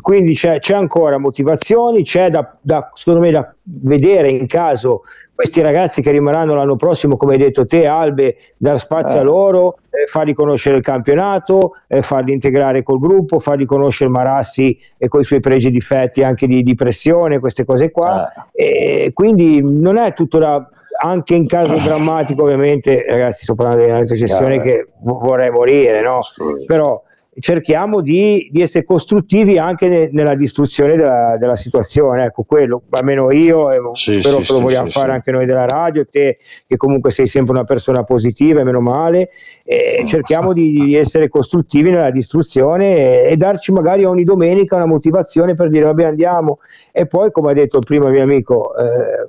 quindi 0.00 0.34
c'è, 0.34 0.60
c'è 0.60 0.74
ancora 0.74 1.18
motivazioni, 1.18 2.04
c'è 2.04 2.30
da, 2.30 2.56
da- 2.60 2.92
secondo 2.94 3.18
me 3.18 3.32
da 3.32 3.52
vedere 3.64 4.30
in 4.30 4.46
caso 4.46 5.02
questi 5.34 5.60
ragazzi 5.60 6.00
che 6.00 6.12
rimarranno 6.12 6.54
l'anno 6.54 6.76
prossimo, 6.76 7.16
come 7.16 7.32
hai 7.32 7.38
detto 7.38 7.66
te, 7.66 7.86
Albe, 7.86 8.36
dar 8.56 8.78
spazio 8.78 9.16
Eh. 9.16 9.20
a 9.20 9.22
loro, 9.24 9.78
eh, 9.90 10.06
farli 10.06 10.32
conoscere 10.32 10.76
il 10.76 10.82
campionato, 10.82 11.76
eh, 11.88 12.02
farli 12.02 12.32
integrare 12.32 12.82
col 12.84 13.00
gruppo, 13.00 13.40
farli 13.40 13.64
conoscere 13.64 14.10
Marassi 14.10 14.78
e 14.96 15.08
con 15.08 15.20
i 15.20 15.24
suoi 15.24 15.40
pregi 15.40 15.68
e 15.68 15.70
difetti 15.70 16.22
anche 16.22 16.46
di, 16.46 16.62
di 16.62 16.74
pressione, 16.76 17.40
queste 17.40 17.64
cose 17.64 17.90
qua. 17.90 18.30
E 18.52 19.10
quindi 19.12 19.60
non 19.62 19.96
è 19.96 20.14
tutto 20.14 20.38
da, 20.38 20.68
anche 21.02 21.34
in 21.34 21.48
caso 21.48 21.74
drammatico, 21.82 22.42
ovviamente, 22.44 23.04
ragazzi, 23.08 23.42
sto 23.42 23.54
parlando 23.54 23.82
di 23.84 23.90
una 23.90 23.98
recessione 24.00 24.60
che 24.60 24.88
vo- 25.00 25.18
vorrei 25.18 25.50
morire, 25.50 26.00
no? 26.00 26.20
Però 26.66 27.02
cerchiamo 27.40 28.00
di, 28.00 28.48
di 28.50 28.62
essere 28.62 28.84
costruttivi 28.84 29.58
anche 29.58 29.88
ne- 29.88 30.08
nella 30.12 30.34
distruzione 30.34 30.96
della, 30.96 31.36
della 31.38 31.56
situazione, 31.56 32.24
ecco 32.24 32.44
quello, 32.44 32.82
almeno 32.90 33.32
io 33.32 33.70
e 33.70 33.80
Sì, 33.94 34.20
spero 34.20 34.40
sì, 34.40 34.46
che 34.46 34.52
lo 34.52 34.60
vogliamo 34.60 34.86
sì, 34.86 34.98
fare 34.98 35.12
anche 35.12 35.30
noi 35.30 35.46
della 35.46 35.66
radio, 35.66 36.06
te 36.06 36.38
che 36.66 36.76
comunque 36.76 37.10
sei 37.10 37.26
sempre 37.26 37.52
una 37.54 37.64
persona 37.64 38.04
positiva 38.04 38.60
e 38.60 38.64
meno 38.64 38.80
male, 38.80 39.30
e 39.64 40.04
cerchiamo 40.06 40.52
di, 40.52 40.72
di 40.72 40.94
essere 40.94 41.28
costruttivi 41.28 41.90
nella 41.90 42.10
distruzione 42.10 43.24
e, 43.24 43.30
e 43.30 43.36
darci 43.36 43.72
magari 43.72 44.04
ogni 44.04 44.24
domenica 44.24 44.76
una 44.76 44.86
motivazione 44.86 45.54
per 45.54 45.68
dire 45.68 45.84
vabbè 45.84 46.04
andiamo. 46.04 46.58
E 46.92 47.06
poi 47.06 47.30
come 47.30 47.50
ha 47.50 47.54
detto 47.54 47.80
prima 47.80 48.08
mio 48.08 48.22
amico, 48.22 48.74
eh, 48.76 49.28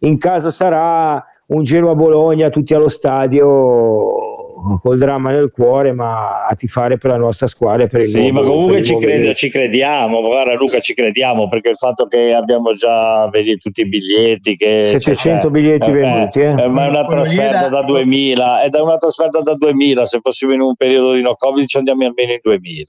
in 0.00 0.18
caso 0.18 0.50
sarà 0.50 1.24
un 1.46 1.62
Genoa-Bologna 1.62 2.48
tutti 2.48 2.74
allo 2.74 2.88
stadio 2.88 4.39
col 4.82 4.98
dramma 4.98 5.30
nel 5.30 5.50
cuore 5.52 5.92
ma 5.92 6.46
a 6.46 6.54
tifare 6.54 6.98
per 6.98 7.10
la 7.10 7.16
nostra 7.16 7.46
squadra 7.46 7.86
per 7.86 8.02
il 8.02 8.08
Sì, 8.08 8.18
nuovo- 8.30 8.32
ma 8.32 8.40
comunque 8.42 8.72
per 8.72 8.80
il 8.80 8.86
ci, 8.86 8.96
crede- 8.98 9.34
ci 9.34 9.50
crediamo, 9.50 10.20
guarda 10.20 10.54
Luca 10.54 10.80
ci 10.80 10.94
crediamo 10.94 11.48
perché 11.48 11.70
il 11.70 11.76
fatto 11.76 12.06
che 12.06 12.32
abbiamo 12.34 12.72
già 12.74 13.28
vedi, 13.28 13.56
tutti 13.58 13.80
i 13.82 13.88
biglietti 13.88 14.56
che 14.56 14.84
700 14.86 15.42
cioè, 15.42 15.50
biglietti 15.50 15.88
eh, 15.90 15.92
venduti, 15.92 16.38
eh. 16.40 16.54
eh, 16.62 16.68
ma 16.68 16.86
è 16.86 16.88
una 16.88 17.04
trasferta 17.06 17.68
da 17.68 17.82
2000 17.82 18.62
è 18.62 18.68
da 18.68 18.82
una 18.82 18.96
trasferta 18.96 19.40
da 19.40 19.54
2000 19.54 20.06
se 20.06 20.18
fossimo 20.22 20.52
in 20.52 20.60
un 20.60 20.74
periodo 20.76 21.12
di 21.14 21.22
no 21.22 21.34
covid 21.34 21.66
ci 21.66 21.76
andiamo 21.78 22.04
almeno 22.06 22.32
in 22.32 22.38
2000 22.42 22.84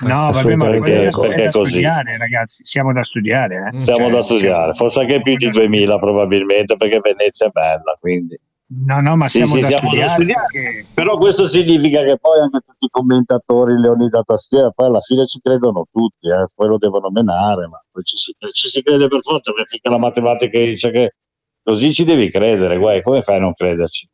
No, 0.00 0.32
vabbè, 0.32 0.56
ma 0.56 0.74
ecco, 0.74 1.20
perché 1.20 1.42
da 1.44 1.48
è 1.48 1.50
così. 1.52 1.70
studiare, 1.70 2.16
ragazzi. 2.18 2.64
Siamo 2.64 2.92
da 2.92 3.04
studiare. 3.04 3.70
eh. 3.72 3.78
siamo 3.78 4.06
Cioè, 4.08 4.10
da 4.10 4.22
studiare 4.22 4.72
forse 4.72 4.98
anche 5.00 5.20
più 5.20 5.36
di 5.36 5.48
2000 5.50 5.98
probabilmente 6.00 6.74
perché 6.74 6.98
Venezia 7.00 7.46
è 7.46 7.50
bella 7.50 7.96
quindi 8.00 8.36
No, 8.66 9.00
no, 9.00 9.14
ma 9.16 9.28
Sì, 9.28 9.38
siamo 9.38 9.54
sì, 9.54 9.60
da 9.60 9.66
siamo 9.68 9.94
da 9.94 10.08
studiare. 10.08 10.10
studiare. 10.10 10.46
perché- 10.50 10.86
Però 10.94 11.16
questo 11.18 11.46
significa 11.46 12.02
che 12.02 12.16
poi 12.18 12.40
anche 12.40 12.60
tutti 12.66 12.86
i 12.86 12.88
commentatori, 12.88 13.78
Leonida 13.78 14.22
Tastiera, 14.22 14.70
poi 14.70 14.86
alla 14.86 15.00
fine 15.00 15.26
ci 15.26 15.38
credono 15.40 15.86
tutti, 15.92 16.28
eh, 16.28 16.46
poi 16.54 16.68
lo 16.68 16.78
devono 16.78 17.10
menare, 17.10 17.68
ma 17.68 17.80
poi 17.92 18.02
ci 18.04 18.16
si, 18.16 18.34
ci 18.52 18.68
si 18.68 18.82
crede 18.82 19.06
per 19.08 19.20
forza, 19.22 19.52
perché 19.52 19.68
finché 19.68 19.88
la 19.90 19.98
matematica 19.98 20.58
dice 20.58 20.90
che 20.90 21.14
così 21.62 21.92
ci 21.92 22.04
devi 22.04 22.30
credere, 22.30 22.78
guai, 22.78 23.02
come 23.02 23.22
fai 23.22 23.36
a 23.36 23.40
non 23.40 23.52
crederci? 23.54 24.08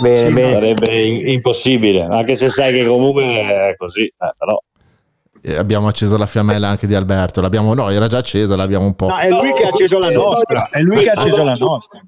Bene, 0.00 0.16
Sì, 0.16 0.32
bene. 0.32 0.52
Sarebbe 0.54 1.02
in- 1.04 1.28
impossibile, 1.28 2.02
anche 2.02 2.34
se 2.36 2.48
sai 2.48 2.72
che 2.72 2.86
comunque 2.86 3.22
è 3.24 3.74
così, 3.76 4.02
eh, 4.04 4.34
però 4.36 4.58
E 5.42 5.56
abbiamo 5.56 5.86
acceso 5.86 6.16
la 6.18 6.26
fiammella 6.26 6.68
anche 6.68 6.86
di 6.86 6.94
Alberto. 6.94 7.40
L'abbiamo, 7.40 7.72
no, 7.72 7.88
era 7.88 8.08
già 8.08 8.18
accesa, 8.18 8.56
l'abbiamo 8.56 8.84
un 8.86 8.94
po'. 8.94 9.06
No, 9.08 9.16
è 9.16 9.28
lui 9.30 9.52
che 9.54 9.62
ha 9.64 9.68
acceso 9.68 9.98
la 9.98 10.10
nostra. 10.10 10.68
È 10.70 10.80
lui 10.80 11.02
che 11.02 11.08
ha 11.10 11.12
acceso 11.12 11.44
la 11.44 11.54
nostra. 11.54 12.00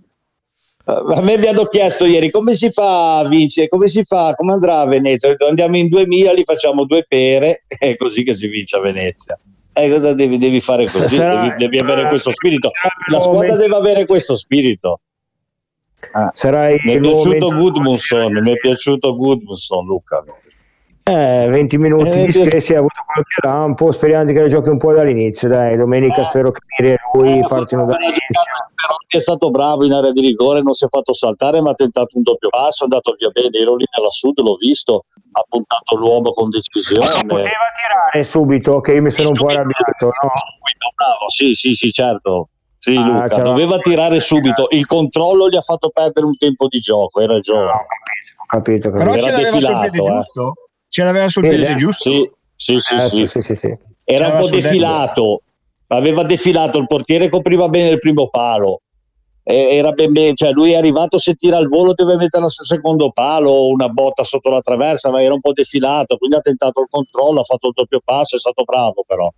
Eh, 0.84 1.14
A 1.16 1.20
me 1.22 1.36
mi 1.38 1.46
hanno 1.46 1.64
chiesto 1.64 2.04
ieri 2.06 2.30
come 2.30 2.54
si 2.54 2.70
fa 2.70 3.18
a 3.18 3.28
vincere, 3.28 3.68
come 3.68 3.86
si 3.86 4.02
fa, 4.04 4.34
come 4.34 4.52
andrà 4.52 4.80
a 4.80 4.86
Venezia? 4.86 5.34
Andiamo 5.48 5.76
in 5.76 5.88
2000, 5.88 6.32
li 6.32 6.44
facciamo 6.44 6.84
due 6.84 7.04
pere, 7.08 7.64
è 7.78 7.96
così 7.96 8.24
che 8.24 8.34
si 8.34 8.48
vince 8.48 8.76
a 8.76 8.80
Venezia. 8.80 9.38
E 9.74 9.88
cosa 9.90 10.12
devi, 10.12 10.36
devi 10.38 10.60
fare 10.60 10.84
così? 10.84 11.14
Sarà- 11.14 11.40
Devi, 11.42 11.54
devi 11.56 11.78
avere 11.78 12.08
questo 12.08 12.30
spirito. 12.30 12.70
La 13.10 13.20
squadra 13.20 13.56
deve 13.56 13.74
avere 13.76 14.06
questo 14.06 14.36
spirito. 14.36 15.00
Ah, 16.12 16.30
mi 16.84 16.92
è 16.94 17.00
piaciuto. 17.00 17.48
Gudmundsson, 17.54 18.32
mi 18.42 18.52
è 18.52 18.56
piaciuto 18.56 19.16
Gudmundsson, 19.16 19.86
Luca. 19.86 20.22
Eh, 21.04 21.48
20 21.50 21.78
minuti 21.78 22.08
Eh, 22.10 22.26
di 22.26 22.32
stessi, 22.32 22.74
ha 22.74 22.78
avuto 22.78 23.02
qualche 23.04 23.44
lampo, 23.44 23.90
speriamo 23.90 24.30
che 24.32 24.48
giochi 24.48 24.68
un 24.68 24.78
po' 24.78 24.92
dall'inizio, 24.92 25.48
dai, 25.48 25.76
domenica 25.76 26.22
spero 26.24 26.52
che 26.52 26.60
Miri 26.78 26.92
e 26.94 26.98
lui 27.14 27.38
Eh, 27.38 27.44
partino 27.48 27.84
però 27.86 27.96
dall'inizio. 27.98 28.40
però 28.76 28.94
è 29.08 29.18
stato 29.18 29.50
bravo 29.50 29.84
in 29.84 29.92
area 29.92 30.12
di 30.12 30.20
rigore, 30.20 30.62
non 30.62 30.74
si 30.74 30.84
è 30.84 30.88
fatto 30.88 31.12
saltare, 31.12 31.60
ma 31.60 31.70
ha 31.70 31.74
tentato 31.74 32.16
un 32.16 32.22
doppio 32.22 32.50
passo, 32.50 32.82
è 32.82 32.86
andato 32.86 33.16
via 33.18 33.30
bene. 33.30 33.50
Ero 33.58 33.74
lì 33.74 33.84
nella 33.96 34.10
sud, 34.10 34.38
l'ho 34.38 34.54
visto, 34.54 35.06
ha 35.32 35.44
puntato 35.48 35.96
l'uomo 35.96 36.30
con 36.30 36.50
decisione. 36.50 37.06
Poteva 37.26 37.66
tirare 37.80 38.22
subito, 38.22 38.80
che 38.80 38.92
io 38.92 39.00
mi 39.02 39.10
sono 39.10 39.28
un 39.28 39.34
po' 39.34 39.46
arrabbiato, 39.48 40.06
no? 40.06 40.30
Bravo, 40.94 41.28
sì, 41.28 41.52
sì, 41.54 41.74
sì, 41.74 41.90
certo. 41.90 42.48
Sì, 42.78 42.94
Ah, 42.96 43.06
Luca, 43.08 43.28
c'era- 43.28 43.42
doveva 43.42 43.78
tirare 43.78 44.20
subito. 44.20 44.66
Il 44.70 44.86
controllo 44.86 45.48
gli 45.48 45.56
ha 45.56 45.60
fatto 45.60 45.90
perdere 45.90 46.26
un 46.26 46.36
tempo 46.36 46.68
di 46.68 46.78
gioco, 46.78 47.18
hai 47.20 47.26
ragione. 47.26 47.70
Ho 47.70 48.46
capito, 48.46 48.88
ho 48.88 48.90
capito. 48.90 48.90
Però 48.92 49.12
Era 49.12 49.20
ce 49.22 49.30
l'aveva 49.30 49.50
sul 49.50 49.58
defilato, 49.60 49.90
piede 49.90 50.08
eh. 50.08 50.14
giusto? 50.14 50.54
Ce 50.92 51.02
l'aveva 51.02 51.26
sul 51.28 51.48
piede 51.48 51.70
eh. 51.70 51.74
giusto? 51.76 52.10
Sì, 52.10 52.30
sì, 52.54 52.78
sì, 52.78 52.94
Eh, 52.94 53.00
sì. 53.00 53.26
sì, 53.26 53.40
sì, 53.40 53.54
sì. 53.56 53.74
Era 54.04 54.28
un 54.28 54.40
po' 54.40 54.48
defilato, 54.50 55.42
aveva 55.86 56.22
defilato, 56.22 56.76
il 56.76 56.86
portiere 56.86 57.30
copriva 57.30 57.66
bene 57.68 57.88
il 57.88 57.98
primo 57.98 58.28
palo. 58.28 58.82
Era 59.42 59.92
ben 59.92 60.12
bene, 60.12 60.34
cioè 60.34 60.50
lui 60.50 60.72
è 60.72 60.76
arrivato 60.76 61.16
se 61.16 61.34
tira 61.34 61.56
al 61.56 61.68
volo 61.68 61.94
deve 61.94 62.16
metterla 62.16 62.50
sul 62.50 62.66
secondo 62.66 63.10
palo 63.10 63.68
una 63.68 63.88
botta 63.88 64.22
sotto 64.22 64.50
la 64.50 64.60
traversa 64.60 65.10
ma 65.10 65.20
era 65.22 65.32
un 65.34 65.40
po' 65.40 65.52
defilato 65.52 66.16
quindi 66.16 66.36
ha 66.36 66.40
tentato 66.40 66.80
il 66.80 66.86
controllo 66.88 67.40
ha 67.40 67.42
fatto 67.42 67.66
il 67.66 67.72
doppio 67.74 68.00
passo 68.04 68.36
è 68.36 68.38
stato 68.38 68.62
bravo 68.62 69.02
però 69.04 69.28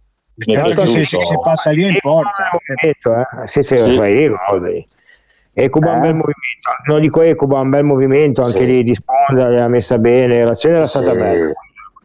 se, 0.87 1.05
se- 1.05 1.21
se 1.23 1.39
passa 1.43 1.71
lì 1.71 1.85
in 1.85 1.97
porta. 2.01 2.51
Movimento, 2.53 3.15
eh? 3.15 3.47
Sì, 3.47 3.63
sì, 3.63 3.79
Sì. 3.79 3.97
fai 3.97 4.87
Ecuba 5.55 5.93
un 5.93 5.97
Eh? 5.99 6.01
bel 6.01 6.15
movimento, 6.17 6.71
no 6.87 6.99
dico 6.99 7.23
Ecuba 7.23 7.61
un 7.61 7.71
bel 7.71 7.85
movimento 7.85 8.41
anche 8.43 8.59
Sì. 8.61 8.67
di, 8.67 8.83
di 8.83 8.95
sponda, 8.95 9.49
l'ha 9.49 9.69
messa 9.69 9.99
bene, 9.99 10.45
l'azione 10.45 10.77
era 10.77 10.87
stata 10.87 11.13
Sì. 11.13 11.17
bella. 11.17 11.53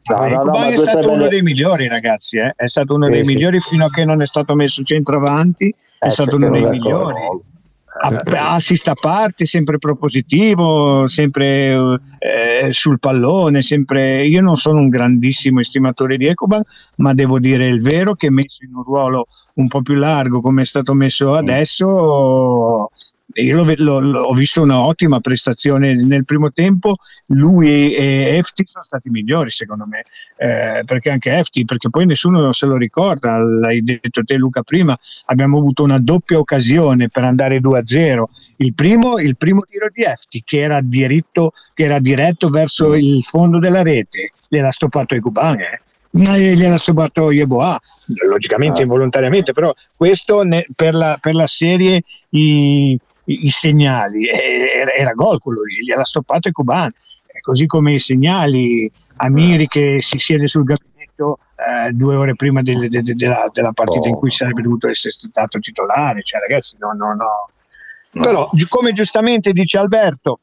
No, 0.10 0.26
no, 0.28 0.44
no, 0.44 0.64
è 0.70 0.76
stato 0.76 1.00
uno 1.00 1.18
belle- 1.18 1.30
dei 1.30 1.42
migliori, 1.44 1.88
ragazzi. 1.88 2.38
eh. 2.38 2.54
È 2.56 2.66
stato 2.68 2.96
uno 2.96 3.06
Sì, 3.06 3.12
dei 3.12 3.26
sì. 3.26 3.32
migliori 3.34 3.60
fino 3.60 3.86
a 3.86 3.90
che 3.90 4.06
non 4.06 4.22
è 4.22 4.26
stato 4.26 4.56
messo 4.56 4.82
centravanti. 4.84 5.74
È 6.00 6.08
Eh, 6.08 6.12
stato 6.12 6.32
perché 6.38 6.46
uno 6.46 6.56
dei 6.58 6.66
è 6.66 6.70
migliori. 6.70 7.20
A- 8.02 8.54
Assist 8.54 8.88
a 8.88 8.94
parte, 8.94 9.46
sempre 9.46 9.78
propositivo, 9.78 11.06
sempre 11.08 12.00
eh, 12.20 12.68
sul 12.72 12.98
pallone. 13.00 13.62
Sempre... 13.62 14.26
Io 14.26 14.42
non 14.42 14.56
sono 14.56 14.80
un 14.80 14.90
grandissimo 14.90 15.60
estimatore 15.60 16.18
di 16.18 16.26
Ecoban, 16.28 16.64
ma 16.98 17.14
devo 17.14 17.40
dire 17.40 17.66
il 17.68 17.82
vero 17.82 18.14
che 18.16 18.30
messo 18.32 18.64
in 18.64 18.74
un 18.76 18.84
ruolo 18.84 19.26
un 19.56 19.68
po' 19.68 19.82
più 19.82 19.96
largo 19.96 20.40
come 20.40 20.62
è 20.62 20.66
stato 20.66 20.94
messo 20.94 21.34
adesso. 21.34 22.90
Io 23.34 23.56
l'ho, 23.56 23.64
ve- 23.64 23.76
l'ho- 23.78 24.00
l'ho- 24.00 24.22
ho 24.24 24.34
visto 24.34 24.62
un'ottima 24.64 25.20
prestazione 25.20 25.94
nel 25.94 26.26
primo 26.26 26.52
tempo. 26.52 26.96
Lui 27.28 27.94
e 27.94 28.38
Efti 28.38 28.66
sono 28.68 28.84
stati 28.84 29.10
migliori, 29.10 29.52
secondo 29.52 29.86
me, 29.86 30.04
eh, 30.38 30.84
perché 30.84 31.12
anche 31.12 31.32
Efti, 31.38 31.64
perché 31.64 31.90
poi 31.90 32.06
nessuno 32.08 32.52
se 32.52 32.66
lo 32.66 32.76
ricorda. 32.76 33.38
L'hai 33.38 33.84
detto 33.84 34.24
te, 34.24 34.36
Luca, 34.36 34.64
prima. 34.64 34.98
Abbiamo 35.26 35.60
avuto 35.60 35.84
una 35.84 36.00
doppia 36.00 36.40
occasione 36.40 37.10
per 37.10 37.24
andare 37.24 37.60
2-0. 37.60 38.30
Il 38.58 38.74
primo, 38.74 39.20
il 39.20 39.38
primo 39.38 39.62
tiro 39.70 39.88
di 39.94 40.02
Efti, 40.04 40.42
che 40.44 40.60
era, 40.60 40.80
che 40.82 41.84
era 41.84 42.00
diretto 42.00 42.50
verso 42.50 42.96
il 42.96 43.22
fondo 43.24 43.60
della 43.60 43.84
rete, 43.84 44.32
gliel'ha 44.48 44.72
stoppato 44.72 45.14
Eguban. 45.16 45.60
Eh. 45.60 45.82
Eh, 46.12 46.56
Gliel'ha 46.56 46.78
stoppato 46.78 47.32
Yeboah, 47.32 47.80
logicamente 48.28 48.82
involontariamente, 48.82 49.54
però 49.54 49.72
questo 49.96 50.42
ne- 50.42 50.66
per, 50.76 50.96
la, 50.96 51.20
per 51.22 51.36
la 51.36 51.46
serie 51.46 52.02
i, 52.30 52.98
i- 53.32 53.46
i 53.46 53.50
segnali 53.50 54.26
era, 54.28 54.92
era 54.94 55.12
gol 55.14 55.40
quello 55.40 55.64
lì, 55.64 55.84
gliel'ha 55.86 56.04
stoppato 56.04 56.48
Eguban, 56.50 56.92
Eh, 57.32 57.42
così 57.42 57.66
come 57.68 57.94
i 57.94 58.00
segnali 58.00 58.92
Amiri 59.18 59.68
che 59.68 59.98
si 60.02 60.18
siede 60.18 60.48
sul 60.48 60.64
gabinetto 60.64 61.38
eh, 61.56 61.92
due 61.92 62.16
ore 62.16 62.34
prima 62.36 62.62
del- 62.64 62.90
de- 62.90 63.02
de- 63.04 63.14
della, 63.14 63.50
della 63.54 63.72
partita 63.74 64.08
in 64.08 64.16
cui 64.16 64.32
sarebbe 64.32 64.62
dovuto 64.64 64.88
essere 64.90 65.14
stato 65.14 65.60
titolare, 65.60 66.24
cioè 66.24 66.40
ragazzi 66.42 66.78
no, 66.80 66.92
no, 66.94 67.14
no. 67.14 67.50
Però 68.12 68.50
gi- 68.54 68.66
come 68.68 68.92
giustamente 68.94 69.52
dice 69.52 69.78
Alberto, 69.78 70.40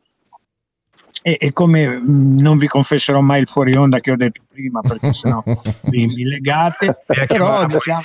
e, 1.22 1.36
e 1.40 1.52
come 1.52 1.88
mh, 1.88 2.40
non 2.40 2.56
vi 2.58 2.68
confesserò 2.68 3.20
mai 3.20 3.40
il 3.40 3.48
fuori 3.48 3.74
onda 3.76 3.98
che 3.98 4.12
ho 4.12 4.16
detto 4.16 4.42
prima 4.52 4.80
perché 4.82 5.12
sennò 5.12 5.42
mi, 5.90 6.06
mi 6.06 6.22
legate, 6.24 7.02
però 7.26 7.64
diciamo, 7.66 8.00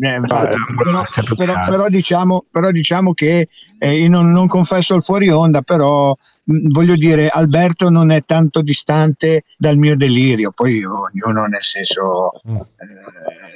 eh, 0.00 0.14
infatti, 0.16 0.56
però, 0.76 1.02
però- 1.36 1.64
però 1.70 1.88
diciamo, 1.88 2.44
però 2.50 2.70
diciamo 2.70 3.12
che 3.14 3.48
eh, 3.78 3.96
io 3.98 4.08
non, 4.08 4.30
non 4.30 4.46
confesso 4.48 4.94
il 4.96 5.02
fuori 5.02 5.30
onda, 5.30 5.62
però 5.62 6.14
mh, 6.44 6.68
voglio 6.72 6.94
dire, 6.96 7.28
Alberto 7.28 7.90
non 7.90 8.10
è 8.10 8.24
tanto 8.24 8.60
distante 8.62 9.44
dal 9.56 9.76
mio 9.76 9.96
delirio, 9.96 10.50
poi 10.54 10.84
ognuno 10.84 11.46
nel 11.46 11.62
senso 11.62 12.32
eh, 12.44 12.66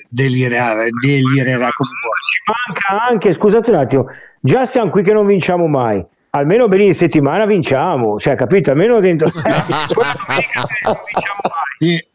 delirerà, 0.09 0.75
delirerà 1.01 1.71
come 1.73 1.91
vuole. 2.03 2.21
Ci 2.31 2.43
manca 2.91 3.05
anche, 3.09 3.33
scusate 3.33 3.71
un 3.71 3.77
attimo, 3.77 4.07
già 4.41 4.67
siamo 4.67 4.91
qui 4.91 5.03
che 5.03 5.13
non 5.13 5.27
vinciamo 5.27 5.67
mai. 5.67 6.05
Almeno 6.31 6.69
per 6.69 6.81
in 6.81 6.95
settimana 6.95 7.47
vinciamo, 7.47 8.19
cioè 8.21 8.37
capito? 8.37 8.71
Almeno 8.71 9.01
dentro 9.01 9.31
quella 9.33 9.65
domenica 9.65 10.67
non 10.85 10.97
vinciamo 11.11 11.41
mai. 11.43 11.77
Sì, 11.79 12.07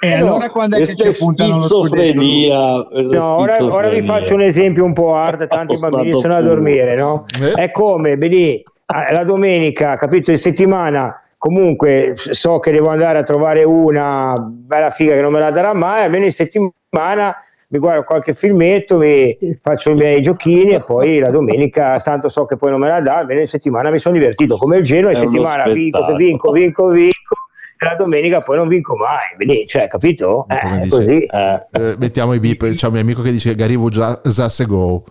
e, 0.00 0.08
e 0.08 0.14
allora 0.14 0.48
quando 0.48 0.76
è 0.76 0.80
che 0.80 0.94
ci 0.94 1.10
puntano 1.18 1.54
lo 1.54 1.60
schizofrenia. 1.60 2.56
No, 3.10 3.36
ora, 3.36 3.64
ora 3.64 3.88
vi 3.88 4.02
faccio 4.02 4.34
un 4.34 4.42
esempio 4.42 4.84
un 4.84 4.92
po' 4.92 5.14
hard, 5.14 5.46
tanti 5.48 5.78
bambini 5.78 6.20
sono 6.20 6.34
a 6.34 6.40
dormire, 6.40 6.94
no? 6.94 7.24
È 7.54 7.70
come, 7.70 8.16
vedi, 8.16 8.62
la 8.86 9.24
domenica, 9.24 9.96
capito, 9.96 10.30
in 10.30 10.38
settimana 10.38 11.16
comunque 11.42 12.12
so 12.14 12.60
che 12.60 12.70
devo 12.70 12.90
andare 12.90 13.18
a 13.18 13.24
trovare 13.24 13.64
una 13.64 14.32
bella 14.38 14.90
figa 14.90 15.14
che 15.14 15.20
non 15.22 15.32
me 15.32 15.40
la 15.40 15.50
darà 15.50 15.74
mai, 15.74 16.04
almeno 16.04 16.24
in 16.24 16.30
settimana 16.30 17.34
mi 17.66 17.78
guardo 17.78 18.04
qualche 18.04 18.34
filmetto, 18.34 18.98
mi 18.98 19.36
faccio 19.60 19.90
i 19.90 19.94
miei 19.94 20.22
giochini 20.22 20.74
e 20.74 20.84
poi 20.84 21.18
la 21.18 21.30
domenica, 21.30 21.96
tanto 21.96 22.28
so 22.28 22.44
che 22.44 22.56
poi 22.56 22.70
non 22.70 22.78
me 22.78 22.86
la 22.86 23.00
dà, 23.00 23.16
almeno 23.16 23.40
in 23.40 23.48
settimana 23.48 23.90
mi 23.90 23.98
sono 23.98 24.14
divertito, 24.14 24.56
come 24.56 24.76
il 24.76 24.84
Genoa 24.84 25.10
in 25.10 25.16
settimana 25.16 25.64
vinco, 25.64 26.14
vinco, 26.14 26.52
vinco, 26.52 26.88
vinco, 26.90 27.36
la 27.84 27.96
domenica 27.96 28.40
poi 28.42 28.56
non 28.56 28.68
vinco 28.68 28.96
mai, 28.96 29.34
Vedi, 29.36 29.66
cioè, 29.66 29.88
capito? 29.88 30.46
Eh, 30.48 30.78
dice, 30.80 30.88
così. 30.88 31.24
eh, 31.24 31.96
mettiamo 31.98 32.32
i 32.34 32.40
beep, 32.40 32.74
c'è 32.74 32.86
un 32.86 32.92
mio 32.92 33.02
amico 33.02 33.22
che 33.22 33.30
dice 33.30 33.54
Garivo 33.54 33.88
già 33.88 34.20
Zasse 34.24 34.64
Go. 34.66 35.04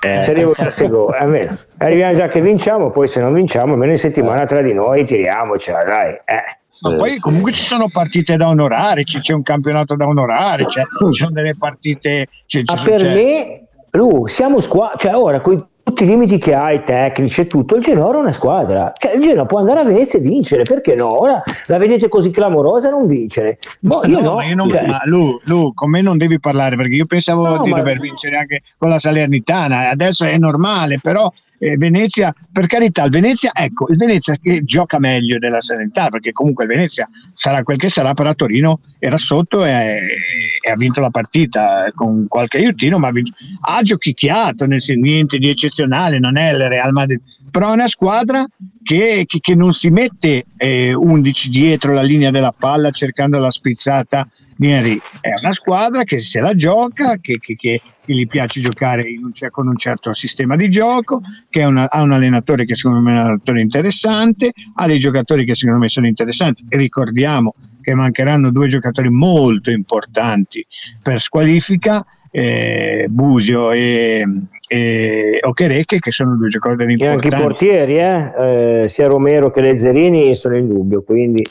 Eh. 0.00 0.22
Ci 0.24 0.30
arrivo 0.30 0.52
a 0.56 0.70
Sego, 0.70 1.08
almeno 1.08 1.56
arriviamo 1.78 2.14
già 2.14 2.28
che 2.28 2.40
vinciamo, 2.40 2.90
poi 2.90 3.08
se 3.08 3.20
non 3.20 3.32
vinciamo, 3.32 3.72
almeno 3.72 3.92
in 3.92 3.98
settimana 3.98 4.44
tra 4.44 4.60
di 4.62 4.72
noi 4.72 5.04
tiriamocela, 5.04 5.84
dai. 5.84 6.12
Eh. 6.24 6.42
Ma 6.82 6.94
poi 6.94 7.18
comunque 7.18 7.52
ci 7.52 7.62
sono 7.62 7.88
partite 7.90 8.36
da 8.36 8.48
onorare, 8.48 9.02
c'è, 9.02 9.20
c'è 9.20 9.32
un 9.32 9.42
campionato 9.42 9.96
da 9.96 10.06
onorare, 10.06 10.66
c'è, 10.66 10.82
ci 10.82 11.18
sono 11.18 11.30
delle 11.32 11.56
partite... 11.58 12.26
C'è, 12.46 12.62
Ma 12.66 12.82
per 12.82 13.00
c'è- 13.00 13.14
me, 13.14 13.66
Lu, 13.92 14.26
siamo 14.26 14.60
squadra, 14.60 14.96
cioè 14.98 15.14
ora 15.16 15.40
con 15.40 15.66
tutti 15.86 16.02
i 16.02 16.06
limiti 16.08 16.38
che 16.38 16.52
hai, 16.52 16.82
tecnici 16.82 17.42
e 17.42 17.46
tutto, 17.46 17.76
il 17.76 17.82
Genoa 17.84 18.12
è 18.12 18.18
una 18.18 18.32
squadra. 18.32 18.92
Cioè, 18.98 19.12
il 19.14 19.22
Genoa 19.22 19.46
può 19.46 19.60
andare 19.60 19.78
a 19.80 19.84
Venezia 19.84 20.18
e 20.18 20.22
vincere, 20.22 20.64
perché 20.64 20.96
no? 20.96 21.20
Ora 21.20 21.40
la 21.66 21.78
vedete 21.78 22.08
così 22.08 22.30
clamorosa 22.30 22.90
non 22.90 23.06
vincere. 23.06 23.58
Ma 23.82 23.98
Boh, 23.98 24.08
io 24.08 24.20
no, 24.20 24.28
no. 24.30 24.34
ma 24.34 24.44
io 24.44 24.56
non- 24.56 24.68
cioè, 24.68 24.84
ma 24.84 25.00
Lu, 25.04 25.38
Lu, 25.44 25.72
con 25.74 25.90
me 25.90 26.00
non 26.02 26.16
devi 26.18 26.40
parlare 26.40 26.74
perché 26.74 26.94
io 26.94 27.06
pensavo 27.06 27.46
No, 27.46 27.62
di 27.62 27.70
ma- 27.70 27.76
dover 27.76 28.00
vincere 28.00 28.36
anche 28.36 28.62
con 28.76 28.88
la 28.88 28.98
Salernitana, 28.98 29.88
adesso 29.88 30.24
è 30.24 30.36
normale, 30.38 30.98
però 31.00 31.30
eh, 31.60 31.76
Venezia, 31.76 32.34
per 32.50 32.66
carità, 32.66 33.04
il 33.04 33.12
Venezia, 33.12 33.52
ecco, 33.54 33.86
il 33.88 33.96
Venezia 33.96 34.34
che 34.42 34.64
gioca 34.64 34.98
meglio 34.98 35.38
della 35.38 35.60
Salernitana 35.60 36.08
perché 36.08 36.32
comunque 36.32 36.64
il 36.64 36.70
Venezia 36.70 37.08
sarà 37.32 37.62
quel 37.62 37.76
che 37.78 37.88
sarà, 37.90 38.12
però 38.12 38.34
Torino 38.34 38.80
era 38.98 39.16
sotto 39.18 39.64
e, 39.64 39.70
e 39.70 40.70
ha 40.70 40.74
vinto 40.74 41.00
la 41.00 41.10
partita 41.10 41.92
con 41.94 42.26
qualche 42.26 42.56
aiutino, 42.56 42.98
ma 42.98 43.06
ha, 43.06 43.12
vinto- 43.12 43.34
ha 43.68 43.80
giochicchiato, 43.82 44.66
nel 44.66 44.80
senso, 44.82 45.00
niente 45.00 45.38
di 45.38 45.48
eccezionale, 45.48 45.74
non 45.84 46.36
è 46.38 46.52
il 46.52 46.68
Real 46.68 46.92
Madrid, 46.92 47.20
però 47.50 47.70
è 47.70 47.74
una 47.74 47.86
squadra 47.86 48.44
che, 48.82 49.24
che- 49.26 49.40
che 49.40 49.54
non 49.54 49.72
si 49.72 49.90
mette 49.90 50.44
eh, 50.56 50.94
11 50.94 51.48
dietro 51.50 51.92
la 51.92 52.02
linea 52.02 52.30
della 52.30 52.54
palla 52.56 52.90
cercando 52.90 53.38
la 53.38 53.50
spizzata 53.50 54.26
di 54.56 54.70
Henry, 54.70 54.98
è 55.20 55.30
una 55.40 55.52
squadra 55.52 56.04
che 56.04 56.20
se 56.20 56.40
la 56.40 56.54
gioca, 56.54 57.16
che, 57.20 57.38
che- 57.38 57.56
che- 57.56 57.80
gli 58.08 58.24
piace 58.26 58.60
giocare 58.60 59.02
un 59.20 59.32
con 59.50 59.66
un 59.66 59.76
certo 59.76 60.12
sistema 60.14 60.54
di 60.54 60.68
gioco, 60.70 61.20
che 61.50 61.64
una- 61.64 61.90
ha 61.90 62.02
un 62.02 62.12
allenatore 62.12 62.64
che 62.64 62.76
secondo 62.76 63.00
me 63.00 63.10
è 63.10 63.14
un 63.14 63.20
allenatore 63.20 63.60
interessante, 63.60 64.52
ha 64.74 64.86
dei 64.86 65.00
giocatori 65.00 65.44
che 65.44 65.56
secondo 65.56 65.80
me 65.80 65.88
sono 65.88 66.06
interessanti. 66.06 66.64
Ricordiamo 66.68 67.54
che 67.80 67.94
mancheranno 67.94 68.52
due 68.52 68.68
giocatori 68.68 69.10
molto 69.10 69.72
importanti 69.72 70.64
per 71.02 71.20
squalifica, 71.20 72.04
eh, 72.30 73.06
Busio 73.08 73.72
e, 73.72 74.24
e 74.68 75.38
Okereke 75.40 75.98
che 75.98 76.10
sono 76.10 76.36
due 76.36 76.48
giocatori 76.48 76.82
e 76.82 77.06
anche 77.06 77.06
i 77.06 77.06
importanti. 77.06 77.42
portieri, 77.42 77.98
eh, 77.98 78.82
eh, 78.82 78.88
sia 78.88 79.06
Romero 79.06 79.50
che 79.50 79.60
Lezzerini 79.60 80.34
sono 80.34 80.56
in 80.56 80.68
dubbio, 80.68 81.02
quindi 81.02 81.42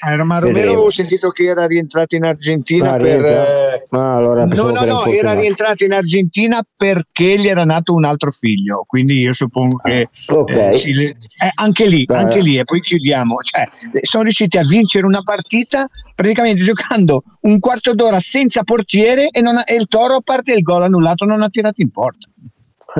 Eh, 0.00 0.14
ma 0.22 0.38
Romero 0.38 0.46
Vedremo. 0.52 0.72
avevo 0.74 0.90
sentito 0.92 1.30
che 1.30 1.42
era 1.42 1.66
rientrato 1.66 2.14
in 2.14 2.22
Argentina 2.24 2.92
Ah, 2.92 2.96
per... 2.96 3.24
eh, 3.24 3.86
Ah, 3.90 4.14
allora 4.14 4.44
no, 4.44 4.70
no, 4.70 4.84
no, 4.84 5.04
era 5.06 5.32
rientrato 5.32 5.84
in 5.84 5.92
Argentina 5.92 6.60
perché 6.76 7.36
gli 7.36 7.48
era 7.48 7.64
nato 7.64 7.94
un 7.94 8.04
altro 8.04 8.30
figlio, 8.30 8.84
quindi 8.86 9.14
io 9.14 9.32
suppongo 9.32 9.78
che 9.78 10.08
ok. 10.26 10.50
eh, 10.50 10.72
sì, 10.74 10.92
le- 10.92 11.16
eh, 11.40 11.50
anche 11.54 11.86
lì, 11.86 12.04
Beh. 12.04 12.14
anche 12.16 12.40
lì, 12.42 12.58
e 12.58 12.64
poi 12.64 12.80
chiudiamo, 12.80 13.38
cioè, 13.38 13.62
eh, 13.94 14.00
sono 14.04 14.22
riusciti 14.24 14.56
a 14.56 14.62
vincere 14.62 15.04
una 15.04 15.22
partita 15.22 15.88
praticamente 16.14 16.62
giocando 16.62 17.22
un 17.42 17.58
quarto 17.58 17.92
d'ora 17.94 18.20
senza 18.20 18.62
portiere 18.62 19.28
e, 19.30 19.40
non 19.40 19.56
ha- 19.56 19.64
e 19.66 19.74
il 19.74 19.88
Toro, 19.88 20.14
a 20.16 20.20
parte 20.20 20.52
il 20.52 20.62
gol 20.62 20.82
annullato, 20.84 21.24
non 21.24 21.42
ha 21.42 21.48
tirato 21.48 21.80
in 21.82 21.90
porta. 21.90 22.28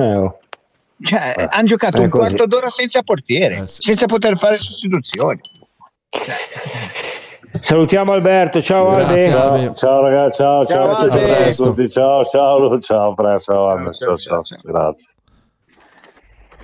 Eh, 0.01 0.17
oh. 0.17 0.39
Cioè, 1.01 1.47
hanno 1.49 1.65
giocato 1.65 2.01
un 2.01 2.09
così. 2.09 2.25
quarto 2.25 2.45
d'ora 2.45 2.69
senza 2.69 3.01
portiere, 3.03 3.65
senza 3.67 4.05
poter 4.05 4.37
fare 4.37 4.57
sostituzioni. 4.57 5.39
Salutiamo 7.61 8.11
Alberto, 8.13 8.61
ciao 8.61 8.89
Grazie, 8.95 9.31
Albe. 9.33 9.73
Ciao 9.75 10.01
ragazzi, 10.01 10.35
ciao, 10.37 10.65
ciao, 10.65 10.85
Ciao, 10.85 10.91
a 10.91 11.03
tutti, 11.03 11.17
Albe. 11.17 11.47
a 11.47 11.51
tutti, 11.53 11.89
ciao, 11.89 12.23
ciao, 12.25 12.79
ciao, 12.79 13.13
presto, 13.15 13.53
ciao, 13.53 14.17
ciao, 14.17 14.43
ciao, 14.43 14.43
grazie. 14.63 15.13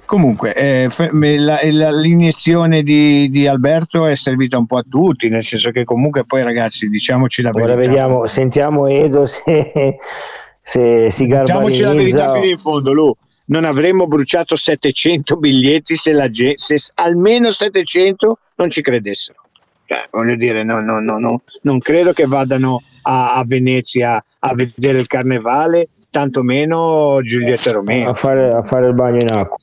Comunque, 0.06 0.54
eh, 0.54 0.88
fe- 0.90 1.10
me- 1.12 1.40
la- 1.40 1.60
la- 1.72 1.90
l'iniezione 1.92 2.84
di, 2.84 3.28
di 3.30 3.48
Alberto 3.48 4.06
è 4.06 4.16
servita 4.16 4.58
un 4.58 4.68
po' 4.68 4.78
a 4.78 4.84
tutti, 4.88 5.30
nel 5.30 5.44
senso 5.44 5.72
che 5.72 5.84
comunque 5.84 6.26
poi 6.26 6.44
ragazzi, 6.44 6.88
diciamoci 6.88 7.42
la 7.42 7.50
Ora 7.52 7.74
verità. 7.74 7.88
vediamo, 7.88 8.28
sentiamo 8.28 8.86
Edo 8.88 9.26
se, 9.26 9.42
se 10.62 11.08
si 11.10 11.26
Diciamoci 11.26 11.82
la 11.82 11.94
verità 11.94 12.18
garbanizza. 12.18 12.32
fino 12.34 12.46
in 12.46 12.58
fondo, 12.60 12.94
Lu. 12.94 13.16
Non 13.48 13.64
avremmo 13.64 14.08
bruciato 14.08 14.56
700 14.56 15.36
biglietti 15.38 15.96
se, 15.96 16.12
la 16.14 16.28
se 16.32 16.76
almeno 16.96 17.52
700 17.52 18.38
non 18.56 18.70
ci 18.70 18.82
credessero. 18.82 19.40
Cioè, 19.86 20.08
voglio 20.12 20.36
dire, 20.36 20.64
no, 20.64 20.82
no, 20.82 21.00
no, 21.00 21.20
no, 21.20 21.42
non 21.62 21.80
credo 21.80 22.12
che 22.12 22.26
vadano 22.26 22.82
a, 23.04 23.36
a 23.36 23.44
Venezia 23.46 24.24
a 24.40 24.54
vedere 24.56 25.00
il 25.00 25.08
carnevale, 25.08 25.90
tantomeno 26.10 27.20
Giulietta 27.22 27.72
Romeo. 27.72 28.10
a 28.10 28.14
fare, 28.16 28.48
a 28.48 28.64
fare 28.64 28.88
il 28.88 28.96
bagno 28.96 29.20
in 29.22 29.32
acqua. 29.32 29.58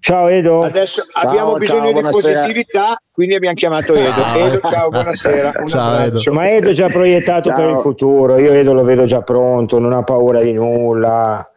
Ciao 0.00 0.28
Edo. 0.28 0.58
Adesso 0.58 1.06
Ciao, 1.10 1.30
abbiamo 1.30 1.56
bisogno 1.56 1.92
ciao, 1.92 2.02
di 2.02 2.08
positività, 2.10 3.00
quindi 3.10 3.36
abbiamo 3.36 3.54
chiamato 3.54 3.94
Edo. 3.94 4.10
Ciao. 4.10 4.46
Edo, 4.46 4.60
ciao, 4.68 4.88
buonasera. 4.90 5.52
Un 5.60 5.66
Ciao, 5.66 5.96
abbraccio. 5.96 6.32
Ma 6.34 6.50
Edo 6.50 6.70
è 6.70 6.72
già 6.74 6.88
proiettato 6.88 7.48
Ciao. 7.48 7.56
per 7.56 7.70
il 7.70 7.78
futuro, 7.80 8.38
io 8.38 8.52
Edo 8.52 8.74
lo 8.74 8.84
vedo 8.84 9.06
già 9.06 9.22
pronto, 9.22 9.78
non 9.78 9.94
ha 9.94 10.02
paura 10.02 10.42
di 10.42 10.52
nulla, 10.52 11.48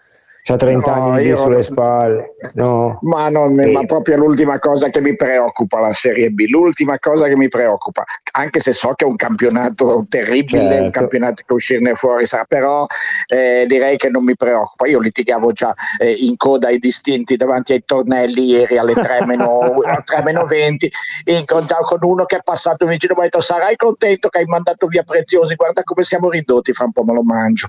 ha 0.53 0.55
30 0.55 0.95
No, 0.95 1.03
anni 1.11 1.23
io- 1.25 1.37
sulle 1.37 1.63
spalle. 1.63 2.35
No. 2.53 2.99
Ma, 3.01 3.29
non, 3.29 3.59
Sì. 3.59 3.69
ma 3.71 3.83
proprio 3.85 4.17
l'ultima 4.17 4.59
cosa 4.59 4.89
che 4.89 5.01
mi 5.01 5.15
preoccupa 5.15 5.79
la 5.79 5.93
Serie 5.93 6.29
B, 6.29 6.45
l'ultima 6.49 6.97
cosa 6.99 7.27
che 7.27 7.35
mi 7.35 7.47
preoccupa, 7.47 8.03
anche 8.33 8.59
se 8.59 8.71
so 8.71 8.93
che 8.95 9.05
è 9.05 9.07
un 9.07 9.15
campionato 9.15 10.05
terribile, 10.07 10.69
Certo. 10.69 10.83
un 10.83 10.91
campionato 10.91 11.43
che 11.45 11.53
uscirne 11.53 11.93
fuori 11.95 12.25
sarà, 12.25 12.45
però 12.45 12.85
eh, 13.27 13.65
direi 13.67 13.97
che 13.97 14.09
non 14.09 14.23
mi 14.23 14.35
preoccupa. 14.35 14.87
Io 14.87 14.99
litigavo 14.99 15.51
già 15.51 15.73
eh, 15.99 16.11
in 16.19 16.37
coda 16.37 16.67
ai 16.67 16.79
distinti 16.79 17.35
davanti 17.35 17.73
ai 17.73 17.83
tornelli 17.85 18.43
ieri 18.51 18.77
alle 18.77 18.93
3 18.93 19.25
meno, 19.25 19.59
a 19.85 20.01
3 20.01 20.23
meno 20.23 20.45
20, 20.45 20.89
incontravo 21.25 21.83
con 21.83 21.99
uno 22.01 22.25
che 22.25 22.37
è 22.37 22.41
passato 22.43 22.85
vicino 22.85 23.13
e 23.13 23.15
mi 23.15 23.21
ha 23.21 23.23
detto 23.25 23.41
sarai 23.41 23.75
contento 23.75 24.29
che 24.29 24.39
hai 24.39 24.45
mandato 24.45 24.87
via 24.87 25.03
Preziosi, 25.03 25.55
guarda 25.55 25.81
come 25.83 26.03
siamo 26.03 26.29
ridotti, 26.29 26.71
fra 26.73 26.85
un 26.85 26.91
po' 26.91 27.03
me 27.03 27.13
lo 27.13 27.23
mangio, 27.23 27.67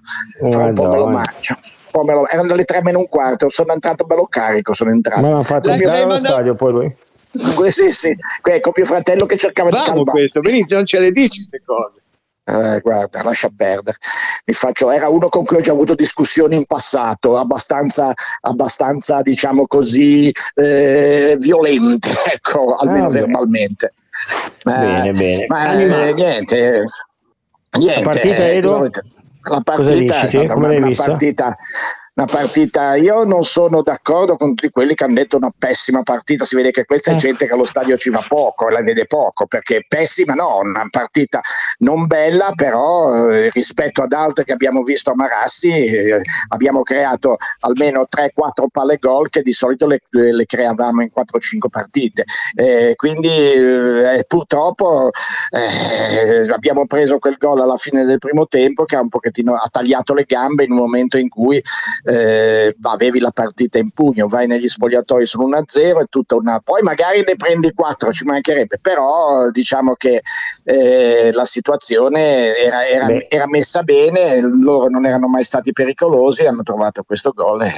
fra 0.51 0.65
un 0.65 0.75
po' 0.75 0.83
me 0.89 0.97
lo 0.97 1.07
Madonna. 1.07 1.25
mangio. 1.33 1.57
Un 1.91 1.91
po' 1.91 2.05
me 2.05 2.13
lo- 2.15 2.29
erano 2.29 2.55
le 2.55 2.65
3 2.65 2.83
meno 2.83 2.99
un 2.99 3.09
quarto, 3.09 3.49
sono 3.49 3.73
entrato 3.73 4.05
bello 4.05 4.27
carico, 4.27 4.73
sono 4.75 4.91
entrato. 4.91 5.23
Ma 5.23 5.29
l'hanno 5.29 5.43
fatto 5.43 5.71
entrare 5.71 5.99
allo 5.99 6.07
mandato- 6.09 6.35
stadio 6.35 6.55
poi 6.55 6.73
lui. 6.73 6.97
Sì, 7.71 7.91
sì, 7.91 8.17
con 8.43 8.73
mio 8.77 8.85
fratello 8.87 9.27
che 9.27 9.37
cercava 9.37 9.69
di 9.71 9.75
Vamo 9.77 9.87
calmare. 9.87 10.11
questo, 10.11 10.41
benissimo, 10.41 10.77
non 10.77 10.85
ce 10.87 10.99
le 11.01 11.11
dici 11.13 11.37
queste 11.39 11.63
cose. 11.65 11.97
Eh, 12.45 12.81
guarda, 12.81 13.23
lascia 13.23 13.51
perdere. 13.55 13.99
Mi 14.47 14.55
faccio, 14.55 14.91
era 14.91 15.09
uno 15.09 15.29
con 15.29 15.45
cui 15.45 15.59
ho 15.59 15.61
già 15.61 15.73
avuto 15.73 15.95
discussioni 15.95 16.57
in 16.57 16.65
passato, 16.65 17.37
abbastanza, 17.37 18.13
abbastanza 18.41 19.21
diciamo 19.21 19.67
così, 19.67 20.33
eh, 20.55 21.37
violente, 21.39 22.09
ecco, 22.33 22.75
almeno 22.77 23.07
Ah, 23.07 23.11
verbalmente. 23.11 23.93
Eh, 24.65 24.71
Bene, 24.71 25.11
bene. 25.11 25.45
Ma 25.49 25.73
eh, 25.73 25.77
niente, 26.15 26.15
niente. 26.15 26.85
La 27.71 28.01
partita, 28.03 28.37
eh, 28.47 28.57
Edo? 28.57 28.89
La 29.49 29.61
partita 29.63 30.21
è 30.21 30.27
stata 30.27 30.55
una, 30.55 30.69
una 30.69 30.91
partita. 30.95 31.57
Una 32.19 32.27
partita, 32.27 32.97
io 32.97 33.23
non 33.23 33.45
sono 33.45 33.81
d'accordo 33.81 34.37
con 34.37 34.57
tutti 34.57 34.73
quelli 34.73 34.95
che 34.95 35.05
hanno 35.05 35.15
detto 35.15 35.37
una 35.37 35.53
pessima 35.57 36.03
partita. 36.03 36.45
Si 36.45 36.57
vede 36.57 36.73
che 36.73 36.85
questa 36.85 37.13
è 37.13 37.15
Eh. 37.15 37.17
gente 37.19 37.47
che 37.47 37.53
allo 37.53 37.65
stadio 37.65 37.97
ci 37.97 38.11
va 38.11 38.25
poco, 38.27 38.69
la 38.71 38.83
vede 38.83 39.07
poco 39.07 39.47
perché 39.47 39.85
pessima, 39.87 40.35
no, 40.35 40.59
una 40.59 40.85
partita 40.91 41.41
non 41.79 42.09
bella, 42.09 42.51
però 42.57 43.31
eh, 43.31 43.51
rispetto 43.51 44.03
ad 44.03 44.13
altre 44.13 44.43
che 44.43 44.51
abbiamo 44.51 44.83
visto 44.83 45.13
a 45.13 45.15
Marassi, 45.15 45.71
eh, 45.71 46.21
abbiamo 46.49 46.83
creato 46.83 47.37
almeno 47.61 48.09
3-4 48.09 48.67
palle 48.69 48.97
gol 48.97 49.29
che 49.29 49.43
di 49.43 49.53
solito 49.53 49.87
le, 49.87 50.01
le 50.11 50.45
creavamo 50.45 51.03
in 51.03 51.11
4-5 51.15 51.69
partite. 51.71 52.25
Eh, 52.57 52.95
quindi 52.97 53.29
eh, 53.29 54.25
purtroppo 54.27 55.11
eh, 55.51 56.51
abbiamo 56.51 56.85
preso 56.89 57.19
quel 57.19 57.37
gol 57.39 57.61
alla 57.61 57.77
fine 57.77 58.03
del 58.05 58.19
primo 58.19 58.49
tempo 58.49 58.85
che 58.87 58.97
ha 58.97 59.01
un 59.03 59.09
pochettino 59.09 59.55
ha 59.55 59.69
tagliato 59.71 60.15
le 60.15 60.25
gambe 60.25 60.65
in 60.65 60.73
un 60.73 60.79
momento 60.79 61.17
in 61.17 61.29
cui 61.29 61.63
eh, 62.09 62.75
avevi 62.83 63.21
la 63.21 63.31
partita 63.31 63.79
in 63.79 63.91
pugno, 63.91 64.29
vai 64.29 64.47
negli 64.47 64.67
spogliatoi 64.67 65.25
sull'1-0 65.25 66.01
e 66.01 66.07
tutta 66.09 66.37
una... 66.37 66.59
poi 66.65 66.81
magari 66.83 67.23
ne 67.27 67.35
prendi 67.37 67.73
4, 67.73 68.13
ci 68.13 68.25
mancherebbe, 68.25 68.79
però 68.81 69.51
diciamo 69.51 69.95
che 69.95 70.23
eh, 70.65 71.31
la 71.33 71.45
situazione 71.45 72.57
era, 72.57 72.87
era, 72.87 73.07
era, 73.29 73.47
messa 73.47 73.83
bene, 73.83 74.41
loro 74.41 74.89
non 74.89 75.05
erano 75.05 75.29
mai 75.29 75.45
stati 75.45 75.73
pericolosi, 75.73 76.47
hanno 76.47 76.63
trovato 76.63 77.03
questo 77.03 77.33
gol 77.35 77.63
e, 77.63 77.71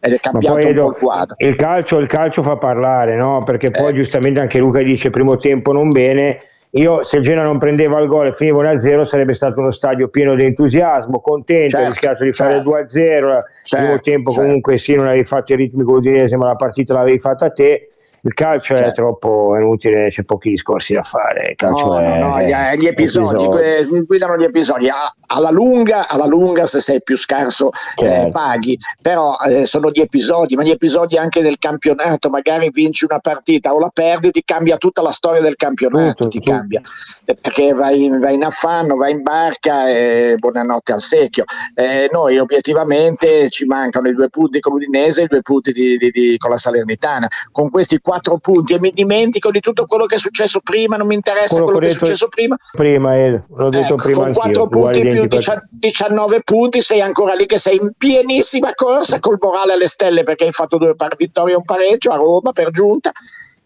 ed 0.00 0.12
è 0.14 0.18
cambiato 0.18 0.66
un 0.66 0.74
po' 0.74 0.88
il 0.88 0.96
quadro. 0.96 1.34
Il 1.38 1.56
calcio, 1.56 1.98
il 1.98 2.08
calcio 2.08 2.42
fa 2.42 2.56
parlare, 2.56 3.16
no? 3.16 3.40
perché 3.44 3.70
poi 3.70 3.92
giustamente 3.92 4.40
anche 4.40 4.58
Luca 4.58 4.82
dice 4.82 5.10
primo 5.10 5.36
tempo 5.36 5.72
non 5.72 5.88
bene 5.88 6.49
io 6.72 7.02
se 7.02 7.16
il 7.16 7.22
Genoa 7.24 7.42
non 7.42 7.58
prendeva 7.58 7.98
il 8.00 8.06
gol 8.06 8.28
e 8.28 8.34
finiva 8.34 8.62
1-0 8.62 9.02
sarebbe 9.02 9.34
stato 9.34 9.58
uno 9.58 9.72
stadio 9.72 10.08
pieno 10.08 10.36
di 10.36 10.44
entusiasmo, 10.44 11.20
contento, 11.20 11.76
certo, 11.76 11.88
rischiato 11.88 12.24
di 12.24 12.32
fare 12.32 12.62
certo. 12.62 12.70
2-0, 12.70 12.78
il 12.78 13.44
certo, 13.62 13.84
primo 13.84 14.00
tempo 14.00 14.30
certo. 14.30 14.46
comunque 14.46 14.78
sì 14.78 14.94
non 14.94 15.08
avevi 15.08 15.24
fatto 15.24 15.52
il 15.52 15.58
ritmo 15.58 15.82
con 15.84 15.94
l'Udinese 15.94 16.36
ma 16.36 16.46
la 16.46 16.56
partita 16.56 16.94
l'avevi 16.94 17.18
fatta 17.18 17.50
te 17.50 17.90
il 18.22 18.34
calcio 18.34 18.76
certo. 18.76 18.90
è 18.90 18.94
troppo 18.94 19.56
inutile, 19.56 20.08
c'è 20.10 20.24
pochi 20.24 20.50
discorsi 20.50 20.92
da 20.92 21.02
fare. 21.02 21.54
no, 21.62 22.00
è, 22.00 22.18
no, 22.18 22.28
no, 22.28 22.40
gli, 22.40 22.52
gli 22.78 22.86
episodi, 22.86 23.44
episodi. 23.44 24.04
guidano 24.04 24.36
gli 24.36 24.44
episodi. 24.44 24.88
Alla 25.32 25.50
lunga, 25.50 26.08
alla 26.08 26.26
lunga, 26.26 26.66
se 26.66 26.80
sei 26.80 27.02
più 27.02 27.16
scarso, 27.16 27.70
eh, 27.96 28.04
certo. 28.04 28.28
paghi, 28.30 28.76
però 29.00 29.36
eh, 29.48 29.64
sono 29.64 29.90
gli 29.90 30.00
episodi, 30.00 30.56
ma 30.56 30.62
gli 30.62 30.70
episodi 30.70 31.16
anche 31.16 31.42
del 31.42 31.58
campionato. 31.58 32.28
Magari 32.30 32.70
vinci 32.70 33.04
una 33.04 33.20
partita 33.20 33.72
o 33.72 33.78
la 33.78 33.90
perdi, 33.92 34.30
ti 34.30 34.42
cambia 34.44 34.76
tutta 34.76 35.02
la 35.02 35.12
storia 35.12 35.40
del 35.40 35.56
campionato. 35.56 36.24
Tutto, 36.24 36.28
ti 36.28 36.38
tutto. 36.38 36.50
cambia 36.50 36.80
eh, 37.24 37.34
perché 37.36 37.72
vai, 37.74 38.08
vai, 38.18 38.34
in 38.34 38.44
affanno, 38.44 38.96
vai 38.96 39.12
in 39.12 39.22
barca 39.22 39.88
e 39.88 40.36
buonanotte 40.38 40.92
al 40.92 41.00
secchio. 41.00 41.44
Eh, 41.74 42.08
noi, 42.12 42.38
obiettivamente, 42.38 43.48
ci 43.50 43.64
mancano 43.64 44.08
i 44.08 44.14
due 44.14 44.28
punti 44.28 44.60
con 44.60 44.72
l'Udinese 44.72 45.22
e 45.22 45.24
i 45.24 45.28
due 45.28 45.42
punti 45.42 45.72
di, 45.72 45.96
di, 45.96 46.10
di, 46.10 46.36
con 46.38 46.50
la 46.50 46.56
Salernitana. 46.56 47.28
Con 47.52 47.70
questi 47.70 48.00
quattro 48.00 48.38
punti 48.38 48.74
e 48.74 48.80
mi 48.80 48.90
dimentico 48.92 49.50
di 49.50 49.60
tutto 49.60 49.86
quello 49.86 50.06
che 50.06 50.16
è 50.16 50.18
successo 50.18 50.60
prima, 50.60 50.96
non 50.96 51.06
mi 51.06 51.14
interessa 51.14 51.54
quello, 51.54 51.64
quello 51.64 51.80
che 51.80 51.86
è 51.86 51.94
successo 51.94 52.28
prima. 52.28 52.56
Prima, 52.72 53.16
eh, 53.16 53.42
l'ho 53.48 53.68
detto 53.68 53.94
ecco, 53.94 54.02
prima. 54.02 54.24
Con 54.24 54.32
quattro 54.32 54.68
punti 54.68 55.06
più 55.06 55.19
19 55.28 56.42
punti, 56.42 56.80
sei 56.80 57.00
ancora 57.00 57.34
lì 57.34 57.46
che 57.46 57.58
sei 57.58 57.76
in 57.76 57.92
pienissima 57.96 58.74
corsa 58.74 59.20
col 59.20 59.38
morale 59.40 59.72
alle 59.72 59.88
stelle 59.88 60.22
perché 60.22 60.44
hai 60.44 60.52
fatto 60.52 60.78
due 60.78 60.94
par- 60.94 61.16
vittorie 61.16 61.54
e 61.54 61.56
un 61.56 61.64
pareggio 61.64 62.10
a 62.10 62.16
Roma 62.16 62.52
per 62.52 62.70
giunta 62.70 63.12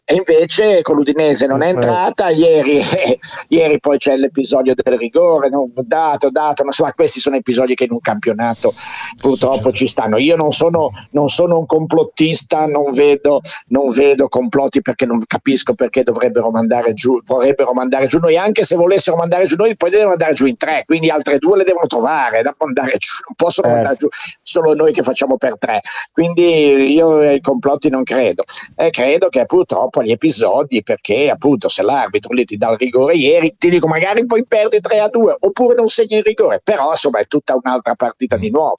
e 0.07 0.15
invece 0.17 0.83
con 0.83 0.97
l'Udinese 0.97 1.47
non 1.47 1.63
è 1.63 1.69
entrata 1.69 2.29
ieri, 2.29 2.79
eh, 2.79 3.19
ieri 3.49 3.81
poi 3.81 3.97
c'è 3.97 4.17
l'episodio 4.17 4.75
del 4.75 4.99
rigore 4.99 5.49
non 5.49 5.73
dato, 5.75 6.31
dato, 6.31 6.63
ma 6.63 6.69
insomma 6.69 6.93
questi 6.93 7.21
sono 7.21 7.37
episodi 7.37 7.75
che 7.75 7.85
in 7.85 7.93
un 7.93 8.01
campionato 8.01 8.75
purtroppo 9.19 9.73
ci 9.73 9.87
stanno. 9.87 10.19
Io 10.19 10.37
non 10.37 10.53
sono, 10.53 10.91
non 11.13 11.29
sono 11.29 11.59
un 11.59 11.67
complottista 11.67 12.67
non 12.67 12.93
vedo, 12.93 13.41
non 13.69 13.91
vedo, 13.91 14.29
complotti 14.29 14.83
perché 14.83 15.07
non 15.07 15.23
capisco 15.27 15.75
perché 15.75 16.03
dovrebbero 16.03 16.51
mandare 16.51 16.93
giù 16.93 17.21
vorrebbero 17.25 17.73
mandare 17.73 18.07
giù 18.07 18.19
noi. 18.19 18.37
Anche 18.37 18.65
se 18.65 18.77
volessero 18.77 19.17
mandare 19.17 19.47
giù 19.47 19.57
noi 19.57 19.75
poi 19.77 19.91
devono 19.91 20.13
andare 20.13 20.35
giù 20.35 20.45
in 20.47 20.57
tre 20.57 20.83
quindi 20.85 21.09
altre 21.09 21.39
due 21.39 21.57
le 21.57 21.65
devono 21.65 21.87
trovare 21.87 22.43
da 22.43 22.55
mandare 22.59 22.97
giù 22.99 23.13
non 23.27 23.35
possono 23.37 23.69
eh. 23.69 23.75
mandare 23.75 23.97
giù 23.97 24.09
solo 24.43 24.75
noi 24.75 24.93
che 24.93 25.03
facciamo 25.03 25.37
per 25.37 25.57
tre. 25.59 25.81
Quindi 26.13 26.93
io 26.93 27.19
ai 27.19 27.41
complotti 27.41 27.89
non 27.89 28.03
credo. 28.03 28.45
E 28.77 28.91
credo 28.91 29.29
che 29.29 29.47
purtroppo 29.47 29.94
dopo 29.95 30.03
gli 30.03 30.11
episodi 30.11 30.83
perché 30.83 31.31
appunto 31.31 31.69
se 31.69 31.83
l'arbitro 31.83 32.33
lì 32.33 32.45
ti 32.45 32.57
dà 32.57 32.71
il 32.71 32.79
rigore 32.79 33.15
ieri 33.15 33.55
ti 33.57 33.71
dico 33.71 33.87
magari 33.87 34.27
poi 34.27 34.45
perdi 34.45 34.81
3 34.81 34.99
a 34.99 35.09
2 35.09 35.37
oppure 35.41 35.77
non 35.77 35.89
segni 35.89 36.17
il 36.17 36.23
rigore. 36.25 36.61
Però 36.63 36.91
insomma 36.91 37.21
è 37.21 37.27
tutta 37.27 37.55
un'altra 37.55 37.95
partita 37.95 38.37
di 38.37 38.51
nuovo. 38.51 38.77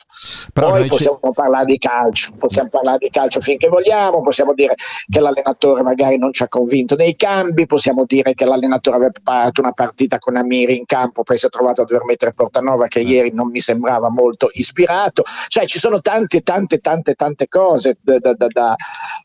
Però 0.52 0.72
poi 0.72 0.88
possiamo 0.88 1.20
ci... 1.24 1.30
parlare 1.34 1.66
di 1.66 1.78
calcio 1.78 2.34
possiamo 2.38 2.70
parlare 2.70 2.98
di 2.98 3.10
calcio 3.10 3.40
finché 3.40 3.68
vogliamo 3.70 4.22
possiamo 4.22 4.54
dire 4.54 4.76
che 5.08 5.20
l'allenatore 5.20 5.84
magari 5.84 6.18
non 6.18 6.34
ci 6.34 6.44
ha 6.44 6.48
convinto 6.48 6.96
nei 6.96 7.16
cambi 7.16 7.66
possiamo 7.66 8.04
dire 8.06 8.34
che 8.34 8.46
l'allenatore 8.46 8.98
aveva 8.98 9.12
preparato 9.12 9.62
una 9.62 9.72
partita 9.72 10.20
con 10.20 10.36
Amiri 10.36 10.78
in 10.78 10.86
campo 10.86 11.24
poi 11.24 11.38
si 11.38 11.46
è 11.46 11.50
trovato 11.50 11.82
a 11.82 11.86
dover 11.86 12.04
mettere 12.04 12.34
Portanova 12.34 12.88
che 12.88 13.00
ieri 13.00 13.32
non 13.34 13.50
mi 13.50 13.60
sembrava 13.60 14.10
molto 14.10 14.50
ispirato. 14.54 15.24
Cioè 15.48 15.66
ci 15.66 15.80
sono 15.80 16.02
tante 16.02 16.42
tante 16.42 16.80
tante 16.80 17.14
tante 17.14 17.48
cose 17.48 17.98
da, 18.02 18.20
da, 18.20 18.34
da, 18.34 18.76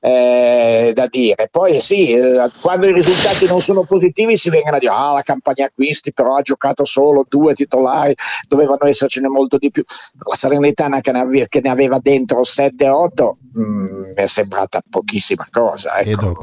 eh, 0.01 0.93
da 0.95 1.07
dire. 1.07 1.49
Poi 1.51 1.80
sì, 1.81 2.13
eh, 2.13 2.51
quando 2.61 2.87
i 2.87 2.93
risultati 2.93 3.47
non 3.47 3.61
sono 3.61 3.85
positivi 3.85 4.37
si 4.37 4.51
vengono 4.51 4.77
a 4.77 4.79
dire 4.79 4.93
ah 4.93 5.13
la 5.13 5.23
campagna 5.23 5.65
acquisti 5.67 6.13
però 6.13 6.37
ha 6.37 6.43
giocato 6.43 6.85
solo 6.85 7.25
due 7.29 7.55
titolari, 7.55 8.15
dovevano 8.49 8.85
essercene 8.85 9.29
molto 9.29 9.59
di 9.59 9.71
più. 9.71 9.83
La 10.19 10.35
Salernitana 10.35 11.01
che 11.01 11.13
ne, 11.13 11.21
aveva, 11.21 11.47
che 11.49 11.61
ne 11.63 11.71
aveva 11.71 11.99
dentro 11.99 12.43
7-8 12.43 13.33
mm, 13.59 14.01
mi 14.11 14.15
è 14.15 14.27
sembrata 14.27 14.81
pochissima 14.89 15.47
cosa. 15.51 15.99
Ecco. 15.99 16.37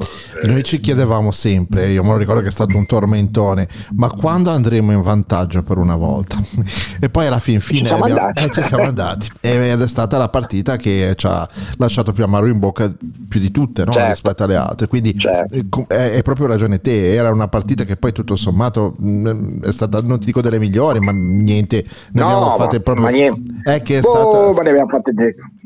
Noi 0.44 0.64
ci 0.64 0.80
chiedevamo 0.80 1.32
sempre, 1.32 1.90
io 1.90 2.04
me 2.04 2.10
lo 2.10 2.18
ricordo 2.18 2.42
che 2.42 2.48
è 2.48 2.52
stato 2.52 2.76
un 2.76 2.86
tormentone, 2.86 3.68
ma 3.96 4.10
quando 4.10 4.52
andremo 4.52 4.92
in 4.92 5.02
vantaggio 5.02 5.64
per 5.64 5.78
una 5.78 5.96
volta? 5.96 6.38
e 7.00 7.10
poi 7.10 7.28
alla 7.28 7.40
fin 7.40 7.60
fine 7.60 7.82
ci 7.82 7.88
siamo 7.88 8.04
abbiamo, 8.04 8.28
andati. 8.28 8.44
Eh, 8.44 8.52
ci 8.52 8.62
siamo 8.64 8.84
andati. 8.84 9.32
ed 9.42 9.82
è 9.82 9.88
stata 9.88 10.18
la 10.18 10.30
partita 10.30 10.76
che 10.78 11.14
ci 11.16 11.28
ha 11.28 11.48
lasciato 11.78 12.12
più 12.12 12.24
amaro 12.24 12.48
in 12.48 12.60
bocca 12.60 12.92
più 13.28 13.40
di 13.40 13.52
tutte 13.52 13.84
no? 13.84 13.92
certo. 13.92 14.12
rispetto 14.12 14.44
alle 14.44 14.56
altre. 14.56 14.88
Quindi 14.88 15.16
certo. 15.28 15.86
è, 15.88 16.21
proprio 16.21 16.47
ragione 16.47 16.80
te, 16.80 17.13
era 17.13 17.30
una 17.30 17.47
partita 17.47 17.84
che 17.84 17.97
poi 17.97 18.11
tutto 18.11 18.36
sommato 18.36 18.95
mm, 19.01 19.63
è 19.63 19.71
stata, 19.71 20.01
non 20.01 20.19
ti 20.19 20.25
dico 20.25 20.41
delle 20.41 20.59
migliori, 20.59 20.99
ma 20.99 21.11
niente, 21.11 21.84
ne 22.11 22.21
no, 22.21 22.28
abbiamo 22.28 22.55
fatte 22.55 22.80
proprio... 22.80 23.05
Ma 23.05 23.11
niente. 23.11 23.71
È 23.71 23.82
che 23.82 23.99
è 23.99 24.01
oh, 24.03 24.09
stata... 24.09 24.53
ma 24.53 24.61
ne 24.61 24.69
abbiamo 24.69 24.88
fatte 24.88 25.11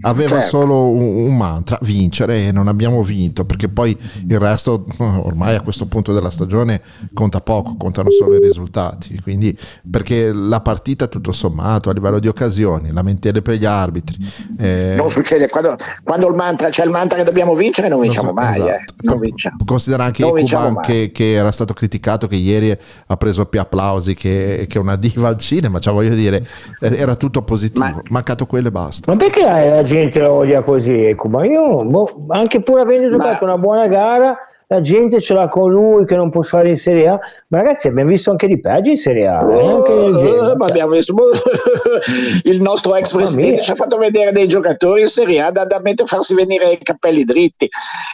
Aveva 0.03 0.39
certo. 0.39 0.61
solo 0.61 0.89
un, 0.89 1.25
un, 1.27 1.37
mantra, 1.37 1.77
vincere 1.81 2.47
e 2.47 2.51
non 2.51 2.67
abbiamo 2.67 3.03
vinto, 3.03 3.45
perché 3.45 3.69
poi 3.69 3.95
il 4.27 4.39
resto 4.39 4.85
ormai 4.97 5.55
a 5.55 5.61
questo 5.61 5.85
punto 5.85 6.11
della 6.13 6.31
stagione 6.31 6.81
conta 7.13 7.41
poco, 7.41 7.75
contano 7.77 8.09
solo 8.09 8.35
i 8.35 8.39
risultati. 8.39 9.19
Quindi 9.21 9.55
perché 9.89 10.31
la 10.33 10.61
partita 10.61 11.07
tutto 11.07 11.31
sommato 11.31 11.89
a 11.89 11.93
livello 11.93 12.19
di 12.19 12.27
occasioni, 12.27 12.91
lamentele 12.91 13.41
per 13.41 13.55
gli 13.55 13.65
arbitri. 13.65 14.17
Eh... 14.57 14.95
Non 14.97 15.09
succede, 15.11 15.47
quando, 15.47 15.75
quando 16.03 16.27
il 16.27 16.35
mantra, 16.35 16.69
c'è 16.69 16.83
il 16.83 16.89
mantra 16.89 17.17
che 17.17 17.23
dobbiamo 17.23 17.53
vincere 17.53 17.89
non 17.91 17.99
vinciamo 17.99 18.31
non 18.31 18.43
so, 18.43 18.49
mai. 18.49 18.59
Eh. 18.59 18.73
Esatto. 18.73 18.93
Eh. 19.01 19.05
Non 19.05 19.19
vinciamo. 19.19 19.50
Considera 19.65 20.05
anche 20.05 20.23
Kuban 20.23 20.79
che, 20.81 21.11
che, 21.13 21.33
era 21.33 21.51
stato 21.51 21.73
criticato 21.73 22.27
che 22.27 22.35
ieri 22.35 22.75
ha 23.07 23.17
preso 23.17 23.45
più 23.45 23.59
applausi 23.59 24.13
che, 24.13 24.65
che 24.69 24.79
una 24.79 24.95
diva 24.95 25.27
al 25.27 25.37
cinema, 25.37 25.79
cioè 25.79 25.93
voglio 25.93 26.15
dire, 26.15 26.45
eh, 26.79 26.95
era 26.95 27.15
tutto 27.15 27.41
positivo, 27.43 27.85
ma, 27.85 28.01
mancato 28.09 28.45
quello 28.45 28.69
e 28.69 28.71
basta. 28.71 29.11
Ma 29.11 29.17
perché 29.17 29.41
la 29.41 29.83
gente 29.83 30.19
lo 30.19 30.31
odia 30.31 30.61
così 30.61 31.13
Kuban? 31.15 31.45
Io, 31.45 31.83
boh, 31.83 32.25
anche 32.29 32.61
pur 32.61 32.79
avendo 32.79 33.09
giocato 33.09 33.45
ma... 33.45 33.53
una 33.53 33.61
buona 33.61 33.87
gara 33.87 34.37
la 34.71 34.79
gente 34.79 35.19
ce 35.19 35.33
l'ha 35.33 35.49
con 35.49 35.69
lui 35.69 36.05
che 36.05 36.15
non 36.15 36.29
può 36.29 36.43
fare 36.43 36.69
in 36.69 36.77
Serie 36.77 37.09
A, 37.09 37.19
ma 37.47 37.57
ragazzi 37.57 37.87
abbiamo 37.87 38.09
visto 38.09 38.31
anche 38.31 38.47
di 38.47 38.57
peggio 38.57 38.91
in 38.91 38.97
Serie 38.97 39.27
A. 39.27 39.45
Oh, 39.45 40.55
abbiamo 40.63 40.91
visto 40.91 41.13
il 42.43 42.61
nostro 42.61 42.95
ex 42.95 43.11
presidente 43.13 43.63
ci 43.63 43.71
ha 43.71 43.75
fatto 43.75 43.97
vedere 43.97 44.31
dei 44.31 44.47
giocatori 44.47 45.01
in 45.01 45.07
Serie 45.07 45.41
A 45.41 45.51
da, 45.51 45.65
da 45.65 45.81
mettere, 45.81 46.07
farsi 46.07 46.33
venire 46.33 46.71
i 46.71 46.77
capelli 46.77 47.25
dritti. 47.25 47.67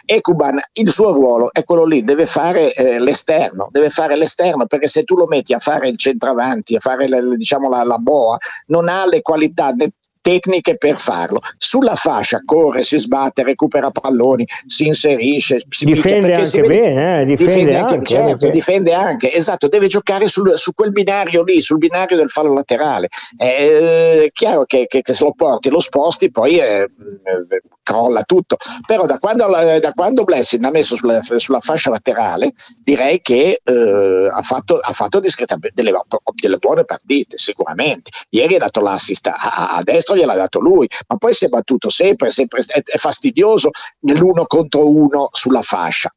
E 0.04 0.20
Cuban, 0.20 0.58
il 0.72 0.90
suo 0.90 1.12
ruolo 1.12 1.52
è 1.52 1.62
quello 1.62 1.84
lì, 1.84 2.02
deve 2.02 2.26
fare 2.26 2.74
eh, 2.74 2.98
l'esterno, 2.98 3.68
deve 3.70 3.90
fare 3.90 4.16
l'esterno 4.16 4.66
perché 4.66 4.88
se 4.88 5.04
tu 5.04 5.14
lo 5.14 5.26
metti 5.26 5.54
a 5.54 5.60
fare 5.60 5.88
il 5.88 5.96
centravanti, 5.96 6.74
a 6.74 6.80
fare 6.80 7.06
le, 7.06 7.36
diciamo, 7.36 7.68
la, 7.68 7.84
la 7.84 7.98
boa, 7.98 8.36
non 8.66 8.88
ha 8.88 9.06
le 9.06 9.22
qualità 9.22 9.70
tecniche 10.28 10.76
per 10.76 10.98
farlo. 10.98 11.40
Sulla 11.56 11.94
fascia 11.94 12.42
corre, 12.44 12.82
si 12.82 12.98
sbatte, 12.98 13.42
recupera 13.42 13.90
palloni, 13.90 14.46
si 14.66 14.86
inserisce, 14.86 15.60
si 15.66 15.86
difende 15.86 16.32
anche 16.32 16.44
si 16.44 16.60
bene, 16.60 17.22
eh? 17.22 17.24
difende, 17.24 17.54
difende, 17.54 17.76
anche, 17.76 17.94
anche 17.94 18.06
certo, 18.06 18.36
perché... 18.36 18.50
difende 18.50 18.92
anche, 18.92 19.34
esatto, 19.34 19.68
deve 19.68 19.86
giocare 19.86 20.28
sul, 20.28 20.56
su 20.58 20.72
quel 20.74 20.92
binario 20.92 21.42
lì, 21.42 21.62
sul 21.62 21.78
binario 21.78 22.16
del 22.16 22.28
fallo 22.28 22.52
laterale. 22.52 23.08
È 23.36 23.44
eh, 23.44 24.30
chiaro 24.32 24.64
che, 24.64 24.86
che, 24.86 25.00
che 25.00 25.12
se 25.14 25.24
lo 25.24 25.32
porti, 25.32 25.70
lo 25.70 25.80
sposti, 25.80 26.30
poi 26.30 26.58
eh, 26.58 26.90
crolla 27.88 28.22
tutto. 28.24 28.56
Però 28.86 29.06
da 29.06 29.18
quando, 29.18 29.46
da 29.46 29.92
quando 29.94 30.24
Blessing 30.24 30.62
ha 30.64 30.70
messo 30.70 30.94
sulla, 30.96 31.20
sulla, 31.22 31.60
fascia 31.60 31.88
laterale, 31.88 32.52
direi 32.82 33.22
che 33.22 33.60
eh, 33.64 34.28
ha 34.30 34.42
fatto, 34.42 34.76
ha 34.76 34.92
fatto 34.92 35.20
delle, 35.20 35.32
delle, 35.72 36.56
buone 36.58 36.84
partite, 36.84 37.38
sicuramente. 37.38 38.10
Ieri 38.28 38.56
ha 38.56 38.58
dato 38.58 38.80
l'assist 38.80 39.28
a, 39.28 39.76
a 39.76 39.80
destro, 39.82 40.16
gliel'ha 40.18 40.34
dato 40.34 40.60
lui, 40.60 40.88
ma 41.08 41.16
poi 41.16 41.32
si 41.34 41.44
è 41.44 41.48
battuto 41.48 41.88
sempre, 41.88 42.30
sempre 42.30 42.60
è, 42.66 42.82
è 42.82 42.96
fastidioso 42.98 43.70
nell'uno 44.00 44.46
contro 44.46 44.88
uno 44.88 45.28
sulla 45.32 45.62
fascia. 45.62 46.12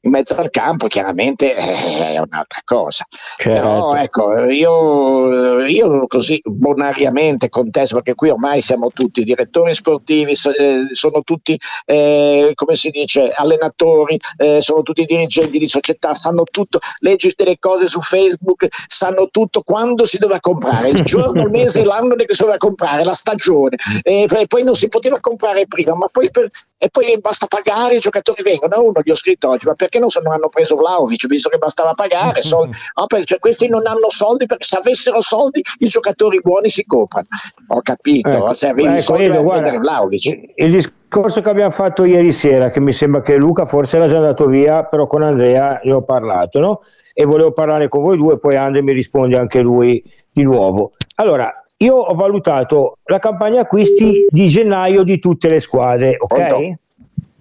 In 0.00 0.10
mezzo 0.10 0.36
al 0.36 0.50
campo 0.50 0.86
chiaramente 0.86 1.56
eh, 1.56 2.14
è 2.14 2.18
un'altra 2.18 2.60
cosa. 2.64 3.04
Certo. 3.10 3.60
Però 3.60 3.94
ecco, 3.94 4.44
io, 4.44 5.64
io 5.64 6.06
così 6.06 6.40
bonariamente 6.44 7.48
contesto, 7.48 7.96
perché 7.96 8.14
qui 8.14 8.30
ormai 8.30 8.60
siamo 8.60 8.90
tutti 8.90 9.24
direttori 9.24 9.74
sportivi, 9.74 10.32
eh, 10.32 10.86
sono 10.92 11.22
tutti, 11.22 11.58
eh, 11.84 12.52
come 12.54 12.76
si 12.76 12.90
dice, 12.90 13.30
allenatori, 13.30 14.18
eh, 14.36 14.60
sono 14.60 14.82
tutti 14.82 15.04
dirigenti 15.04 15.58
di 15.58 15.68
società, 15.68 16.14
sanno 16.14 16.44
tutto, 16.44 16.78
leggi 17.00 17.32
delle 17.36 17.58
cose 17.58 17.86
su 17.86 18.00
Facebook, 18.00 18.66
sanno 18.86 19.28
tutto 19.30 19.62
quando 19.62 20.04
si 20.04 20.18
doveva 20.18 20.40
comprare, 20.40 20.90
il 20.90 21.02
giorno, 21.02 21.42
il 21.42 21.50
mese, 21.50 21.84
l'anno 21.84 22.14
che 22.14 22.26
si 22.28 22.40
doveva 22.40 22.58
comprare, 22.58 23.04
la 23.04 23.14
stagione, 23.14 23.76
e 24.02 24.26
poi- 24.46 24.66
non 24.68 24.74
si 24.74 24.88
poteva 24.88 25.18
comprare 25.20 25.66
prima, 25.66 25.94
ma 25.94 26.08
poi 26.08 26.30
per- 26.30 26.50
e 26.80 26.88
poi 26.90 27.18
basta 27.20 27.46
pagare, 27.46 27.96
i 27.96 27.98
giocatori 27.98 28.42
vengono. 28.42 28.80
Uno 28.80 29.00
gli 29.02 29.10
ho 29.10 29.16
scritto 29.16 29.48
oggi, 29.48 29.66
ma 29.66 29.74
perché 29.88 29.98
non, 29.98 30.10
se 30.10 30.20
non 30.22 30.34
hanno 30.34 30.48
preso 30.50 30.76
Vlaovic, 30.76 31.26
visto 31.26 31.48
che 31.48 31.56
bastava 31.56 31.94
pagare? 31.94 32.42
Soldi. 32.44 32.76
Ah, 32.94 33.06
per- 33.06 33.24
cioè, 33.24 33.38
questi 33.38 33.68
non 33.68 33.86
hanno 33.86 34.08
soldi 34.08 34.46
perché 34.46 34.64
se 34.64 34.76
avessero 34.76 35.20
soldi 35.20 35.62
i 35.78 35.86
giocatori 35.86 36.40
buoni 36.40 36.68
si 36.68 36.84
comprano. 36.84 37.26
Ho 37.68 37.80
capito, 37.80 38.28
Ecco, 38.28 38.52
se 38.52 38.68
avevi 38.68 38.88
ecco, 38.88 39.00
soldi 39.00 39.24
Edo, 39.24 39.42
guarda, 39.42 39.62
prendere 39.62 39.78
Vlaovic. 39.78 40.38
Il 40.56 40.70
discorso 40.72 41.40
che 41.40 41.48
abbiamo 41.48 41.72
fatto 41.72 42.04
ieri 42.04 42.32
sera, 42.32 42.70
che 42.70 42.80
mi 42.80 42.92
sembra 42.92 43.22
che 43.22 43.36
Luca 43.36 43.66
forse 43.66 43.96
era 43.96 44.06
già 44.06 44.18
andato 44.18 44.46
via, 44.46 44.84
però 44.84 45.06
con 45.06 45.22
Andrea 45.22 45.80
ne 45.82 45.92
ho 45.92 46.02
parlato, 46.02 46.60
no? 46.60 46.80
E 47.14 47.24
volevo 47.24 47.52
parlare 47.52 47.88
con 47.88 48.02
voi 48.02 48.16
due, 48.16 48.38
poi 48.38 48.54
Andre 48.54 48.82
mi 48.82 48.92
risponde 48.92 49.36
anche 49.36 49.60
lui 49.60 50.02
di 50.30 50.42
nuovo. 50.42 50.92
Allora, 51.16 51.52
io 51.78 51.96
ho 51.96 52.14
valutato 52.14 52.98
la 53.04 53.18
campagna 53.18 53.62
acquisti 53.62 54.26
di 54.28 54.46
gennaio 54.46 55.02
di 55.02 55.18
tutte 55.18 55.48
le 55.48 55.58
squadre, 55.58 56.16
ok? 56.18 56.46
Pronto? 56.46 56.78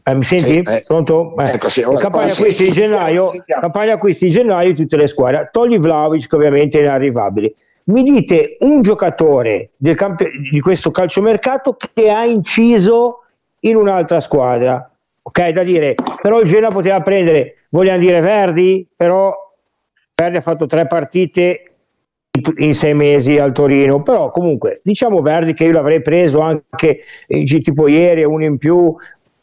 Eh, 0.07 0.15
mi 0.15 0.23
senti? 0.23 0.53
Sì, 0.53 0.59
eh. 0.59 0.83
Pronto? 0.87 1.35
Eh. 1.37 1.51
Ecco, 1.51 1.67
sì, 1.67 1.83
ora- 1.83 1.99
campagna 1.99 2.29
sì. 2.29 2.41
acquisti 2.41 2.63
di 2.63 2.71
gennaio, 2.71 3.43
campagna 3.45 3.93
acquisti 3.93 4.25
di 4.25 4.31
gennaio 4.31 4.73
tutte 4.73 4.95
le 4.95 5.05
squadre. 5.07 5.49
Togli 5.51 5.77
Vlaovic 5.77 6.27
che 6.29 6.35
ovviamente 6.37 6.79
è 6.79 6.83
inarrivabile. 6.83 7.55
Mi 7.85 8.03
dite 8.03 8.55
un 8.59 8.81
giocatore 8.81 9.71
del 9.75 9.95
camp- 9.95 10.23
di 10.49 10.59
questo 10.61 10.91
calciomercato 10.91 11.75
che 11.93 12.09
ha 12.09 12.25
inciso 12.25 13.23
in 13.61 13.75
un'altra 13.75 14.21
squadra. 14.21 14.89
Ok, 15.23 15.49
da 15.49 15.63
dire, 15.63 15.95
però 16.21 16.39
il 16.39 16.47
Genoa 16.47 16.69
poteva 16.69 17.01
prendere, 17.01 17.63
vogliamo 17.71 17.99
dire 17.99 18.21
Verdi, 18.21 18.87
però 18.95 19.35
Verdi 20.15 20.37
ha 20.37 20.41
fatto 20.41 20.67
tre 20.67 20.87
partite 20.87 21.71
in- 22.31 22.53
in 22.65 22.73
sei 22.73 22.93
mesi 22.93 23.37
al 23.37 23.51
Torino, 23.51 24.01
però 24.03 24.29
comunque 24.31 24.79
diciamo 24.83 25.21
Verdi 25.21 25.53
che 25.53 25.65
io 25.65 25.73
l'avrei 25.73 26.01
preso 26.01 26.39
anche 26.39 26.99
eh, 27.27 27.43
tipo 27.43 27.89
ieri, 27.89 28.23
uno 28.23 28.45
in 28.45 28.57
più, 28.57 28.95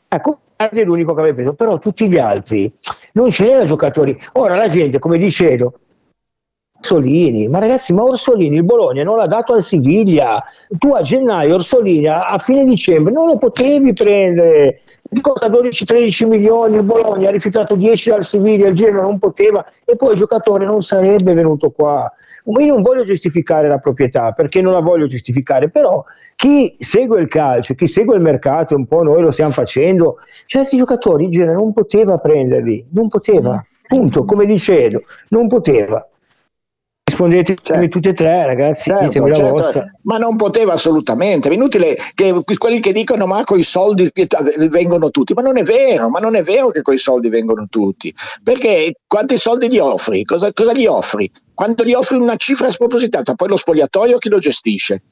ecco 0.09 0.39
Verdi 0.57 0.81
è 0.81 0.85
l'unico 0.85 1.15
che 1.15 1.21
avrei 1.21 1.35
preso, 1.35 1.55
però 1.55 1.79
tutti 1.79 2.09
gli 2.09 2.19
altri 2.19 2.73
non 3.13 3.29
c'erano 3.31 3.65
giocatori. 3.65 4.19
Ora 4.35 4.57
la 4.57 4.69
gente, 4.69 4.99
come 4.99 5.19
dicevo, 5.19 5.75
Orsolini, 6.85 7.49
ma 7.49 7.59
ragazzi, 7.59 7.95
ma 7.95 8.03
Orsolini 8.03 8.57
il 8.57 8.65
Bologna 8.65 9.03
non 9.03 9.17
l'ha 9.17 9.27
dato 9.27 9.55
al 9.55 9.63
Siviglia. 9.63 10.45
Tu 10.79 10.93
a 10.93 11.01
gennaio 11.01 11.55
Orsolini 11.55 12.07
a, 12.07 12.37
fine 12.39 12.65
dicembre 12.65 13.13
non 13.13 13.27
lo 13.27 13.39
potevi 13.39 13.95
prendere. 13.95 14.83
Ti 15.09 15.21
costa 15.21 15.49
12-13 15.49 16.27
milioni, 16.27 16.77
il 16.77 16.83
Bologna 16.83 17.29
ha 17.29 17.33
rifiutato 17.33 17.75
10 17.75 18.11
dal 18.11 18.25
Siviglia, 18.25 18.69
il 18.69 18.75
Genoa 18.75 19.03
non 19.03 19.19
poteva 19.19 19.65
e 19.85 19.97
poi 19.97 20.13
il 20.13 20.19
giocatore 20.19 20.67
non 20.67 20.83
sarebbe 20.83 21.33
venuto 21.33 21.71
qua. 21.71 22.13
Io 22.47 22.75
non 22.75 22.83
voglio 22.83 23.05
giustificare 23.05 23.69
la 23.69 23.79
proprietà 23.79 24.33
perché 24.33 24.61
non 24.61 24.73
la 24.75 24.81
voglio 24.81 25.07
giustificare, 25.07 25.71
però 25.71 26.05
chi 26.37 26.77
segue 26.79 27.21
il 27.21 27.29
calcio, 27.29 27.75
chi 27.75 27.87
segue 27.87 28.17
il 28.17 28.23
mercato, 28.23 28.75
un 28.77 28.87
po' 28.87 29.03
noi 29.03 29.23
lo 29.23 29.31
stiamo 29.31 29.53
facendo, 29.53 30.17
certi 30.47 30.77
giocatori 30.77 31.25
il 31.25 31.31
Genoa 31.31 31.55
non 31.55 31.73
poteva 31.73 32.19
prenderli, 32.19 32.87
non 32.91 33.09
poteva, 33.09 33.65
punto, 33.87 34.25
come 34.25 34.45
dicevo, 34.45 35.03
non 35.29 35.47
poteva. 35.47 36.07
Rispondetemi 37.07 37.89
tutti 37.91 38.09
e 38.09 38.15
tre, 38.15 38.47
ragazzi, 38.47 38.89
Certo, 38.89 39.33
certo, 39.35 39.85
ma 40.05 40.17
non 40.17 40.37
poteva 40.37 40.73
assolutamente. 40.73 41.51
È 41.51 41.53
inutile 41.53 41.97
che 42.15 42.43
quelli 42.57 42.81
che 42.81 42.93
dicono 42.93 43.27
ma 43.27 43.45
con 43.45 43.59
i 43.59 43.63
soldi 43.63 44.11
vengono 44.71 45.11
tutti, 45.11 45.35
ma 45.35 45.43
non 45.43 45.59
è 45.59 45.63
vero, 45.63 46.09
ma 46.09 46.19
non 46.19 46.35
è 46.35 46.43
vero 46.43 46.71
che 46.71 46.81
con 46.81 46.95
i 46.95 46.99
soldi 46.99 47.29
vengono 47.29 47.67
tutti. 47.69 48.13
Perché 48.43 49.01
quanti 49.07 49.37
soldi 49.37 49.71
gli 49.71 49.79
offri? 49.79 50.25
Cosa, 50.25 50.51
cosa 50.55 50.73
gli 50.73 50.87
offri? 50.87 51.31
Quando 51.53 51.85
gli 51.85 51.93
offri 51.93 52.17
una 52.17 52.37
cifra 52.37 52.71
spropositata, 52.71 53.35
poi 53.35 53.49
lo 53.49 53.59
spogliatoio 53.59 54.17
chi 54.17 54.31
lo 54.31 54.39
gestisce? 54.39 55.03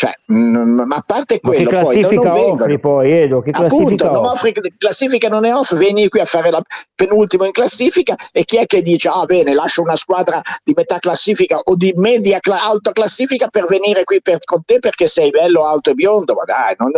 Cioè, 0.00 0.12
ma 0.28 0.94
a 0.96 1.02
parte 1.04 1.40
quello, 1.40 1.68
poi 1.68 2.00
non, 2.00 2.14
non 2.14 2.26
offri 2.28 2.80
poi, 2.80 3.12
Edo? 3.12 3.42
Che 3.42 3.50
Appunto, 3.50 3.76
classifica 3.76 4.10
non 4.10 4.24
offri? 4.24 4.52
classifica 4.78 5.28
non 5.28 5.40
ne 5.42 5.52
offri, 5.52 5.76
vieni 5.76 6.08
qui 6.08 6.20
a 6.20 6.24
fare 6.24 6.50
la 6.50 6.62
penultimo 6.94 7.44
in 7.44 7.50
classifica 7.52 8.16
e 8.32 8.44
chi 8.44 8.56
è 8.56 8.64
che 8.64 8.80
dice 8.80 9.10
ah 9.12 9.26
bene 9.26 9.52
lascio 9.52 9.82
una 9.82 9.96
squadra 9.96 10.40
di 10.64 10.72
metà 10.74 10.98
classifica 10.98 11.60
o 11.62 11.76
di 11.76 11.92
media 11.96 12.38
cla- 12.40 12.64
alta 12.64 12.92
classifica 12.92 13.48
per 13.48 13.66
venire 13.66 14.04
qui 14.04 14.22
per- 14.22 14.42
con 14.42 14.64
te 14.64 14.78
perché 14.78 15.06
sei 15.06 15.28
bello, 15.28 15.66
alto 15.66 15.90
e 15.90 15.94
biondo, 15.94 16.32
ma 16.32 16.44
dai, 16.44 16.74
non, 16.78 16.92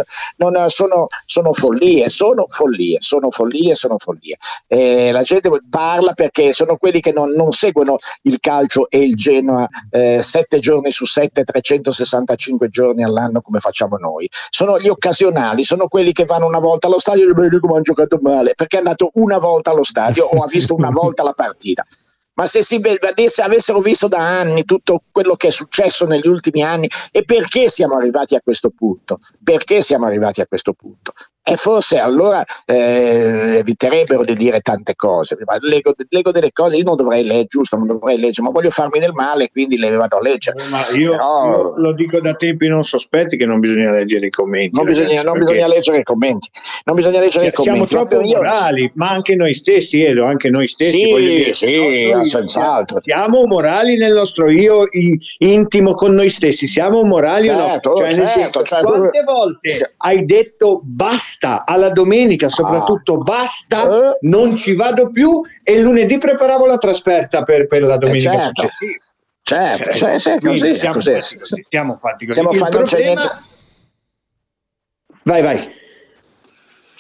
non- 0.52 0.70
sono, 0.70 1.08
sono 1.24 1.52
follie, 1.52 2.08
sono 2.08 2.46
follie, 2.48 2.98
sono 3.00 3.30
follie, 3.32 3.74
sono 3.74 3.98
follie. 3.98 4.36
Eh, 4.68 5.10
la 5.10 5.22
gente 5.22 5.50
parla 5.68 6.12
perché 6.12 6.52
sono 6.52 6.76
quelli 6.76 7.00
che 7.00 7.10
non, 7.12 7.30
non 7.30 7.50
seguono 7.50 7.96
il 8.22 8.38
calcio 8.38 8.88
e 8.88 9.00
il 9.00 9.16
Genoa 9.16 9.68
eh, 9.90 10.22
sette 10.22 10.60
giorni 10.60 10.92
su 10.92 11.04
sette, 11.04 11.42
365 11.42 12.68
giorni 12.68 12.90
all'anno 13.00 13.40
come 13.40 13.58
facciamo 13.58 13.96
noi. 13.96 14.28
Sono 14.50 14.78
gli 14.78 14.88
occasionali, 14.88 15.64
sono 15.64 15.88
quelli 15.88 16.12
che 16.12 16.26
vanno 16.26 16.46
una 16.46 16.58
volta 16.58 16.88
allo 16.88 16.98
stadio 16.98 17.24
e 17.24 17.26
dicono 17.28 17.60
come 17.60 17.72
hanno 17.74 17.82
giocato 17.82 18.18
male, 18.20 18.52
perché 18.54 18.76
è 18.76 18.80
andato 18.80 19.10
una 19.14 19.38
volta 19.38 19.70
allo 19.70 19.84
stadio 19.84 20.26
o 20.26 20.42
ha 20.42 20.46
visto 20.46 20.74
una 20.74 20.90
volta 20.90 21.22
la 21.22 21.32
partita. 21.32 21.84
Ma 22.34 22.46
se 22.46 22.62
si 22.62 22.78
vedesse, 22.78 23.42
avessero 23.42 23.80
visto 23.80 24.08
da 24.08 24.18
anni 24.18 24.64
tutto 24.64 25.02
quello 25.10 25.34
che 25.36 25.48
è 25.48 25.50
successo 25.50 26.06
negli 26.06 26.26
ultimi 26.26 26.62
anni 26.62 26.88
e 27.10 27.24
perché 27.24 27.68
siamo 27.68 27.96
arrivati 27.96 28.34
a 28.34 28.40
questo 28.40 28.70
punto? 28.70 29.18
Perché 29.42 29.82
siamo 29.82 30.06
arrivati 30.06 30.40
a 30.40 30.46
questo 30.46 30.72
punto? 30.72 31.12
E 31.44 31.56
forse 31.56 31.98
allora 31.98 32.44
eh, 32.66 33.56
eviterebbero 33.58 34.22
di 34.24 34.34
dire 34.34 34.60
tante 34.60 34.94
cose. 34.94 35.36
Ma 35.44 35.56
leggo, 35.60 35.92
leggo 36.08 36.30
delle 36.30 36.52
cose, 36.52 36.76
io 36.76 36.84
non 36.84 36.94
dovrei 36.94 37.24
leggere, 37.24 37.46
giusto, 37.46 37.76
non 37.76 37.88
dovrei 37.88 38.16
leggere, 38.18 38.46
ma 38.46 38.52
voglio 38.52 38.70
farmi 38.70 39.00
del 39.00 39.12
male, 39.12 39.50
quindi 39.50 39.76
le 39.76 39.90
vado 39.90 40.18
a 40.18 40.20
leggere. 40.20 40.56
Ma 40.70 40.78
io, 40.96 41.10
Però- 41.10 41.46
io 41.46 41.74
lo 41.78 41.92
dico 41.94 42.20
da 42.20 42.34
tempi 42.34 42.68
non 42.68 42.84
sospetti 42.84 43.36
che 43.36 43.44
non 43.44 43.58
bisogna 43.58 43.90
leggere 43.90 44.26
i 44.26 44.30
commenti. 44.30 44.70
Non 44.76 44.84
bisogna, 44.84 45.08
ragazzi, 45.08 45.26
non 45.26 45.38
bisogna 45.38 45.66
leggere 45.66 45.98
i 45.98 46.02
commenti, 46.04 46.48
non 46.84 46.94
bisogna 46.94 47.18
leggere 47.18 47.46
i 47.46 47.52
siamo 47.54 47.78
commenti. 47.78 47.94
ma 47.94 48.00
troppo 48.06 48.24
io- 48.24 48.36
morali, 48.36 48.92
ma 48.94 49.08
anche 49.10 49.34
noi 49.34 49.54
stessi, 49.54 50.04
Edo, 50.04 50.24
anche 50.24 50.48
noi 50.48 50.68
stessi. 50.68 50.96
Sì, 50.96 51.14
dire, 51.16 51.52
sì, 51.54 52.12
senz'altro. 52.22 53.00
Siamo 53.02 53.46
morali 53.46 53.96
nel 53.96 54.12
nostro 54.12 54.48
io 54.48 54.84
intimo 55.38 55.92
con 55.94 56.14
noi 56.14 56.28
stessi, 56.28 56.68
siamo 56.68 57.02
morali 57.02 57.48
o 57.48 57.56
no? 57.56 57.66
Certo, 57.66 57.96
Cioè, 57.96 58.12
certo, 58.12 58.26
senso, 58.28 58.62
cioè, 58.62 58.82
quante 58.82 59.22
volte 59.24 59.94
hai 59.96 60.24
detto 60.24 60.80
basta 60.84 61.30
alla 61.64 61.90
domenica, 61.90 62.48
soprattutto 62.48 63.18
basta, 63.18 63.84
Eh? 63.84 64.18
non 64.22 64.56
ci 64.56 64.74
vado 64.74 65.10
più 65.10 65.40
e 65.62 65.80
lunedì 65.80 66.18
preparavo 66.18 66.66
la 66.66 66.78
trasferta 66.78 67.42
per, 67.42 67.66
per 67.66 67.82
la 67.82 67.96
domenica 67.96 68.30
certo. 68.32 68.62
successiva. 68.62 69.04
Certo, 69.44 69.90
Eh, 69.90 69.94
cioè, 69.94 70.18
sì, 70.18 70.38
così, 70.40 70.78
siamo 70.78 70.94
così. 70.94 71.10
fatti 71.12 71.64
siamo 71.68 71.96
fatti 71.96 72.26
così. 72.26 72.38
Siamo 72.40 72.52
fatti- 72.52 72.74
non 72.76 72.84
c'è 72.84 72.96
problema- 73.00 73.20
niente. 73.20 73.50
Vai, 75.24 75.42
vai. 75.42 75.80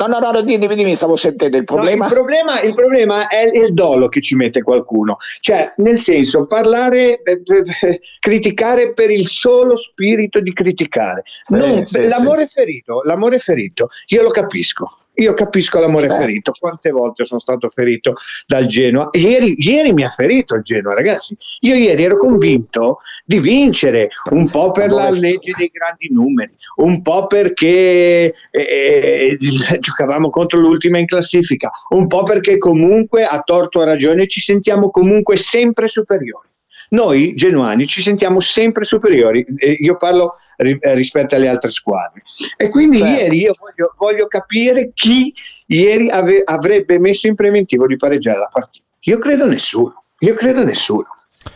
No, 0.06 0.18
no, 0.18 0.30
no, 0.30 0.40
dimmi, 0.42 0.66
dimmi, 0.74 0.94
stavo 0.94 1.16
sentendo 1.16 1.56
il 1.56 1.64
No, 1.66 1.74
problema. 1.74 2.06
il, 2.06 2.12
problema, 2.12 2.60
il 2.62 2.74
problema 2.74 3.28
è 3.28 3.50
il 3.52 3.72
dolo 3.72 4.08
che 4.08 4.20
ci 4.20 4.34
mette 4.34 4.62
qualcuno, 4.62 5.16
cioè 5.40 5.72
nel 5.76 5.98
senso 5.98 6.46
parlare, 6.46 7.22
eh, 7.22 7.42
eh, 7.82 8.00
criticare 8.18 8.92
per 8.92 9.10
il 9.10 9.26
solo 9.26 9.76
spirito 9.76 10.40
di 10.40 10.52
criticare. 10.52 11.22
Sì, 11.42 11.56
Non- 11.56 11.84
sì, 11.84 12.06
l'amore 12.08 12.44
sì. 12.44 12.50
ferito, 12.54 13.02
l'amore 13.04 13.38
ferito, 13.38 13.88
io 14.08 14.22
lo 14.22 14.30
capisco. 14.30 14.86
Io 15.16 15.34
capisco 15.34 15.78
l'amore 15.78 16.08
ferito, 16.08 16.52
quante 16.58 16.90
volte 16.90 17.24
sono 17.24 17.38
stato 17.38 17.68
ferito 17.68 18.14
dal 18.46 18.66
Genoa. 18.66 19.10
Ieri, 19.12 19.54
ieri 19.58 19.92
mi 19.92 20.04
ha 20.04 20.08
ferito 20.08 20.54
il 20.54 20.62
Genoa, 20.62 20.94
ragazzi. 20.94 21.36
Io 21.60 21.74
ieri 21.74 22.02
ero 22.02 22.16
convinto 22.16 22.98
di 23.24 23.38
vincere, 23.38 24.08
un 24.30 24.48
po' 24.48 24.70
per 24.70 24.90
la 24.90 25.10
legge 25.10 25.52
dei 25.56 25.70
grandi 25.72 26.08
numeri, 26.10 26.56
un 26.76 27.02
po' 27.02 27.26
perché 27.26 28.34
eh, 28.50 29.38
giocavamo 29.78 30.30
contro 30.30 30.60
l'ultima 30.60 30.98
in 30.98 31.06
classifica, 31.06 31.70
un 31.90 32.06
po' 32.06 32.22
perché 32.22 32.56
comunque 32.56 33.24
a 33.24 33.40
torto 33.42 33.80
o 33.80 33.82
a 33.82 33.86
ragione 33.86 34.26
ci 34.26 34.40
sentiamo 34.40 34.90
comunque 34.90 35.36
sempre 35.36 35.88
superiori. 35.88 36.48
Noi 36.92 37.34
genuani 37.34 37.86
ci 37.86 38.02
sentiamo 38.02 38.38
sempre 38.40 38.84
superiori, 38.84 39.44
eh, 39.56 39.76
io 39.80 39.96
parlo 39.96 40.32
eh, 40.56 40.78
rispetto 40.94 41.34
alle 41.34 41.48
altre 41.48 41.70
squadre. 41.70 42.22
E 42.56 42.68
quindi 42.68 42.98
Certo. 42.98 43.18
ieri 43.18 43.38
io 43.38 43.54
voglio, 43.58 43.94
voglio 43.96 44.26
capire 44.26 44.90
chi 44.92 45.32
ieri 45.66 46.10
ave- 46.10 46.42
avrebbe 46.44 46.98
messo 46.98 47.26
in 47.28 47.34
preventivo 47.34 47.86
di 47.86 47.96
pareggiare 47.96 48.38
la 48.40 48.48
partita. 48.52 48.84
Io 49.00 49.16
credo 49.18 49.46
nessuno, 49.46 50.04
io 50.18 50.34
credo 50.34 50.64
nessuno. 50.64 51.06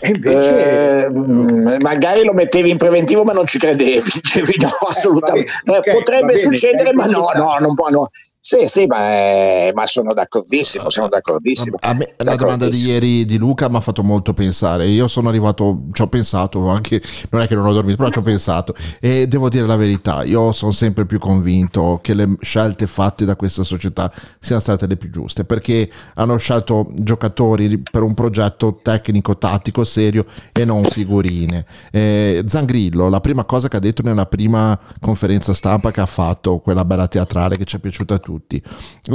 E 0.00 0.08
invece... 0.08 1.04
Eh, 1.04 1.10
mm, 1.10 1.76
magari 1.80 2.24
lo 2.24 2.32
mettevi 2.32 2.70
in 2.70 2.76
preventivo 2.76 3.22
ma 3.22 3.32
non 3.32 3.46
ci 3.46 3.58
credevi 3.58 4.02
Dicevi, 4.20 4.54
no 4.58 4.70
assolutamente 4.88 5.50
va 5.64 5.72
bene, 5.72 5.76
Eh, 5.76 5.78
ok, 5.78 5.86
va 5.86 5.92
potrebbe 5.92 6.36
succedere 6.36 6.90
è 6.90 6.92
ma 6.92 7.04
no 7.06 7.20
giusto. 7.20 7.38
no 7.38 7.56
non 7.60 7.74
può 7.74 7.88
no 7.88 8.08
Sì, 8.46 8.64
sì, 8.66 8.86
ma, 8.86 8.98
è- 8.98 9.72
ma 9.74 9.86
sono 9.86 10.12
d'accordissimo, 10.14 10.88
sono 10.88 11.08
d'accordissimo. 11.08 11.78
Me 11.96 12.06
la 12.18 12.36
domanda 12.36 12.68
di 12.68 12.78
ieri 12.78 13.24
di 13.24 13.38
Luca 13.38 13.68
mi 13.68 13.74
ha 13.74 13.80
fatto 13.80 14.04
molto 14.04 14.34
pensare. 14.34 14.86
Io 14.86 15.08
sono 15.08 15.28
arrivato, 15.28 15.86
ci 15.90 16.02
ho 16.02 16.06
pensato 16.06 16.68
anche, 16.68 17.02
non 17.30 17.40
è 17.42 17.48
che 17.48 17.56
non 17.56 17.66
ho 17.66 17.72
dormito, 17.72 17.96
però 17.96 18.08
ci 18.08 18.20
ho 18.20 18.22
pensato. 18.22 18.72
E 19.00 19.26
devo 19.26 19.48
dire 19.48 19.66
la 19.66 19.74
verità, 19.74 20.22
io 20.22 20.52
sono 20.52 20.70
sempre 20.70 21.06
più 21.06 21.18
convinto 21.18 21.98
che 22.00 22.14
le 22.14 22.36
scelte 22.40 22.86
fatte 22.86 23.24
da 23.24 23.34
questa 23.34 23.64
società 23.64 24.12
siano 24.38 24.60
state 24.60 24.86
le 24.86 24.96
più 24.96 25.10
giuste, 25.10 25.44
perché 25.44 25.90
hanno 26.14 26.36
scelto 26.36 26.86
giocatori 26.92 27.78
per 27.78 28.02
un 28.02 28.14
progetto 28.14 28.78
tecnico, 28.80 29.38
tattico, 29.38 29.82
serio 29.82 30.24
e 30.52 30.64
non 30.64 30.84
figurine. 30.84 31.66
Eh, 31.90 32.44
Zangrillo, 32.46 33.08
la 33.08 33.18
prima 33.20 33.44
cosa 33.44 33.66
che 33.66 33.78
ha 33.78 33.80
detto 33.80 34.02
nella 34.02 34.26
prima 34.26 34.78
conferenza 35.00 35.52
stampa 35.52 35.90
che 35.90 36.00
ha 36.00 36.06
fatto, 36.06 36.58
quella 36.58 36.84
bella 36.84 37.08
teatrale 37.08 37.56
che 37.56 37.64
ci 37.64 37.78
è 37.78 37.80
piaciuta 37.80 38.14
a 38.14 38.18
tutti, 38.18 38.34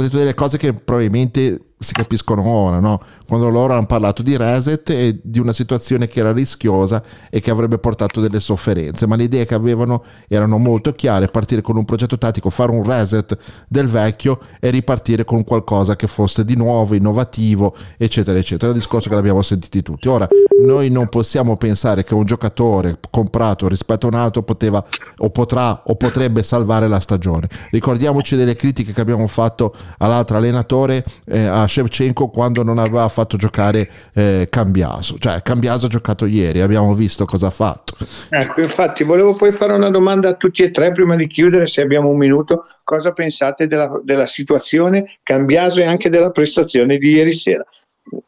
detto 0.00 0.16
delle 0.16 0.34
cose 0.34 0.58
che 0.58 0.72
probabilmente 0.72 1.71
si 1.82 1.92
capiscono 1.92 2.46
ora, 2.46 2.80
no? 2.80 3.00
quando 3.32 3.48
loro 3.48 3.72
hanno 3.72 3.86
parlato 3.86 4.22
di 4.22 4.36
reset 4.36 4.90
e 4.90 5.18
di 5.22 5.38
una 5.38 5.54
situazione 5.54 6.06
che 6.06 6.20
era 6.20 6.32
rischiosa 6.32 7.02
e 7.30 7.40
che 7.40 7.50
avrebbe 7.50 7.78
portato 7.78 8.20
delle 8.20 8.40
sofferenze, 8.40 9.06
ma 9.06 9.16
le 9.16 9.22
idee 9.22 9.46
che 9.46 9.54
avevano 9.54 10.04
erano 10.28 10.58
molto 10.58 10.92
chiare, 10.92 11.28
partire 11.28 11.62
con 11.62 11.76
un 11.76 11.86
progetto 11.86 12.18
tattico, 12.18 12.50
fare 12.50 12.72
un 12.72 12.84
reset 12.84 13.34
del 13.68 13.88
vecchio 13.88 14.38
e 14.60 14.68
ripartire 14.68 15.24
con 15.24 15.44
qualcosa 15.44 15.96
che 15.96 16.06
fosse 16.06 16.44
di 16.44 16.56
nuovo, 16.56 16.94
innovativo, 16.94 17.74
eccetera, 17.96 18.38
eccetera. 18.38 18.70
Il 18.70 18.76
discorso 18.76 19.08
che 19.08 19.14
l'abbiamo 19.14 19.40
sentiti 19.40 19.80
tutti. 19.80 20.08
Ora, 20.08 20.28
noi 20.62 20.90
non 20.90 21.08
possiamo 21.08 21.56
pensare 21.56 22.04
che 22.04 22.12
un 22.12 22.26
giocatore 22.26 22.98
comprato 23.10 23.66
rispetto 23.66 24.06
a 24.06 24.10
un 24.10 24.16
altro 24.16 24.42
poteva 24.42 24.84
o 25.18 25.30
potrà 25.30 25.84
o 25.86 25.96
potrebbe 25.96 26.42
salvare 26.42 26.86
la 26.86 27.00
stagione. 27.00 27.48
Ricordiamoci 27.70 28.36
delle 28.36 28.54
critiche 28.54 28.92
che 28.92 29.00
abbiamo 29.00 29.26
fatto 29.26 29.74
all'altro 29.98 30.36
allenatore, 30.36 31.02
eh, 31.24 31.46
a 31.46 31.66
Shevchenko, 31.72 32.28
quando 32.28 32.62
non 32.62 32.78
aveva 32.78 33.08
fatto 33.08 33.36
giocare 33.36 33.88
eh, 34.14 34.48
Cambiaso. 34.50 35.16
Cioè, 35.18 35.42
Cambiaso 35.42 35.86
ha 35.86 35.88
giocato 35.88 36.26
ieri, 36.26 36.60
abbiamo 36.60 36.94
visto 36.94 37.24
cosa 37.24 37.46
ha 37.46 37.50
fatto. 37.50 37.96
Ecco, 38.28 38.60
infatti 38.60 39.04
volevo 39.04 39.34
poi 39.34 39.52
fare 39.52 39.72
una 39.72 39.90
domanda 39.90 40.28
a 40.28 40.34
tutti 40.34 40.62
e 40.62 40.70
tre 40.70 40.92
prima 40.92 41.16
di 41.16 41.26
chiudere, 41.26 41.66
se 41.66 41.80
abbiamo 41.80 42.10
un 42.10 42.18
minuto. 42.18 42.60
Cosa 42.84 43.12
pensate 43.12 43.66
della, 43.66 44.00
della 44.04 44.26
situazione 44.26 45.18
Cambiaso 45.22 45.80
e 45.80 45.84
anche 45.84 46.10
della 46.10 46.30
prestazione 46.30 46.98
di 46.98 47.08
ieri 47.08 47.32
sera? 47.32 47.64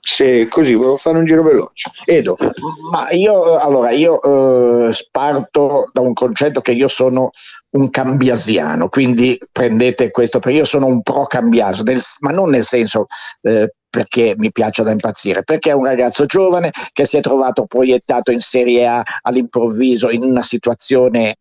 Se 0.00 0.46
così 0.48 0.74
volevo 0.74 0.98
fare 0.98 1.18
un 1.18 1.24
giro 1.24 1.42
veloce. 1.42 1.90
Edo. 2.04 2.36
Ma 2.90 3.10
io, 3.10 3.58
allora, 3.58 3.90
io 3.90 4.20
eh, 4.22 4.94
parto 5.10 5.90
da 5.92 6.00
un 6.00 6.12
concetto 6.12 6.60
che 6.60 6.72
io 6.72 6.88
sono 6.88 7.30
un 7.70 7.90
cambiasiano, 7.90 8.88
quindi 8.88 9.38
prendete 9.50 10.10
questo, 10.10 10.38
perché 10.38 10.58
io 10.58 10.64
sono 10.64 10.86
un 10.86 11.02
pro 11.02 11.24
cambiaso, 11.26 11.82
ma 12.20 12.30
non 12.30 12.50
nel 12.50 12.62
senso 12.62 13.06
eh, 13.42 13.72
perché 13.90 14.34
mi 14.36 14.52
piace 14.52 14.82
da 14.82 14.90
impazzire, 14.90 15.42
perché 15.42 15.70
è 15.70 15.74
un 15.74 15.84
ragazzo 15.84 16.26
giovane 16.26 16.70
che 16.92 17.04
si 17.04 17.16
è 17.16 17.20
trovato 17.20 17.66
proiettato 17.66 18.30
in 18.30 18.40
Serie 18.40 18.86
A 18.86 19.02
all'improvviso 19.22 20.10
in 20.10 20.22
una 20.22 20.42
situazione 20.42 21.36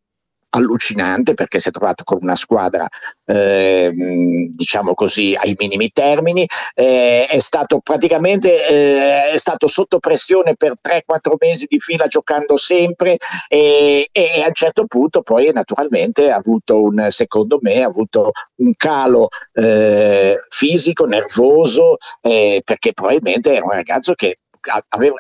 allucinante 0.56 1.34
perché 1.34 1.60
si 1.60 1.70
è 1.70 1.72
trovato 1.72 2.04
con 2.04 2.20
una 2.22 2.36
squadra 2.36 2.88
ehm, 3.26 4.52
diciamo 4.56 4.94
così 4.94 5.36
ai 5.40 5.56
minimi 5.58 5.90
termini. 5.92 6.48
Eh, 6.74 7.26
è 7.28 7.40
stato 7.40 7.80
praticamente 7.80 8.68
eh, 8.68 9.32
è 9.32 9.38
stato 9.38 9.68
sotto 9.68 10.00
pressione 10.00 10.56
per 10.56 10.76
3-4 10.82 11.34
mesi 11.40 11.66
di 11.68 11.80
fila 11.80 12.08
giocando 12.08 12.58
sempre 12.58 13.18
e, 13.48 14.08
e 14.12 14.42
a 14.44 14.48
un 14.48 14.54
certo 14.54 14.86
punto 14.86 15.22
poi 15.22 15.52
naturalmente 15.54 16.32
ha 16.32 16.38
avuto 16.38 16.82
un 16.82 17.08
secondo 17.10 17.60
me 17.62 17.82
ha 17.82 17.88
avuto 17.88 18.32
un 18.58 18.74
calo 18.76 19.30
eh, 19.54 20.38
fisico 20.50 21.06
nervoso 21.06 21.98
eh, 22.22 22.62
perché 22.64 22.94
probabilmente 22.94 23.54
era 23.54 23.66
un 23.66 23.72
ragazzo 23.72 24.14
che 24.14 24.38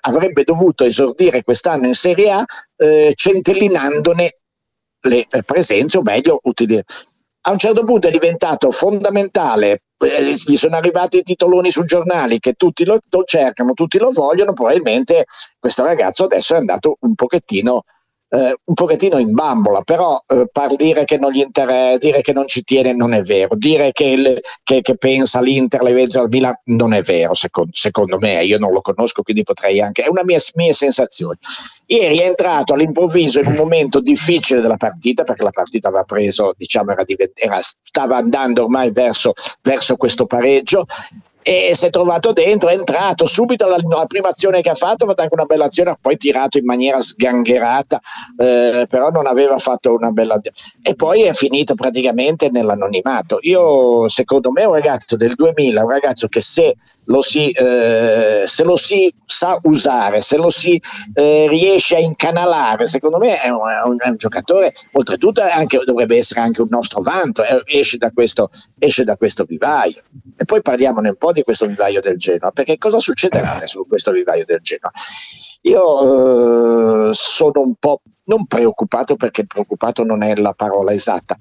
avrebbe 0.01 0.43
dovuto 0.43 0.86
esordire 0.86 1.43
quest'anno 1.43 1.88
in 1.88 1.95
Serie 1.95 2.31
A 2.31 2.45
eh, 2.77 3.11
centellinandone 3.13 4.38
le 5.03 5.25
eh, 5.29 5.43
presenze, 5.43 5.97
o 5.97 6.01
meglio, 6.01 6.39
a 7.45 7.51
un 7.51 7.57
certo 7.57 7.83
punto 7.83 8.07
è 8.07 8.11
diventato 8.11 8.71
fondamentale. 8.71 9.83
eh, 9.97 10.33
gli 10.33 10.57
sono 10.57 10.75
arrivati 10.75 11.17
i 11.17 11.23
titoloni 11.23 11.71
sui 11.71 11.85
giornali 11.85 12.39
che 12.39 12.53
tutti 12.53 12.85
lo 12.85 12.99
cercano, 13.25 13.73
tutti 13.73 13.97
lo 13.97 14.11
vogliono. 14.11 14.53
Probabilmente 14.53 15.25
questo 15.59 15.83
ragazzo 15.83 16.25
adesso 16.25 16.55
è 16.55 16.57
andato 16.57 16.97
un 17.01 17.15
pochettino, 17.15 17.83
eh, 18.34 18.55
un 18.63 18.73
pochettino 18.73 19.17
in 19.19 19.31
bambola. 19.31 19.81
Però 19.81 20.19
eh, 20.27 20.47
par 20.51 20.75
dire 20.75 21.05
che 21.05 21.17
non 21.19 21.31
gli 21.31 21.39
interessa, 21.39 21.97
dire 21.99 22.21
che 22.21 22.34
non 22.34 22.47
ci 22.47 22.63
tiene 22.63 22.93
non 22.93 23.13
è 23.13 23.21
vero. 23.21 23.55
Dire 23.55 23.91
che, 23.91 24.05
il- 24.05 24.39
che- 24.63 24.81
che 24.81 24.97
pensa 24.97 25.38
all'Inter, 25.39 25.84
l'evento 25.84 26.19
al 26.19 26.27
Milan 26.29 26.53
non 26.65 26.93
è 26.93 27.01
vero, 27.03 27.34
secondo, 27.36 27.71
secondo 27.73 28.17
me. 28.17 28.43
Io 28.43 28.57
non 28.57 28.71
lo 28.71 28.81
conosco, 28.81 29.21
quindi 29.21 29.43
potrei 29.43 29.79
anche. 29.79 30.03
È 30.03 30.09
una 30.09 30.23
mia, 30.23 30.39
mia 30.55 30.73
sensazione. 30.73 31.38
Ieri 31.86 32.17
è 32.17 32.25
entrato 32.25 32.73
all'improvviso 32.73 33.39
in 33.39 33.47
un 33.47 33.53
momento 33.55 33.99
difficile 34.01 34.61
della 34.61 34.77
partita 34.77 35.23
perché 35.23 35.43
la 35.43 35.51
partita 35.51 35.89
aveva 35.89 36.03
preso, 36.03 36.53
diciamo, 36.57 36.91
era 36.91 37.03
divent- 37.03 37.39
era- 37.39 37.59
stava 37.61 38.17
andando 38.17 38.63
ormai 38.63 38.91
verso, 38.91 39.34
verso 39.61 39.95
questo 39.95 40.25
pareggio 40.25 40.86
e 41.43 41.73
si 41.75 41.85
è 41.85 41.89
trovato 41.89 42.31
dentro, 42.33 42.69
è 42.69 42.73
entrato 42.73 43.25
subito 43.25 43.67
la, 43.67 43.77
la 43.89 44.05
prima 44.05 44.29
azione 44.29 44.61
che 44.61 44.69
ha 44.69 44.75
fatto, 44.75 45.03
ha 45.03 45.07
fatto 45.07 45.21
anche 45.21 45.33
una 45.33 45.45
bella 45.45 45.65
azione, 45.65 45.91
ha 45.91 45.97
poi 45.99 46.17
tirato 46.17 46.57
in 46.57 46.65
maniera 46.65 47.01
sgangherata, 47.01 47.99
eh, 48.37 48.85
però 48.89 49.09
non 49.09 49.27
aveva 49.27 49.57
fatto 49.57 49.93
una 49.93 50.11
bella 50.11 50.39
e 50.81 50.95
poi 50.95 51.23
è 51.23 51.33
finito 51.33 51.75
praticamente 51.75 52.49
nell'anonimato. 52.49 53.37
Io 53.41 54.07
secondo 54.09 54.51
me 54.51 54.63
un 54.65 54.73
ragazzo 54.73 55.15
del 55.17 55.33
2000, 55.35 55.83
un 55.83 55.89
ragazzo 55.89 56.27
che 56.27 56.41
se 56.41 56.75
lo 57.05 57.21
si, 57.21 57.49
eh, 57.51 58.43
se 58.45 58.63
lo 58.63 58.75
si 58.75 59.13
sa 59.25 59.57
usare, 59.63 60.21
se 60.21 60.37
lo 60.37 60.49
si 60.49 60.81
eh, 61.13 61.47
riesce 61.49 61.95
a 61.95 61.99
incanalare, 61.99 62.87
secondo 62.87 63.17
me 63.17 63.39
è 63.41 63.49
un, 63.49 63.59
è 63.69 63.81
un- 63.87 63.97
è 63.99 64.07
un 64.09 64.15
giocatore, 64.15 64.73
oltretutto 64.93 65.41
anche- 65.41 65.81
dovrebbe 65.85 66.17
essere 66.17 66.39
anche 66.39 66.61
un 66.61 66.67
nostro 66.69 67.01
vanto, 67.01 67.43
eh, 67.43 67.61
esce, 67.65 67.97
da 67.97 68.11
questo, 68.11 68.49
esce 68.79 69.03
da 69.03 69.17
questo 69.17 69.43
vivaio. 69.43 70.01
E 70.37 70.45
poi 70.45 70.61
parliamone 70.61 71.09
un 71.09 71.15
po' 71.17 71.31
di 71.34 71.43
questo 71.43 71.65
vivaio 71.65 71.99
del 71.99 72.17
Genoa, 72.17 72.51
perché 72.51 72.77
cosa 72.77 72.99
succederà 72.99 73.51
adesso 73.53 73.79
con 73.79 73.88
questo 73.89 74.11
vivaio 74.11 74.45
del 74.45 74.59
Genoa? 74.61 74.91
Io 75.63 77.09
eh, 77.09 77.13
sono 77.13 77.61
un 77.61 77.73
po' 77.79 78.01
non 78.25 78.45
preoccupato 78.45 79.15
perché 79.15 79.45
preoccupato 79.45 80.03
non 80.03 80.23
è 80.23 80.36
la 80.36 80.53
parola 80.55 80.91
esatta, 80.93 81.36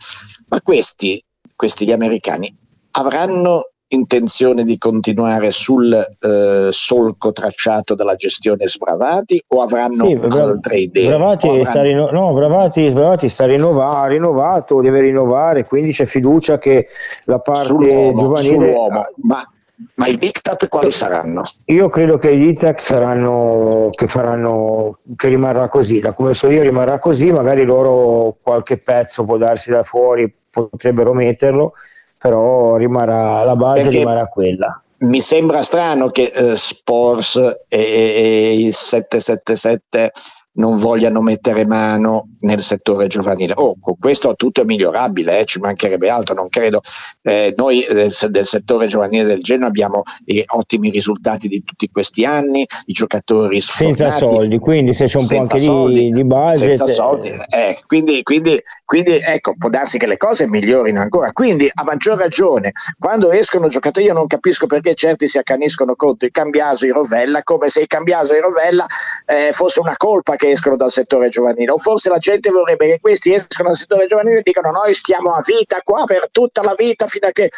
ma 0.49 0.61
questi, 0.61 1.22
questi 1.55 1.84
gli 1.86 1.93
americani 1.93 2.53
avranno 2.93 3.68
intenzione 3.93 4.64
di 4.64 4.78
continuare 4.78 5.51
sul 5.51 5.93
eh, 5.93 6.68
solco 6.70 7.30
tracciato 7.32 7.95
dalla 7.95 8.14
gestione 8.14 8.66
Sbravati 8.66 9.43
o 9.49 9.61
avranno 9.61 10.07
Sì, 10.07 10.16
Bra- 10.16 10.45
altre 10.45 10.78
idee? 10.78 11.09
Bravati, 11.09 11.47
avranno- 11.47 11.68
sta, 11.68 11.82
rinno- 11.82 12.11
no, 12.11 12.32
Bravati, 12.32 12.90
Bravati 12.90 13.28
sta 13.28 13.45
rinnova- 13.45 14.01
ha 14.01 14.07
rinnovato, 14.07 14.80
deve 14.80 15.03
rinnovare, 15.03 15.66
quindi 15.66 15.93
c'è 15.93 16.07
fiducia 16.07 16.59
che 16.59 16.88
la 17.24 17.38
parte 17.38 17.64
sull'uomo, 17.64 18.22
giovanile. 18.22 18.49
sull'uomo. 18.49 19.05
Ma, 19.24 19.51
ma 19.95 20.07
i 20.07 20.16
diktat 20.16 20.68
quali 20.68 20.91
saranno? 20.91 21.43
Io 21.66 21.89
credo 21.89 22.18
che 22.18 22.37
gli 22.37 22.49
Itac 22.49 22.80
saranno 22.80 23.89
che 23.93 24.07
faranno 24.09 24.99
che 25.16 25.28
rimarrà 25.28 25.68
così, 25.68 25.99
da 26.01 26.12
come 26.12 26.35
so 26.35 26.49
io 26.51 26.62
rimarrà 26.62 26.99
così, 26.99 27.30
magari 27.30 27.64
loro 27.64 28.37
qualche 28.43 28.78
pezzo 28.78 29.24
può 29.24 29.37
darsi 29.37 29.70
da 29.70 29.83
fuori, 29.83 30.33
potrebbero 30.51 31.12
metterlo, 31.12 31.72
però 32.18 32.76
rimarrà 32.76 33.43
la 33.45 33.57
base 33.57 33.83
Perché- 33.83 33.99
rimarrà 33.99 34.26
quella. 34.26 34.83
mi 34.99 35.20
sembra 35.20 35.62
strano 35.62 36.09
che 36.11 36.30
eh, 36.35 36.57
Sports 36.57 37.37
e, 37.68 37.78
e 37.78 38.57
il 38.61 38.72
777 38.72 40.12
non 40.55 40.76
vogliano 40.76 41.22
mettere 41.22 41.64
mano 41.64 42.28
nel 42.40 42.61
settore 42.61 43.07
giovanile. 43.07 43.55
Oh, 43.57 43.76
con 43.80 43.96
questo 43.98 44.34
tutto 44.34 44.62
è 44.62 44.64
migliorabile, 44.64 45.40
eh, 45.40 45.44
ci 45.44 45.59
mancherebbe 45.61 46.09
altro, 46.09 46.34
non 46.34 46.48
credo. 46.48 46.80
Eh, 47.22 47.55
noi 47.57 47.82
eh, 47.82 48.11
del 48.28 48.46
settore 48.46 48.86
giovanile 48.86 49.24
del 49.24 49.40
Genoa 49.40 49.68
abbiamo 49.68 50.03
eh, 50.24 50.44
ottimi 50.48 50.90
risultati 50.90 51.48
di 51.48 51.62
tutti 51.62 51.88
questi 51.90 52.24
anni, 52.24 52.66
i 52.86 52.92
giocatori 52.92 53.61
Senza 53.61 54.18
soldi, 54.18 54.59
quindi 54.59 54.92
se 54.92 55.07
c'è 55.07 55.18
un 55.18 55.26
po' 55.26 55.36
anche 55.38 55.59
soldi, 55.59 56.00
di, 56.05 56.09
di 56.09 56.24
budget. 56.24 56.59
senza 56.59 56.86
soldi. 56.86 57.28
eh, 57.28 57.78
quindi, 57.86 58.22
quindi, 58.22 58.61
quindi 58.84 59.18
ecco, 59.24 59.55
può 59.57 59.68
darsi 59.68 59.98
che 59.98 60.07
le 60.07 60.16
cose 60.16 60.48
migliorino 60.48 61.00
ancora. 61.00 61.32
Quindi 61.32 61.70
a 61.72 61.84
maggior 61.84 62.18
ragione, 62.18 62.72
quando 62.98 63.30
escono 63.30 63.68
giocatori, 63.68 64.07
io 64.07 64.12
non 64.12 64.26
capisco 64.26 64.66
perché 64.66 64.94
certi 64.94 65.26
si 65.26 65.38
accaniscono 65.38 65.94
contro 65.94 66.26
i 66.26 66.30
Cambiaso 66.30 66.84
e 66.84 66.88
i 66.88 66.92
Rovella, 66.92 67.42
come 67.42 67.68
se 67.68 67.82
i 67.82 67.86
Cambiaso 67.86 68.34
e 68.34 68.38
i 68.38 68.40
Rovella 68.40 68.84
eh, 69.26 69.53
fosse 69.53 69.80
una 69.80 69.96
colpa 69.96 70.36
che 70.43 70.51
escono 70.51 70.74
dal 70.74 70.90
settore 70.90 71.28
giovanile. 71.28 71.70
O 71.70 71.78
forse 71.78 72.09
la 72.09 72.18
gente 72.18 72.51
vorrebbe 72.51 72.86
che 72.86 72.99
questi 73.01 73.32
escono 73.32 73.68
dal 73.68 73.78
settore 73.78 74.07
giovanile 74.07 74.38
e 74.38 74.43
dicano 74.43 74.72
noi 74.72 74.93
stiamo 74.93 75.30
a 75.30 75.40
vita 75.47 75.80
qua 75.84 76.03
per 76.05 76.28
tutta 76.32 76.62
la 76.62 76.74
vita 76.76 77.07
fino 77.07 77.28
a 77.28 77.30
che... 77.30 77.49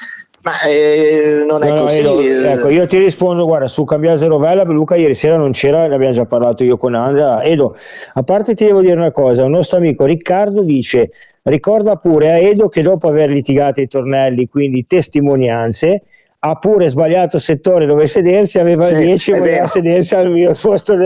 Ma 0.42 0.52
eh, 0.68 1.42
non 1.46 1.62
è 1.62 1.72
No, 1.72 1.80
così. 1.80 2.00
Edo, 2.00 2.20
eh. 2.20 2.52
ecco, 2.52 2.68
io 2.68 2.86
ti 2.86 2.98
rispondo, 2.98 3.46
guarda, 3.46 3.66
su 3.66 3.84
Cambiase 3.84 4.26
Rovella, 4.26 4.64
Luca 4.64 4.94
ieri 4.94 5.14
sera 5.14 5.38
non 5.38 5.52
c'era, 5.52 5.86
ne 5.86 5.94
abbiamo 5.94 6.12
già 6.12 6.26
parlato 6.26 6.62
io 6.64 6.76
con 6.76 6.94
Andrea. 6.94 7.42
Edo, 7.42 7.74
a 8.12 8.22
parte 8.22 8.54
ti 8.54 8.66
devo 8.66 8.82
dire 8.82 8.92
una 8.92 9.10
cosa, 9.10 9.44
un 9.44 9.52
nostro 9.52 9.78
amico 9.78 10.04
Riccardo 10.04 10.60
dice, 10.60 11.12
ricorda 11.44 11.96
pure 11.96 12.32
a 12.32 12.36
Edo 12.36 12.68
che 12.68 12.82
dopo 12.82 13.08
aver 13.08 13.30
litigato 13.30 13.80
i 13.80 13.88
tornelli, 13.88 14.46
quindi 14.46 14.86
testimonianze, 14.86 16.02
ha 16.46 16.56
pure 16.56 16.90
sbagliato 16.90 17.38
settore 17.38 17.86
dove 17.86 18.06
sedersi, 18.06 18.58
aveva 18.58 18.84
Sì, 18.84 18.96
10 18.96 19.30
e 19.30 19.38
voleva 19.38 19.56
vero. 19.56 19.68
sedersi 19.68 20.14
al 20.14 20.30
mio 20.30 20.54
posto 20.54 20.92
al 20.92 20.98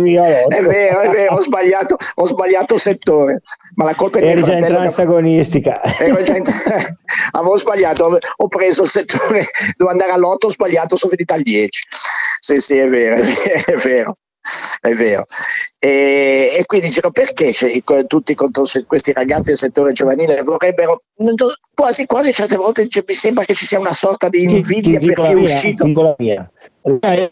mio 0.00 0.22
lotto. 0.22 0.48
È 0.48 0.62
vero, 0.62 1.00
è 1.00 1.08
vero, 1.10 1.34
ho 1.34 1.40
sbagliato, 1.42 1.96
ho 2.16 2.26
sbagliato 2.26 2.76
settore, 2.76 3.40
ma 3.76 3.84
la 3.84 3.94
colpa 3.94 4.18
è 4.18 4.22
mio 4.22 4.30
Eri 4.32 4.40
già 4.40 4.46
in 4.46 4.58
fratello. 4.62 4.80
Ero 6.00 6.22
già 6.22 6.36
in- 6.36 6.42
avevo 7.32 7.56
sbagliato, 7.56 8.18
ho 8.36 8.48
preso 8.48 8.82
il 8.82 8.88
settore, 8.88 9.44
dovevo 9.78 9.96
andare 9.96 10.10
all'otto, 10.10 10.48
ho 10.48 10.50
sbagliato, 10.50 10.96
sono 10.96 11.12
finito 11.12 11.34
al 11.34 11.42
10. 11.42 11.82
Sì, 12.40 12.58
sì, 12.58 12.76
è 12.76 12.88
vero, 12.88 13.14
è 13.14 13.76
vero. 13.76 14.16
È 14.80 14.92
vero. 14.92 15.24
E, 15.78 16.48
e 16.58 16.64
quindi 16.66 16.88
dicono 16.88 17.10
perché 17.10 17.52
tutti 18.06 18.34
contro 18.34 18.64
questi 18.86 19.12
ragazzi 19.12 19.48
del 19.48 19.58
settore 19.58 19.92
giovanile 19.92 20.42
vorrebbero 20.42 21.04
quasi 21.72 22.04
quasi 22.04 22.32
certe 22.32 22.56
volte 22.56 22.82
dice, 22.82 23.04
mi 23.06 23.14
sembra 23.14 23.44
che 23.44 23.54
ci 23.54 23.64
sia 23.64 23.78
una 23.78 23.92
sorta 23.92 24.28
di 24.28 24.42
invidia 24.42 24.98
Ti 24.98 25.06
per 25.06 25.20
chi 25.22 25.30
è 25.30 25.34
uscito. 25.34 25.86
È 26.82 27.30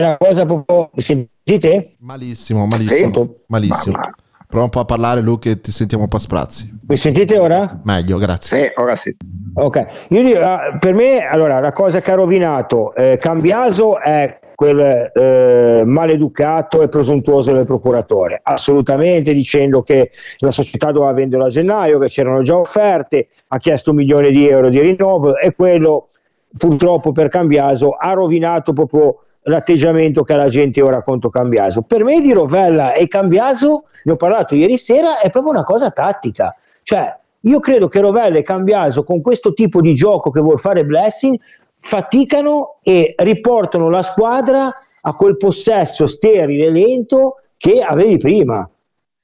una 0.00 0.16
cosa 0.16 0.46
proprio. 0.46 0.90
Mi 0.92 1.02
sentite? 1.02 1.96
Malissimo, 1.98 2.66
malissimo. 2.66 3.34
Malissimo. 3.48 3.98
Prova 4.46 4.64
un 4.64 4.70
po' 4.70 4.80
a 4.80 4.84
parlare, 4.84 5.20
Luca, 5.20 5.48
che 5.48 5.58
ti 5.58 5.72
sentiamo 5.72 6.04
un 6.04 6.08
po' 6.08 6.18
sprazzi. 6.18 6.78
Mi 6.86 6.96
sentite 6.96 7.36
ora? 7.36 7.80
Meglio, 7.82 8.18
grazie. 8.18 8.58
Sì, 8.58 8.72
ora 8.76 8.94
sì. 8.94 9.16
Ok, 9.54 10.06
io 10.10 10.22
dico, 10.22 10.38
ah, 10.38 10.76
per 10.78 10.94
me 10.94 11.26
allora 11.26 11.58
la 11.58 11.72
cosa 11.72 12.00
che 12.00 12.12
ha 12.12 12.14
rovinato 12.14 12.94
eh, 12.94 13.18
Cambiaso 13.20 14.00
è 14.00 14.38
quel 14.54 15.10
eh, 15.12 15.82
maleducato 15.84 16.82
e 16.82 16.88
presuntuoso 16.88 17.52
del 17.52 17.64
procuratore, 17.64 18.40
assolutamente 18.42 19.32
dicendo 19.32 19.82
che 19.82 20.10
la 20.38 20.50
società 20.50 20.92
doveva 20.92 21.12
venderlo 21.12 21.46
a 21.46 21.48
gennaio, 21.48 21.98
che 21.98 22.08
c'erano 22.08 22.42
già 22.42 22.56
offerte, 22.56 23.28
ha 23.48 23.58
chiesto 23.58 23.90
un 23.90 23.96
milione 23.96 24.30
di 24.30 24.48
euro 24.48 24.68
di 24.68 24.80
rinnovo 24.80 25.36
e 25.36 25.54
quello 25.54 26.08
purtroppo 26.56 27.12
per 27.12 27.28
Cambiaso 27.28 27.90
ha 27.90 28.12
rovinato 28.12 28.72
proprio 28.72 29.24
l'atteggiamento 29.42 30.22
che 30.22 30.32
ha 30.32 30.36
la 30.36 30.48
gente 30.48 30.80
ora 30.80 31.02
contro 31.02 31.30
Cambiaso. 31.30 31.82
Per 31.82 32.04
me 32.04 32.20
di 32.20 32.32
Rovella 32.32 32.92
e 32.92 33.08
Cambiaso, 33.08 33.84
ne 34.04 34.12
ho 34.12 34.16
parlato 34.16 34.54
ieri 34.54 34.76
sera, 34.76 35.18
è 35.20 35.30
proprio 35.30 35.52
una 35.52 35.64
cosa 35.64 35.90
tattica. 35.90 36.54
Cioè, 36.82 37.16
io 37.40 37.60
credo 37.60 37.88
che 37.88 38.00
Rovella 38.00 38.38
e 38.38 38.42
Cambiaso 38.42 39.02
con 39.02 39.20
questo 39.20 39.52
tipo 39.52 39.80
di 39.80 39.94
gioco 39.94 40.30
che 40.30 40.40
vuol 40.40 40.58
fare 40.58 40.84
Blessing 40.84 41.38
faticano 41.84 42.78
e 42.82 43.14
riportano 43.18 43.90
la 43.90 44.02
squadra 44.02 44.72
a 45.02 45.14
quel 45.14 45.36
possesso 45.36 46.06
sterile 46.06 46.66
e 46.66 46.70
lento 46.70 47.36
che 47.56 47.82
avevi 47.82 48.16
prima. 48.18 48.68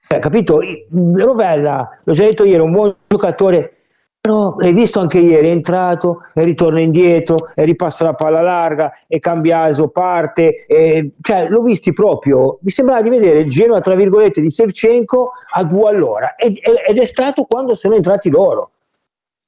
Cioè, 0.06 0.18
capito? 0.18 0.60
Rovella, 0.90 1.88
l'ho 2.04 2.12
già 2.12 2.24
detto 2.24 2.44
ieri, 2.44 2.62
un 2.62 2.72
buon 2.72 2.94
giocatore, 3.06 3.76
però 4.20 4.56
l'hai 4.58 4.74
visto 4.74 5.00
anche 5.00 5.18
ieri, 5.18 5.46
è 5.46 5.50
entrato 5.50 6.24
e 6.34 6.44
ritorna 6.44 6.80
indietro 6.80 7.50
e 7.54 7.64
ripassa 7.64 8.04
la 8.04 8.14
palla 8.14 8.42
larga 8.42 8.92
e 9.06 9.20
Cambiaso 9.20 9.88
parte, 9.88 10.66
e, 10.66 11.12
cioè 11.22 11.48
l'ho 11.48 11.62
visti 11.62 11.94
proprio, 11.94 12.58
mi 12.60 12.70
sembrava 12.70 13.00
di 13.00 13.08
vedere 13.08 13.40
il 13.40 13.48
Genoa 13.48 13.80
tra 13.80 13.94
virgolette 13.94 14.42
di 14.42 14.50
Sevchenko 14.50 15.30
a 15.54 15.64
due 15.64 15.88
all'ora 15.88 16.34
ed, 16.36 16.58
ed 16.60 16.98
è 16.98 17.06
stato 17.06 17.44
quando 17.44 17.74
sono 17.74 17.94
entrati 17.94 18.28
loro. 18.28 18.72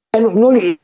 Eh, 0.09 0.19
non- 0.19 0.33
non 0.33 0.77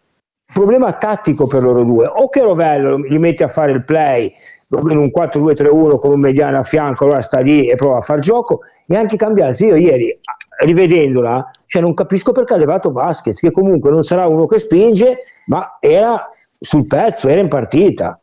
problema 0.51 0.93
tattico 0.93 1.47
per 1.47 1.63
loro 1.63 1.83
due, 1.83 2.05
o 2.05 2.29
che 2.29 2.41
Rovello 2.41 2.97
li 2.97 3.17
mette 3.17 3.43
a 3.43 3.49
fare 3.49 3.71
il 3.71 3.83
play 3.85 4.31
in 4.71 4.97
un 4.97 5.11
4-2-3-1 5.15 5.97
con 5.97 6.11
un 6.11 6.19
mediano 6.19 6.59
a 6.59 6.63
fianco, 6.63 7.05
allora 7.05 7.21
sta 7.21 7.39
lì 7.39 7.67
e 7.67 7.75
prova 7.75 7.97
a 7.97 8.01
far 8.01 8.19
gioco 8.19 8.59
e 8.87 8.95
anche 8.95 9.17
cambiarsi. 9.17 9.65
Io 9.65 9.75
ieri, 9.75 10.19
rivedendola, 10.63 11.49
cioè 11.65 11.81
non 11.81 11.93
capisco 11.93 12.31
perché 12.31 12.53
ha 12.53 12.57
levato 12.57 12.91
Vasquez, 12.91 13.39
che 13.39 13.51
comunque 13.51 13.89
non 13.89 14.03
sarà 14.03 14.27
uno 14.27 14.45
che 14.45 14.59
spinge, 14.59 15.19
ma 15.47 15.77
era 15.79 16.27
sul 16.59 16.85
pezzo, 16.85 17.27
era 17.27 17.41
in 17.41 17.47
partita. 17.47 18.19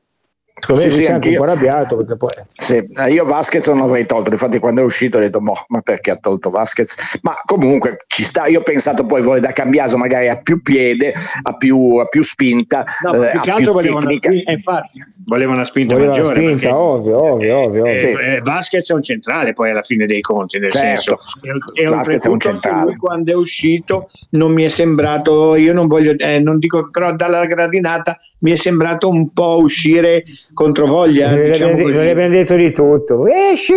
Secondo 0.59 0.82
me 0.84 0.88
Sì, 0.90 0.96
sì, 0.96 1.04
è 1.04 1.11
anche 1.12 1.28
un 1.28 1.36
po' 1.36 1.42
arrabbiato 1.42 1.96
perché 1.98 2.16
poi... 2.16 2.30
Sì, 2.54 2.76
eh, 2.76 3.11
io 3.12 3.24
Vasquez 3.26 3.66
non 3.68 3.78
l'avrei 3.78 4.07
tolto, 4.07 4.30
infatti 4.30 4.59
quando 4.59 4.80
è 4.80 4.84
uscito 4.84 5.18
ho 5.18 5.20
detto, 5.20 5.40
boh, 5.40 5.66
ma 5.68 5.82
perché 5.82 6.11
ha 6.12 6.16
tolto 6.16 6.48
Vasquez? 6.48 7.18
Ma 7.22 7.34
comunque 7.44 7.98
ci 8.07 8.22
sta, 8.24 8.46
io 8.46 8.61
ho 8.61 8.62
pensato 8.62 9.04
poi 9.04 9.20
vuole 9.20 9.40
da 9.40 9.52
Cambiaso 9.52 9.98
magari 9.98 10.28
ha 10.28 10.40
più 10.40 10.62
piede, 10.62 11.12
ha 11.42 11.57
più, 11.57 12.02
più 12.09 12.22
spinta, 12.22 12.84
No, 13.02 13.11
ma 13.18 13.26
eh, 13.26 13.30
più 13.32 13.38
ha 13.38 13.42
che 13.42 13.50
più 13.50 13.52
altro 13.52 13.72
volevano 13.74 13.98
una 13.98 14.07
tecnica. 14.09 14.28
spinta, 14.30 14.50
infatti, 14.52 15.04
voleva 15.26 15.52
una 15.52 15.64
spinta 15.64 15.94
Voleva 15.94 16.12
maggiore. 16.12 16.34
spinta, 16.36 16.52
perché, 16.54 16.68
ovvio, 16.74 17.22
ovvio, 17.22 17.57
ovvio. 17.59 17.84
eh, 17.84 17.92
ovvio. 18.14 18.18
eh, 18.18 18.40
Vasquez 18.40 18.90
è 18.90 18.94
un 18.94 19.02
centrale 19.02 19.52
poi 19.52 19.70
alla 19.70 19.82
fine 19.82 20.07
dei 20.07 20.20
conti, 20.22 20.59
nel 20.59 20.70
Certo, 20.72 21.18
senso. 21.18 21.72
E 21.74 21.84
Vasquez 21.84 22.24
è 22.24 22.28
un 22.28 22.40
centrale. 22.40 22.84
lui 22.84 22.96
quando 22.96 23.30
è 23.30 23.34
uscito 23.34 24.09
non 24.30 24.52
mi 24.52 24.64
è 24.64 24.68
sembrato, 24.68 25.54
io 25.54 25.74
non 25.74 25.86
voglio, 25.86 26.14
eh, 26.16 26.38
non 26.40 26.59
dico, 26.59 26.88
però 26.90 27.12
dalla 27.14 27.44
gradinata 27.44 28.16
mi 28.40 28.52
è 28.52 28.57
sembrato 28.57 29.09
un 29.11 29.32
po' 29.34 29.59
uscire 29.61 30.22
controvoglia. 30.53 31.30
Non 31.34 31.44
diciamo 31.44 31.72
abbiamo, 31.72 31.90
così. 31.90 31.94
non 31.97 32.07
abbiamo 32.09 32.34
detto 32.34 32.55
di 32.57 32.72
tutto. 32.72 33.26
Esci! 33.26 33.72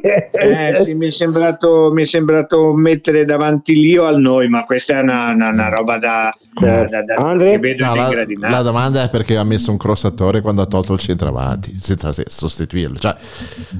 Eh, 0.00 0.80
sì, 0.82 0.94
mi, 0.94 1.06
è 1.06 1.10
sembrato, 1.10 1.90
mi 1.92 2.02
è 2.02 2.04
sembrato 2.06 2.74
mettere 2.74 3.24
davanti 3.24 3.74
l'io 3.74 4.04
al 4.04 4.20
noi, 4.20 4.48
ma 4.48 4.64
questa 4.64 4.98
è 4.98 5.02
una, 5.02 5.30
una- 5.32 5.48
una 5.48 5.68
roba 5.68 5.98
da, 5.98 6.32
da, 6.60 6.86
da- 6.88 7.02
da- 7.02 7.36
che 7.36 7.58
vedo 7.58 7.84
No, 7.84 7.94
in 7.94 8.38
la, 8.40 8.48
la 8.50 8.62
domanda 8.62 9.02
è 9.04 9.10
perché 9.10 9.36
ha 9.36 9.44
messo 9.44 9.70
un 9.70 9.76
crossatore 9.76 10.40
quando 10.40 10.62
ha 10.62 10.66
tolto 10.66 10.92
il 10.94 10.98
centravanti 10.98 11.74
senza 11.78 12.12
se- 12.12 12.24
sostituirlo. 12.26 12.98
Cioè, 12.98 13.14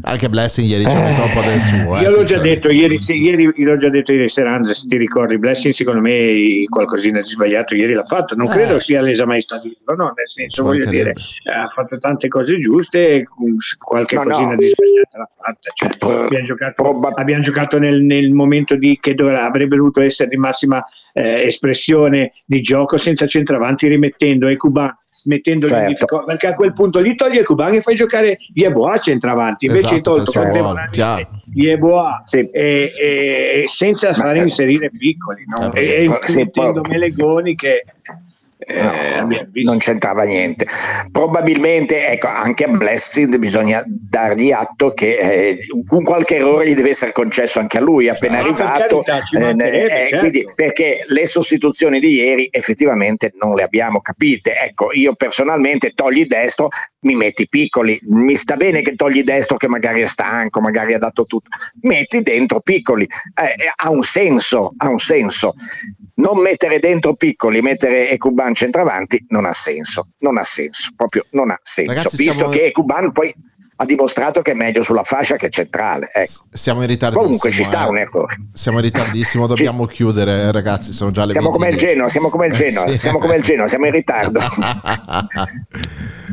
anche 0.03 0.29
Blessing 0.29 0.69
ieri 0.69 0.85
ci 0.89 0.97
ha 0.97 1.01
messo 1.01 1.23
un 1.23 1.31
po' 1.31 1.41
del 1.43 1.61
suo. 1.61 1.97
eh, 1.99 2.03
Io 2.03 2.11
l'ho 2.17 2.23
già 2.25 2.39
detto 2.39 2.71
ieri, 2.71 2.99
sì, 2.99 3.13
ieri, 3.15 3.53
l'ho 3.57 3.77
già 3.77 3.89
detto 3.89 4.13
ieri 4.13 4.29
sera, 4.29 4.53
Andre, 4.55 4.75
se 4.75 4.87
ti 4.87 4.97
ricordi, 4.97 5.39
Blessing 5.39 5.73
secondo 5.73 6.01
me 6.01 6.65
qualcosina 6.69 7.21
di 7.21 7.27
sbagliato 7.29 7.75
ieri 7.75 7.93
l'ha 7.95 8.05
fatto, 8.05 8.35
non 8.35 8.47
Eh. 8.47 8.51
credo 8.51 8.79
sia 8.79 9.01
lesa 9.01 9.27
maestà 9.27 9.59
di 9.61 9.77
no, 9.87 9.95
nel 10.17 10.29
senso 10.29 10.63
voglio 10.65 10.87
dire, 10.87 11.13
ha 11.45 11.69
fatto 11.75 11.99
tante 11.99 12.24
cose 12.29 12.59
giuste, 12.59 13.25
qualche 13.79 14.15
No, 14.17 14.23
no. 14.23 14.29
cosina 14.31 14.55
di 14.57 14.67
sbagliata 14.69 15.19
l'ha 15.19 15.31
fatta, 15.37 15.71
cioè, 15.75 16.25
abbiamo 16.25 16.47
giocato, 16.47 16.99
abbiamo 17.15 17.43
giocato 17.43 17.79
nel, 17.79 18.03
nel 18.03 18.33
momento 18.33 18.77
di, 18.77 18.99
che 19.01 19.15
doveva- 19.15 19.45
avrebbe 19.45 19.77
dovuto 19.77 20.01
essere 20.01 20.29
di 20.29 20.37
massima 20.37 20.83
eh, 21.13 21.43
espressione 21.43 22.33
di 22.45 22.61
gioco 22.61 22.97
senza 22.97 23.27
centravanti 23.27 23.89
rimettendo 23.89 24.47
Ecuban 24.47 24.93
mettendoli 25.29 25.71
in 25.73 25.79
Certo. 25.79 25.93
difficoltà 25.93 26.25
perché 26.25 26.47
a 26.49 26.55
quel 26.57 26.73
punto 26.73 26.99
lì 26.99 27.15
togli 27.15 27.39
Ecuban 27.39 27.75
e 27.75 27.81
fai 27.81 27.95
giocare 27.95 28.37
Yeboah 28.53 28.95
a 28.95 28.99
centravanti 28.99 29.67
invece 29.67 29.87
hai 29.87 29.93
Esatto, 30.01 30.11
tolto 30.17 30.25
questo 30.33 30.41
è 30.41 30.43
contemporaneamente 30.43 30.95
chiaro. 30.97 31.29
Yeboah 31.55 32.23
e, 32.33 32.51
e- 32.53 33.61
e 33.63 33.69
senza 33.69 34.13
fare 34.13 34.41
inserire 34.41 34.91
piccoli 34.91 35.45
no? 35.47 35.73
Eh, 35.73 35.81
sì, 35.81 35.93
e, 35.93 36.05
e 36.05 36.19
sì, 36.25 36.37
mettendo 36.39 36.81
Melegoni 36.89 37.55
che 37.55 37.85
eh, 38.67 38.83
No, 39.25 39.29
non 39.65 39.79
c'entrava 39.79 40.25
niente. 40.25 40.67
Probabilmente, 41.11 42.09
ecco, 42.09 42.29
anche 42.29 42.65
a 42.65 42.69
Blessing 42.69 43.37
bisogna 43.37 43.83
dargli 43.87 44.51
atto 44.53 44.93
che 44.93 45.17
eh, 45.17 45.67
un 45.91 46.03
qualche 46.03 46.37
errore 46.37 46.69
gli 46.69 46.75
deve 46.75 46.91
essere 46.91 47.13
concesso 47.13 47.59
anche 47.59 47.79
a 47.79 47.81
lui 47.81 48.09
appena 48.09 48.39
per 48.39 48.47
arrivato, 48.47 49.03
carità, 49.03 49.65
eh, 49.65 49.85
eh, 49.85 49.89
certo. 49.89 50.17
quindi, 50.19 50.45
perché 50.55 51.05
le 51.09 51.27
sostituzioni 51.27 52.01
di 52.01 52.15
ieri 52.15 52.49
effettivamente 52.51 53.33
non 53.41 53.55
le 53.55 53.63
abbiamo 53.63 54.01
capite. 54.01 54.55
Ecco, 54.57 54.93
io 54.93 55.15
personalmente 55.15 55.93
togli 55.95 56.27
destro, 56.27 56.69
mi 57.01 57.17
metti 57.17 57.49
piccoli, 57.49 57.99
mi 58.09 58.35
sta 58.35 58.57
bene 58.57 58.83
che 58.83 58.95
togli 58.95 59.23
destro 59.23 59.57
che 59.57 59.69
magari 59.69 60.01
è 60.01 60.07
stanco, 60.07 60.61
magari 60.61 60.95
ha 60.95 60.99
dato 60.99 61.27
tutto, 61.27 61.51
metti 61.83 62.23
dentro 62.23 62.61
piccoli, 62.61 63.05
eh, 63.05 63.73
ha 63.75 63.91
un 63.91 64.03
senso, 64.03 64.73
ha 64.77 64.89
un 64.89 64.99
senso. 64.99 65.55
Non 66.17 66.39
mettere 66.39 66.79
dentro 66.79 67.15
piccoli, 67.15 67.61
mettere 67.61 68.09
Ecuban 68.11 68.54
centravanti 68.55 69.27
non 69.29 69.45
ha 69.45 69.53
senso, 69.53 70.09
non 70.19 70.39
ha 70.39 70.45
senso, 70.45 70.91
proprio 70.97 71.25
non 71.31 71.51
ha 71.51 71.59
senso, 71.63 71.93
Ragazzi, 71.93 72.17
visto 72.17 72.33
siamo- 72.35 72.51
che 72.53 72.65
Ecuban 72.67 73.13
poi 73.13 73.35
ha 73.77 73.85
dimostrato 73.87 74.41
che 74.41 74.53
è 74.53 74.55
meglio 74.55 74.85
sulla 74.85 75.03
fascia 75.03 75.35
che 75.35 75.51
centrale. 75.51 76.09
Ecco. 76.13 76.45
Siamo 76.53 76.83
in 76.83 76.87
ritardissimo. 76.87 77.25
Comunque 77.25 77.51
ci 77.51 77.65
sta 77.65 77.87
eh. 77.87 77.89
un 77.89 77.99
errore. 77.99 78.37
Siamo 78.53 78.79
in 78.79 78.85
ritardissimo, 78.85 79.47
dobbiamo 79.49 79.87
chiudere, 79.87 80.53
ragazzi. 80.53 80.93
Sono 80.93 81.11
già 81.11 81.25
le 81.25 81.33
Siamo 81.33 81.51
come 81.51 81.71
il 81.71 81.75
20. 81.75 81.93
Genoa, 81.93 82.09
siamo 82.09 82.29
come 82.31 82.47
il 82.47 82.53
Eh, 82.53 82.57
Genoa, 82.57 82.89
sì. 82.91 82.99
siamo 82.99 83.19
come 83.19 83.37
il 83.37 83.43
Genoa, 83.43 83.67
siamo 83.67 83.87
in 83.87 83.93
ritardo. 83.93 84.41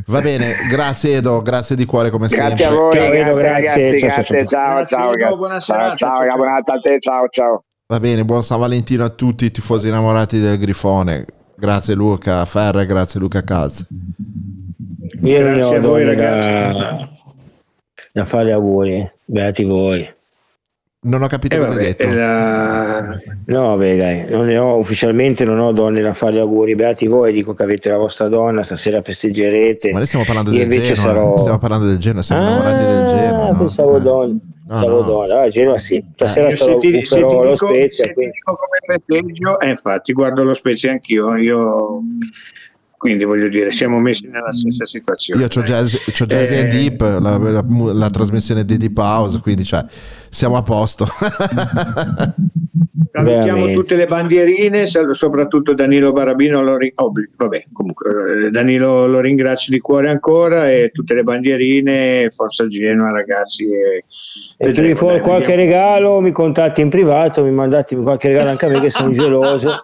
Va 0.05 0.19
bene, 0.21 0.45
grazie 0.69 1.17
Edo, 1.17 1.41
grazie 1.41 1.75
di 1.75 1.85
cuore 1.85 2.09
come 2.09 2.27
Grazie 2.27 2.65
a 2.65 2.69
sempre. 2.69 2.77
voi, 2.77 2.95
Ciao, 2.95 3.03
Edo, 3.11 3.33
grazie, 3.33 3.33
grazie, 3.33 3.49
ragazzi, 3.51 3.99
ciao, 3.99 4.07
grazie, 4.07 4.45
ciao, 4.45 4.85
ciao, 4.85 5.11
Grazie, 5.11 5.37
ciao, 5.47 5.59
Ciao, 5.59 5.95
ciao, 5.95 5.95
ciao. 5.95 6.75
a 6.75 6.99
ciao, 6.99 7.27
ciao. 7.29 7.63
Va 7.87 7.99
bene, 7.99 8.23
buon 8.23 8.43
San 8.43 8.59
Valentino 8.59 9.03
a 9.03 9.09
tutti 9.09 9.45
i 9.45 9.51
tifosi 9.51 9.87
innamorati 9.87 10.39
del 10.39 10.57
Grifone. 10.57 11.25
Grazie 11.61 11.93
Luca 11.93 12.43
Ferre, 12.45 12.87
grazie 12.87 13.19
Luca 13.19 13.43
Calze. 13.43 13.85
Io 15.21 15.39
non 15.41 15.51
ne 15.51 15.57
Grazie 15.57 15.75
ho 15.75 15.79
a 15.79 15.81
voi, 15.81 16.03
ragazzi. 16.03 16.47
da, 16.49 17.09
da 18.13 18.25
fare 18.25 18.45
gli 18.47 18.49
auguri, 18.51 19.11
beati 19.25 19.63
voi. 19.63 20.11
Non 21.03 21.21
ho 21.21 21.27
capito 21.27 21.55
Eh, 21.57 21.59
cosa 21.59 21.71
vabbè, 21.73 21.83
hai 21.83 21.95
detto. 21.95 22.13
la- 22.15 23.19
No, 23.45 23.77
beh, 23.77 23.95
dai, 23.97 24.25
non 24.29 24.47
ne 24.47 24.57
ho, 24.57 24.77
ufficialmente 24.77 25.43
non 25.45 25.59
ho 25.59 25.71
donne 25.71 26.01
da 26.01 26.15
fare 26.15 26.33
gli 26.33 26.39
auguri. 26.39 26.73
Beati 26.73 27.05
voi, 27.05 27.31
dico 27.31 27.53
che 27.53 27.61
avete 27.61 27.89
la 27.89 27.97
vostra 27.97 28.27
donna, 28.27 28.63
stasera 28.63 29.03
festeggerete. 29.03 29.91
Ma 29.91 29.97
noi 29.99 30.07
stiamo 30.07 30.25
parlando 30.25 30.51
Io 30.51 30.67
del 30.67 30.81
Genoa. 30.81 30.95
sarò- 30.95 31.37
Stiamo 31.37 31.59
parlando 31.59 31.85
del 31.85 31.97
Genoa, 31.99 32.21
siamo 32.23 32.41
Ah, 32.43 32.47
innamorati 32.47 32.83
del 32.83 33.05
Genoa. 33.07 33.51
no? 33.51 33.57
pensavo 33.59 33.99
donne. 33.99 34.39
No, 34.71 34.79
pensavo 34.79 35.25
no. 35.27 35.33
Ah, 35.41 35.49
Genoa 35.49 35.77
sì. 35.77 36.03
Stasera 36.15 36.55
sarò 36.55 36.79
se 36.79 36.87
ti, 36.91 37.05
se 37.05 37.15
ti 37.15 37.21
però 37.21 37.43
lo 37.43 37.51
dico, 37.51 37.67
Spezia. 37.67 38.03
se 38.05 38.13
ti 38.13 38.19
dico 38.31 38.55
come 38.55 38.79
festeggio, 39.05 39.59
eh, 39.59 39.69
infatti 39.69 40.13
guardo 40.13 40.43
lo 40.43 40.53
Spezia 40.53 40.91
anch'io, 40.91 41.35
io 41.35 42.01
quindi 42.97 43.23
voglio 43.25 43.47
dire, 43.49 43.71
siamo 43.71 43.99
messi 43.99 44.27
nella 44.27 44.53
stessa 44.53 44.85
situazione. 44.85 45.41
Io 45.41 45.47
ho 45.47 45.61
Jazz, 45.63 45.95
c'ho 46.11 46.25
Eh, 46.29 46.67
Deep, 46.67 47.01
la, 47.01 47.37
la- 47.37 47.65
la 47.93 48.09
trasmissione 48.11 48.63
di 48.63 48.77
Deep 48.77 48.95
House, 48.97 49.39
quindi 49.41 49.63
cioè, 49.63 49.83
siamo 50.31 50.55
a 50.57 50.61
posto. 50.63 51.05
Salutiamo 53.13 53.73
tutte 53.73 53.95
le 53.95 54.07
bandierine, 54.07 54.85
soprattutto 54.87 55.73
Danilo 55.73 56.13
Barabino, 56.13 56.63
lo 56.63 56.77
ri- 56.77 56.93
oh, 56.95 57.11
vabbè, 57.35 57.65
comunque 57.73 58.45
eh, 58.47 58.49
Danilo 58.51 59.05
lo 59.05 59.19
ringrazio 59.19 59.73
di 59.73 59.79
cuore 59.79 60.09
ancora 60.09 60.71
e 60.71 60.91
tutte 60.93 61.13
le 61.13 61.23
bandierine, 61.23 62.29
Forza 62.29 62.65
Genoa 62.67 63.11
ragazzi. 63.11 63.65
E, 63.69 64.05
E 64.57 64.71
chi 64.71 64.81
mi 64.81 64.95
può 64.95 65.19
qualche 65.19 65.55
vediamo. 65.55 65.61
regalo, 65.73 66.21
mi 66.21 66.31
contatti 66.31 66.79
in 66.79 66.89
privato, 66.89 67.43
mi 67.43 67.51
mandate 67.51 67.95
qualche 67.97 68.29
regalo 68.29 68.51
anche 68.51 68.65
a 68.67 68.69
me 68.69 68.79
che 68.79 68.89
sono 68.91 69.11
geloso. 69.11 69.83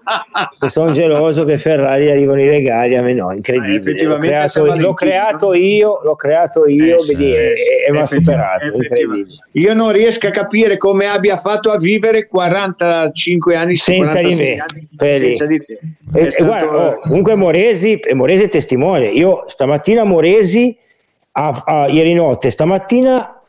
che 0.58 0.70
sono 0.70 0.91
geloso 0.93 1.43
che 1.43 1.58
Ferrari 1.58 2.10
arrivano 2.10 2.41
i 2.41 2.48
regali, 2.48 2.95
a 2.95 3.02
me 3.02 3.14
no, 3.14 3.32
Eh, 3.32 3.36
incredibile. 3.36 3.74
L'ho 3.74 3.80
effettivamente 4.16 4.28
creato, 4.28 4.76
l'ho 4.76 4.93
creato 4.93 5.54
io, 5.54 6.00
l'ho 6.02 6.16
creato 6.16 6.66
io, 6.68 6.95
Eh, 6.95 7.02
sì, 7.02 7.14
vedi, 7.14 7.34
e, 7.34 7.36
eh, 7.36 7.54
sì, 7.58 7.64
e 7.88 7.91
mi 7.91 7.98
ha 8.00 8.06
superato. 8.06 8.66
Io 9.54 9.74
non 9.74 9.91
riesco 9.91 10.28
a 10.28 10.32
capire 10.38 10.77
come 10.77 11.07
abbia 11.07 11.38
fatto 11.38 11.71
a 11.71 11.77
vivere 11.77 12.27
45 12.27 13.55
anni 13.55 13.75
Senza 13.75 14.19
di 14.19 14.35
46 14.35 14.47
me, 14.47 15.17
senza 15.19 15.45
di 15.45 15.59
te. 15.65 15.73
E- 15.73 16.19
È 16.19 16.25
e 16.25 16.31
stato- 16.31 16.45
guarda, 16.45 16.88
oh, 16.88 16.99
comunque 17.01 17.35
Moresi, 17.35 17.93
e 17.99 18.13
Moresi 18.13 18.43
è 18.43 18.47
testimone. 18.47 19.07
Io 19.07 19.43
stamattina 19.47 20.03
Moresi, 20.03 20.77
ha- 21.31 21.63
ha- 21.65 21.88
ieri 21.88 22.13
notte, 22.13 22.49
stamattina 22.51 23.41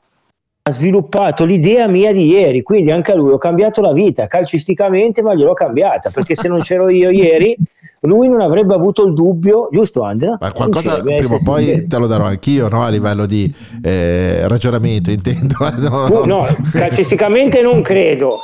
ha 0.63 0.71
sviluppato 0.71 1.45
l'idea 1.45 1.89
mia 1.89 2.13
di 2.13 2.27
ieri, 2.27 2.63
quindi 2.63 2.91
anche 2.91 3.13
a 3.13 3.15
lui 3.15 3.33
ho 3.33 3.39
cambiato 3.39 3.81
la 3.81 3.93
vita 3.93 4.27
calcisticamente, 4.27 5.23
ma 5.23 5.35
gliel'ho 5.35 5.55
cambiata 5.55 6.11
perché 6.11 6.35
se 6.35 6.49
non 6.49 6.61
c'ero 6.61 6.89
io 6.91 7.11
ieri, 7.11 7.57
lui 8.03 8.29
non 8.29 8.41
avrebbe 8.41 8.75
avuto 8.75 9.05
il 9.05 9.13
dubbio, 9.15 9.69
giusto 9.71 10.03
Andrea? 10.03 10.37
Ma 10.41 10.53
qualcosa 10.53 11.01
prima 11.03 11.35
o 11.35 11.39
sì, 11.39 11.45
poi 11.45 11.65
sì. 11.65 11.87
te 11.87 11.99
lo 11.99 12.07
darò 12.07 12.25
anch'io, 12.25 12.69
no? 12.69 12.83
A 12.85 12.89
livello 12.91 13.27
di 13.27 13.53
eh, 13.83 14.47
ragionamento, 14.49 15.11
intendo. 15.11 15.55
No, 15.79 16.07
Uh, 16.09 16.25
no, 16.27 16.47
calcisticamente 16.73 17.61
non 17.63 17.83
credo 17.83 18.39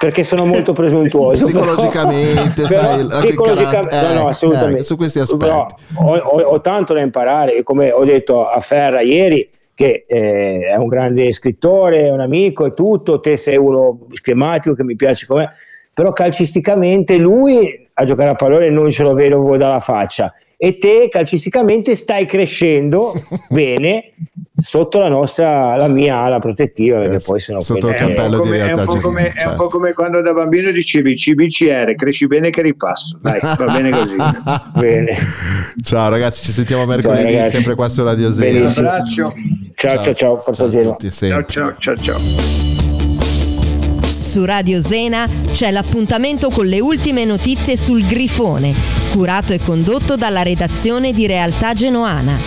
perché 0.00 0.24
sono 0.24 0.44
molto 0.44 0.72
presuntuoso. 0.72 1.44
Psicologicamente, 1.46 2.62
però- 2.68 2.80
sai, 2.82 3.00
anche 3.00 3.26
psicologica- 3.28 3.70
carat- 3.80 3.92
no, 3.92 4.14
no, 4.14 4.26
eh, 4.26 4.30
assolutamente. 4.30 4.80
eh, 4.80 4.84
su 4.84 4.96
questi 4.96 5.20
Però 5.38 5.66
aspetti. 5.66 5.82
ho, 6.02 6.16
ho- 6.16 6.40
ho 6.42 6.60
tanto 6.60 6.92
da 6.94 7.00
imparare, 7.00 7.62
come 7.62 7.92
ho 7.92 8.04
detto 8.04 8.46
a 8.48 8.60
Ferra 8.60 9.00
ieri, 9.00 9.48
che 9.74 10.04
eh, 10.08 10.60
è 10.72 10.76
un 10.76 10.88
grande 10.88 11.32
scrittore, 11.32 12.06
è 12.06 12.10
un 12.10 12.20
amico 12.20 12.64
e 12.66 12.72
tutto, 12.74 13.20
te 13.20 13.36
sei 13.36 13.56
uno 13.56 14.06
schematico 14.12 14.74
che 14.74 14.84
mi 14.84 14.96
piace 14.96 15.26
come 15.26 15.50
però 15.92 16.12
calcisticamente 16.12 17.16
lui 17.16 17.85
a 17.98 18.04
giocare 18.04 18.30
a 18.30 18.34
pallone 18.34 18.70
non 18.70 18.90
ce 18.90 19.02
lo 19.02 19.14
vedo 19.14 19.56
dalla 19.56 19.80
faccia 19.80 20.32
e 20.58 20.78
te 20.78 21.08
calcisticamente 21.10 21.94
stai 21.94 22.26
crescendo 22.26 23.12
bene 23.48 24.12
sotto 24.58 24.98
la 24.98 25.08
nostra 25.08 25.76
la 25.76 25.86
mia 25.86 26.16
ala 26.16 26.38
protettiva 26.38 26.98
perché 27.00 27.20
poi 27.24 27.40
sono 27.40 27.60
sotto 27.60 27.88
il 27.88 27.94
È 27.94 28.02
un, 28.02 28.08
po 28.08 28.14
cappello 28.14 28.36
di 28.40 28.42
come, 28.42 28.56
è, 28.56 28.60
un 28.60 28.66
realtà 28.66 28.84
come, 28.84 29.00
genuina, 29.00 29.20
è 29.20 29.26
un 29.26 29.32
certo. 29.36 29.56
po' 29.56 29.68
come 29.68 29.92
quando 29.92 30.22
da 30.22 30.32
bambino 30.32 30.70
dicevi 30.70 31.14
CBCR, 31.14 31.94
cresci 31.94 32.26
bene 32.26 32.48
che 32.48 32.62
ripasso. 32.62 33.18
Dai, 33.20 33.38
va 33.40 33.64
bene 33.66 33.90
così. 33.90 34.16
bene 34.78 35.16
Ciao 35.82 36.08
ragazzi, 36.08 36.42
ci 36.42 36.52
sentiamo 36.52 36.86
mercoledì, 36.86 37.34
ragazzi. 37.34 37.50
sempre 37.50 37.74
qua 37.74 37.88
su 37.90 38.02
Radio 38.02 38.28
Un 38.28 38.32
Zero. 38.32 38.52
Benissimo. 38.52 38.88
abbraccio. 38.88 39.34
ciao 39.74 40.14
ciao 40.14 40.14
ciao, 40.14 40.42
Ciao 40.54 40.96
Ciao 41.10 41.44
ciao 41.44 41.74
ciao 41.78 41.96
ciao. 41.96 42.65
Su 44.36 44.44
Radio 44.44 44.82
Zena 44.82 45.26
c'è 45.50 45.70
l'appuntamento 45.70 46.50
con 46.50 46.66
le 46.66 46.78
ultime 46.78 47.24
notizie 47.24 47.74
sul 47.74 48.04
Grifone, 48.04 48.74
curato 49.10 49.54
e 49.54 49.58
condotto 49.60 50.14
dalla 50.14 50.42
redazione 50.42 51.14
di 51.14 51.26
Realtà 51.26 51.72
Genoana. 51.72 52.38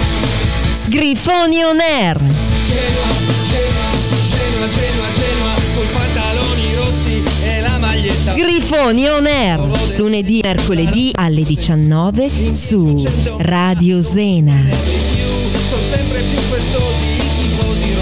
Grifoni 0.86 1.64
on 1.64 1.80
air! 1.80 2.18
Genoa, 2.20 3.08
Genoa, 3.44 3.88
Genoa, 4.24 4.68
Genoa, 4.68 5.12
Genoa, 5.14 5.54
coi 5.74 5.88
pantaloni 5.88 6.76
rossi 6.76 7.24
e 7.42 7.60
la 7.60 7.80
maglietta. 7.80 8.34
Grifoni 8.34 9.08
on 9.08 9.26
air! 9.26 9.96
Lunedì 9.98 10.42
e 10.42 10.48
mercoledì 10.48 11.10
alle 11.16 11.42
19 11.42 12.54
su 12.54 13.04
Radio 13.40 14.00
Zena. 14.04 14.99